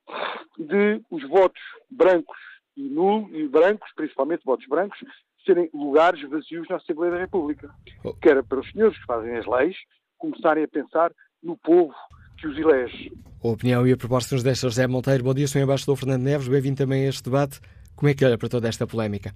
[0.57, 2.37] de os votos brancos
[2.75, 4.99] e nulos, e brancos, principalmente votos brancos,
[5.47, 7.73] serem lugares vazios na Assembleia da República.
[8.03, 8.13] Oh.
[8.13, 9.75] Que era para os senhores que fazem as leis
[10.17, 11.11] começarem a pensar
[11.41, 11.93] no povo
[12.37, 13.11] que os elege.
[13.43, 15.23] A opinião e a proposta nos deixa José Monteiro.
[15.23, 15.61] Bom dia, Sr.
[15.61, 16.47] Embaixador Fernando Neves.
[16.47, 17.59] Bem-vindo também a este debate.
[17.95, 19.33] Como é que olha para toda esta polémica?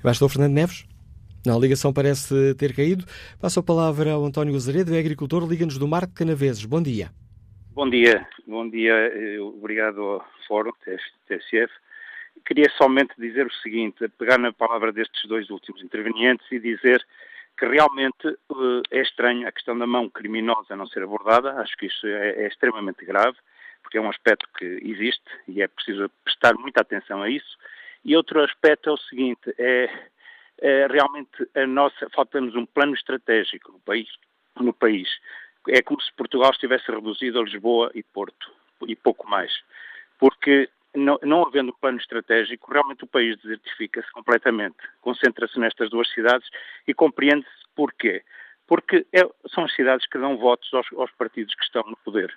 [0.00, 0.86] Embaixador Fernando Neves?
[1.46, 3.04] Não, a ligação parece ter caído.
[3.40, 6.64] Passo a palavra ao António Azaredo, é agricultor, liga-nos do Mar de Canaveses.
[6.66, 7.10] Bom dia.
[7.72, 8.92] Bom dia, bom dia.
[9.42, 11.72] Obrigado ao Fórum TSF
[12.46, 17.04] queria somente dizer o seguinte, pegar na palavra destes dois últimos intervenientes e dizer
[17.58, 21.86] que realmente uh, é estranho a questão da mão criminosa não ser abordada, acho que
[21.86, 23.36] isso é, é, extremamente grave,
[23.82, 27.58] porque é um aspecto que existe e é preciso prestar muita atenção a isso.
[28.04, 29.90] E outro aspecto é o seguinte, é,
[30.58, 34.08] é realmente a nossa, falta-nos um plano estratégico no país,
[34.58, 35.08] no país.
[35.68, 38.50] É como se Portugal estivesse reduzido a Lisboa e Porto,
[38.86, 39.52] e pouco mais
[40.20, 44.76] porque não, não havendo plano estratégico, realmente o país desertifica-se completamente.
[45.00, 46.48] Concentra-se nestas duas cidades
[46.86, 48.22] e compreende-se porquê.
[48.66, 49.20] Porque é,
[49.52, 52.36] são as cidades que dão votos aos, aos partidos que estão no poder.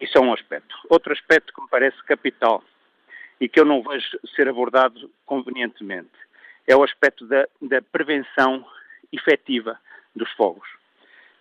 [0.00, 0.74] Isso é um aspecto.
[0.88, 2.62] Outro aspecto que me parece capital
[3.40, 6.10] e que eu não vejo ser abordado convenientemente
[6.66, 8.66] é o aspecto da, da prevenção
[9.12, 9.78] efetiva
[10.14, 10.68] dos fogos.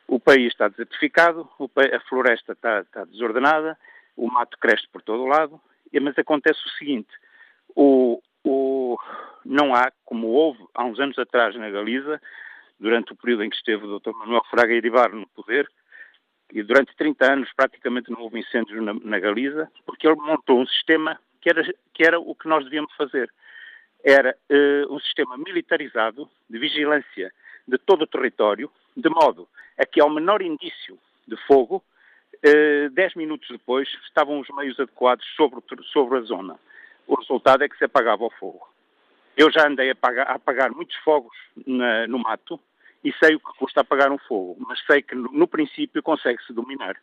[0.08, 3.78] O país está desertificado, a floresta está, está desordenada,
[4.16, 5.60] o mato cresce por todo o lado,
[6.00, 7.10] mas acontece o seguinte:
[7.76, 8.98] o, o,
[9.46, 12.22] não há, como houve há uns anos atrás na Galiza,
[12.80, 14.12] durante o período em que esteve o Dr.
[14.12, 15.68] Manuel Fraga Iribar no poder,
[16.52, 20.68] e durante 30 anos praticamente não houve incêndios na, na Galiza, porque ele montou um
[20.68, 21.64] sistema que era,
[21.94, 23.32] que era o que nós devíamos fazer.
[24.04, 27.34] Era uh, um sistema militarizado de vigilância
[27.68, 29.48] de todo o território, de modo
[29.78, 31.84] a que ao menor indício de fogo,
[32.46, 35.62] uh, dez minutos depois, estavam os meios adequados sobre,
[35.92, 36.60] sobre a zona.
[37.08, 38.68] O resultado é que se apagava o fogo.
[39.36, 42.60] Eu já andei a, apagar, a apagar muitos fogos na, no mato
[43.04, 46.54] e sei o que custa apagar um fogo, mas sei que no, no princípio consegue-se
[46.54, 46.96] dominar.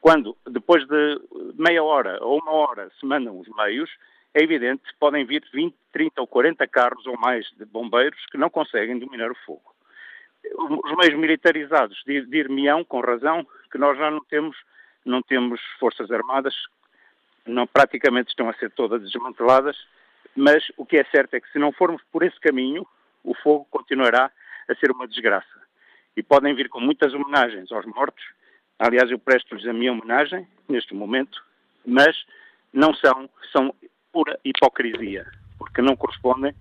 [0.00, 1.20] Quando, depois de
[1.54, 3.90] meia hora ou uma hora, se mandam os meios,
[4.34, 8.36] é evidente que podem vir 20, 30 ou 40 carros ou mais de bombeiros que
[8.36, 9.74] não conseguem dominar o fogo.
[10.54, 14.56] Os meios militarizados dir-me-ão, com razão, que nós já não temos,
[15.06, 16.54] não temos forças armadas,
[17.46, 19.76] não, praticamente estão a ser todas desmanteladas,
[20.34, 22.86] mas o que é certo é que se não formos por esse caminho,
[23.22, 24.30] o fogo continuará
[24.68, 25.46] a ser uma desgraça.
[26.16, 28.24] E podem vir com muitas homenagens aos mortos.
[28.78, 31.42] Aliás, eu presto-lhes a minha homenagem neste momento,
[31.84, 32.16] mas
[32.72, 33.74] não são, são
[34.12, 35.26] pura hipocrisia,
[35.58, 36.54] porque não correspondem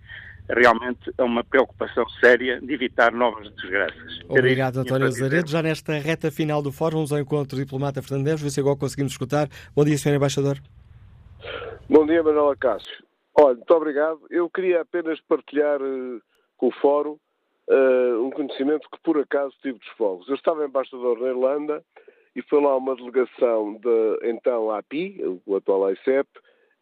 [0.49, 4.19] realmente a uma preocupação séria de evitar novas desgraças.
[4.27, 5.49] Obrigado, António Zaredo.
[5.49, 8.77] Já nesta reta final do fórum, vamos ao encontro do diplomata Fernandes, ver se agora
[8.77, 9.47] conseguimos escutar.
[9.75, 10.15] Bom dia, Sr.
[10.15, 10.57] Embaixador.
[11.89, 13.03] Bom dia, Manuela Cássio.
[13.37, 14.19] Olha, muito obrigado.
[14.29, 16.21] Eu queria apenas partilhar uh,
[16.57, 17.17] com o fórum
[17.69, 20.27] uh, um conhecimento que por acaso tive dos fogos.
[20.27, 21.83] Eu estava embaixador na Irlanda
[22.35, 26.27] e foi lá uma delegação da então API, o atual ICEP,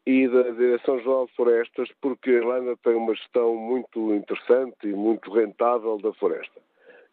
[0.05, 5.31] e da Direção-Geral de Florestas, porque a Irlanda tem uma gestão muito interessante e muito
[5.31, 6.61] rentável da floresta.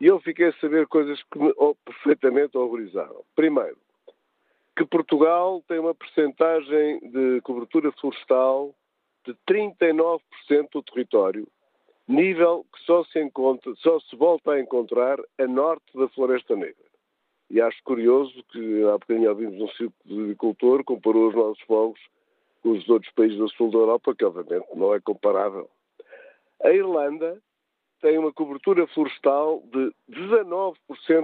[0.01, 1.53] E eu fiquei a saber coisas que me
[1.85, 3.23] perfeitamente horrorizaram.
[3.37, 3.77] Primeiro,
[4.77, 8.75] que Portugal tem uma percentagem de cobertura florestal
[9.25, 10.21] de 39%
[10.73, 11.47] do território,
[12.09, 16.91] nível que só se encontra, só se volta a encontrar a norte da Floresta Negra.
[17.51, 22.01] E acho curioso que há bocadinho ouvimos um círculo de agricultor comparou os nossos fogos
[22.63, 25.69] com os outros países do sul da Europa, que obviamente não é comparável.
[26.63, 27.41] A Irlanda
[28.01, 30.75] tem uma cobertura florestal de 19%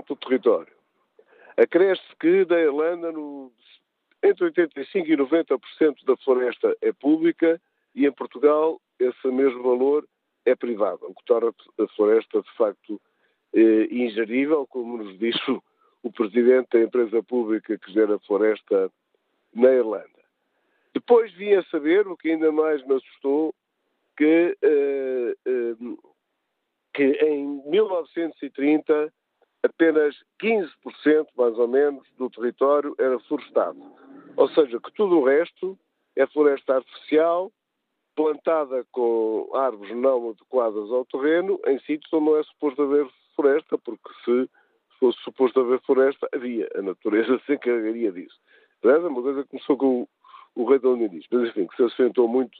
[0.06, 0.72] do território.
[1.56, 3.50] Acresce que da Irlanda no,
[4.22, 7.60] entre 85% e 90% da floresta é pública
[7.94, 10.06] e em Portugal esse mesmo valor
[10.44, 13.00] é privada, o que torna a floresta de facto
[13.52, 15.40] eh, ingerível, como nos disse
[16.02, 18.90] o, presidente da empresa pública que gera floresta
[19.54, 20.25] na Irlanda.
[20.96, 23.54] Depois vim a saber, o que ainda mais me assustou,
[24.16, 25.74] que, eh, eh,
[26.94, 29.12] que em 1930
[29.62, 33.78] apenas 15%, mais ou menos, do território era florestado.
[34.38, 35.78] Ou seja, que tudo o resto
[36.16, 37.52] é floresta artificial,
[38.14, 43.76] plantada com árvores não adequadas ao terreno, em sítios onde não é suposto haver floresta,
[43.76, 44.48] porque se
[44.98, 46.66] fosse suposto haver floresta, havia.
[46.74, 48.40] A natureza se encarregaria disso.
[48.82, 50.08] É uma coisa começou com
[50.56, 52.56] o, o rei da Unionice, mas enfim, que se acentuou muito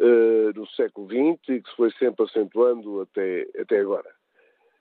[0.00, 4.10] uh, no século XX e que se foi sempre acentuando até, até agora.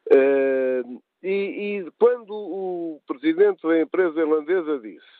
[0.08, 5.18] Uh, e, e quando o presidente da empresa irlandesa disse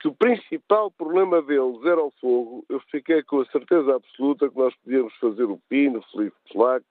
[0.00, 4.58] que o principal problema deles era o fogo, eu fiquei com a certeza absoluta que
[4.58, 6.84] nós podíamos fazer o Pino, Felipe Flac,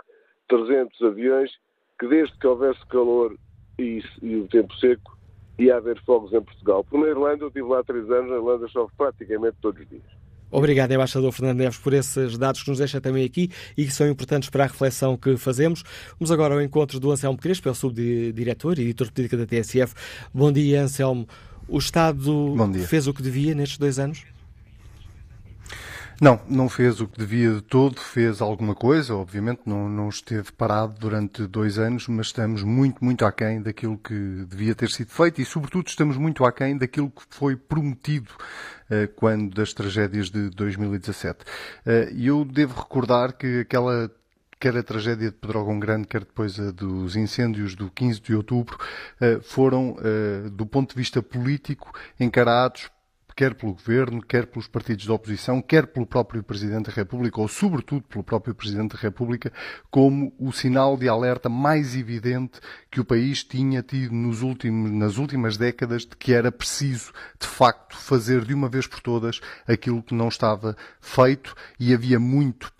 [0.47, 1.51] 300 aviões,
[1.99, 3.37] que desde que houvesse calor
[3.77, 5.17] e, e, o tempo seco,
[5.57, 6.83] ia haver fogos em Portugal.
[6.83, 9.89] Porque na Irlanda, eu estive lá há três anos, na Irlanda chove praticamente todos os
[9.89, 10.23] dias.
[10.51, 14.07] Obrigado, embaixador Fernando Neves, por esses dados que nos deixa também aqui e que são
[14.07, 15.83] importantes para a reflexão que fazemos.
[16.19, 19.47] Vamos agora ao encontro do Anselmo Crespo, é o subdiretor e editor de política da
[19.47, 19.95] TSF.
[20.31, 21.27] Bom dia, Anselmo.
[21.67, 22.55] O Estado
[22.87, 24.23] fez o que devia nestes dois anos?
[26.21, 30.51] Não, não fez o que devia de todo, fez alguma coisa, obviamente não, não esteve
[30.51, 35.41] parado durante dois anos, mas estamos muito, muito aquém daquilo que devia ter sido feito
[35.41, 38.31] e, sobretudo, estamos muito aquém daquilo que foi prometido
[38.89, 41.41] uh, quando das tragédias de 2017.
[41.41, 44.09] Uh, e eu devo recordar que aquela
[44.63, 48.77] quer a tragédia de Pedrógão Grande, quer depois a dos incêndios do 15 de outubro,
[49.19, 52.89] eh, foram, eh, do ponto de vista político, encarados
[53.35, 57.47] quer pelo Governo, quer pelos partidos da oposição, quer pelo próprio Presidente da República, ou
[57.47, 59.51] sobretudo pelo próprio Presidente da República,
[59.89, 62.59] como o sinal de alerta mais evidente
[62.91, 67.47] que o país tinha tido nos últimos, nas últimas décadas de que era preciso, de
[67.47, 72.71] facto, fazer de uma vez por todas aquilo que não estava feito e havia muito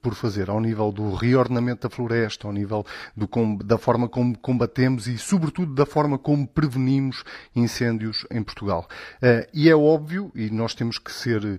[0.00, 2.84] por fazer ao nível do reordenamento da floresta, ao nível
[3.16, 3.28] do,
[3.64, 7.24] da forma como combatemos e, sobretudo, da forma como prevenimos
[7.54, 8.88] incêndios em Portugal.
[9.16, 9.74] Uh, e é
[10.34, 11.58] e nós temos que ser uh,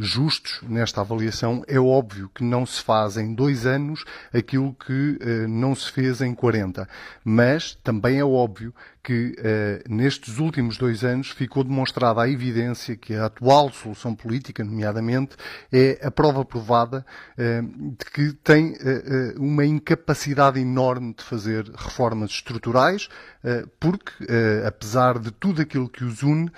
[0.00, 5.48] justos nesta avaliação, é óbvio que não se faz em dois anos aquilo que uh,
[5.48, 6.88] não se fez em 40.
[7.24, 13.14] Mas também é óbvio que eh, nestes últimos dois anos ficou demonstrada a evidência que
[13.14, 15.36] a atual solução política, nomeadamente,
[15.72, 17.04] é a prova provada
[17.36, 23.08] eh, de que tem eh, uma incapacidade enorme de fazer reformas estruturais,
[23.78, 24.12] porque,
[24.66, 26.52] apesar de tudo aquilo que os une,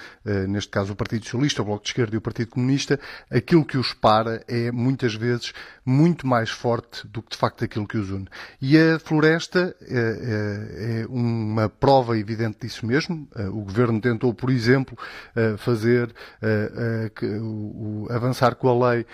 [0.48, 2.98] neste caso o Partido Socialista, o Bloco de Esquerda e o Partido Comunista,
[3.30, 5.52] aquilo que os para é muitas vezes
[5.86, 8.26] muito mais forte do que de facto aquilo que os une.
[8.60, 13.28] E a floresta é, uma prova evidente evidente disso mesmo.
[13.36, 14.96] Eh, o Governo tentou, por exemplo,
[15.36, 17.10] eh, fazer, eh,
[18.10, 19.06] avançar com a lei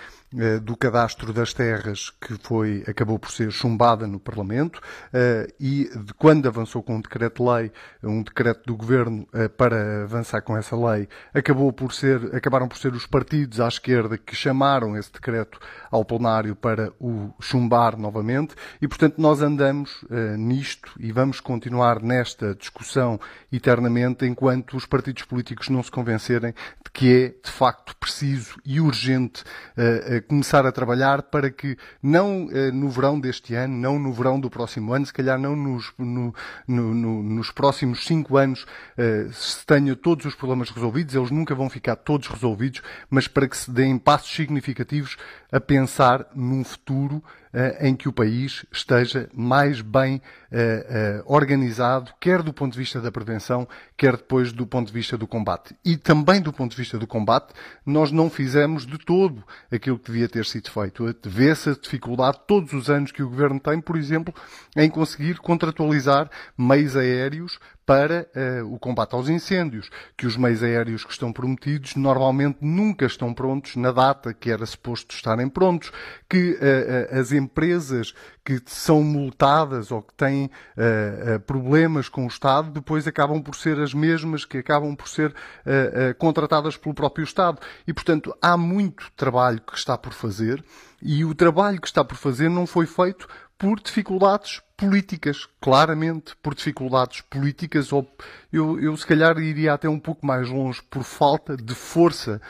[0.62, 4.80] do cadastro das terras que foi, acabou por ser chumbada no Parlamento
[5.12, 7.72] eh, e de quando avançou com um decreto-lei,
[8.02, 12.76] um decreto do Governo eh, para avançar com essa lei, acabou por ser, acabaram por
[12.76, 15.59] ser os partidos à esquerda que chamaram esse decreto
[15.90, 20.05] ao plenário para o chumbar novamente e, portanto, nós andamos
[20.36, 23.18] nisto e vamos continuar nesta discussão
[23.50, 28.80] eternamente enquanto os partidos políticos não se convencerem de que é, de facto, preciso e
[28.80, 29.42] urgente
[30.20, 34.51] começar a trabalhar para que não eh, no verão deste ano, não no verão do
[34.51, 36.35] próximo ano, se calhar não nos, no,
[36.66, 38.66] no, no, nos próximos cinco anos
[38.97, 43.49] eh, se tenha todos os problemas resolvidos, eles nunca vão ficar todos resolvidos, mas para
[43.49, 45.16] que se deem passos significativos
[45.51, 47.23] a pensar num futuro
[47.80, 53.00] em que o país esteja mais bem uh, uh, organizado, quer do ponto de vista
[53.00, 53.66] da prevenção,
[53.96, 55.74] quer depois do ponto de vista do combate.
[55.84, 57.52] E também do ponto de vista do combate,
[57.84, 61.04] nós não fizemos de todo aquilo que devia ter sido feito.
[61.24, 64.34] Vê-se a dificuldade todos os anos que o Governo tem, por exemplo,
[64.76, 67.58] em conseguir contratualizar meios aéreos
[67.89, 73.06] para uh, o combate aos incêndios, que os meios aéreos que estão prometidos normalmente nunca
[73.06, 75.90] estão prontos na data que era suposto estarem prontos,
[76.28, 78.12] que uh, as empresas
[78.44, 83.81] que são multadas ou que têm uh, problemas com o Estado depois acabam por ser
[83.81, 85.35] as mesmas que acabam por ser
[86.19, 87.59] contratadas pelo próprio Estado.
[87.86, 90.62] E, portanto, há muito trabalho que está por fazer
[91.01, 93.28] e o trabalho que está por fazer não foi feito
[93.59, 98.09] por dificuldades políticas, claramente por dificuldades políticas, ou
[98.52, 102.40] eu, eu se calhar iria até um pouco mais longe, por falta de força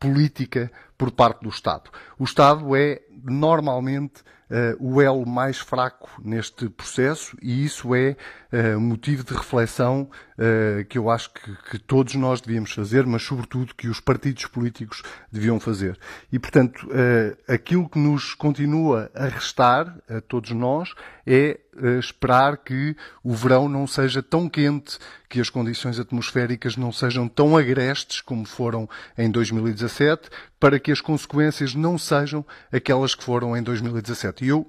[0.00, 1.90] política por parte do Estado.
[2.18, 8.16] O Estado é normalmente uh, o elo mais fraco neste processo e isso é
[8.56, 10.08] uh, motivo de reflexão
[10.38, 14.46] uh, que eu acho que, que, todos nós devíamos fazer, mas sobretudo que os partidos
[14.46, 15.98] políticos deviam fazer.
[16.32, 16.88] E, portanto,
[17.48, 20.94] aquilo que nos continua a restar, a todos nós,
[21.26, 21.58] é
[21.98, 27.56] esperar que o verão não seja tão quente, que as condições atmosféricas não sejam tão
[27.56, 28.88] agrestes como foram
[29.18, 34.44] em 2017, para que as consequências não sejam aquelas que foram em 2017.
[34.44, 34.66] E eu,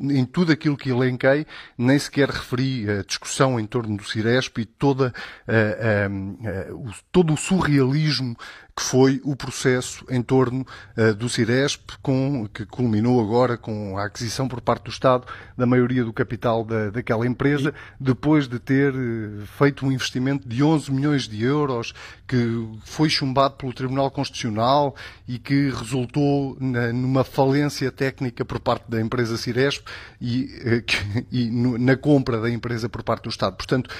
[0.00, 5.12] em tudo aquilo que elenquei, nem sequer referi discussão em torno do Ciresp e toda,
[5.46, 8.36] uh, uh, uh, todo o surrealismo
[8.80, 10.66] que foi o processo em torno
[10.96, 15.66] uh, do Ciresp, com, que culminou agora com a aquisição por parte do Estado da
[15.66, 20.90] maioria do capital da, daquela empresa, depois de ter uh, feito um investimento de 11
[20.92, 21.92] milhões de euros,
[22.26, 24.96] que foi chumbado pelo Tribunal Constitucional
[25.28, 29.86] e que resultou na, numa falência técnica por parte da empresa Ciresp
[30.18, 33.56] e, uh, que, e no, na compra da empresa por parte do Estado.
[33.56, 33.90] Portanto,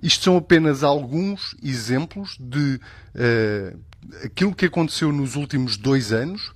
[0.00, 2.80] isto são apenas alguns exemplos de
[3.16, 3.91] uh,
[4.24, 6.52] aquilo que aconteceu nos últimos dois anos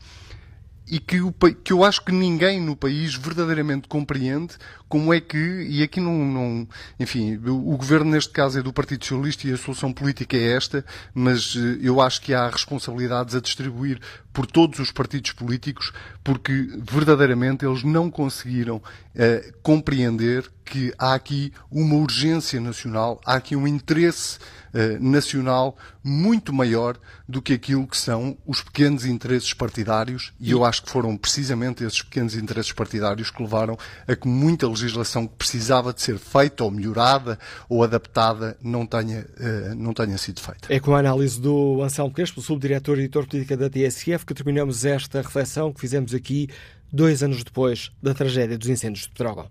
[0.89, 4.55] e que, o, que eu acho que ninguém no país verdadeiramente compreende
[4.89, 5.37] como é que,
[5.69, 6.69] e aqui não, não,
[6.99, 10.85] enfim, o governo neste caso é do Partido Socialista e a solução política é esta,
[11.13, 13.99] mas eh, eu acho que há responsabilidades a distribuir
[14.33, 15.93] por todos os partidos políticos,
[16.23, 23.55] porque verdadeiramente eles não conseguiram uh, compreender que há aqui uma urgência nacional, há aqui
[23.55, 24.39] um interesse
[24.75, 26.99] uh, nacional muito maior
[27.29, 31.85] do que aquilo que são os pequenos interesses partidários, e eu acho que foram precisamente
[31.85, 36.65] esses pequenos interesses partidários que levaram a que muita legislação que precisava de ser feita
[36.65, 37.39] ou melhorada
[37.69, 40.67] ou adaptada não tenha, uh, não tenha sido feita.
[40.69, 44.85] É com a análise do Anselmo Crespo, subdiretor e editor política da TSF, que terminamos
[44.85, 46.49] esta reflexão que fizemos aqui
[46.93, 49.49] dois anos depois da tragédia dos incêndios de Pedrógão.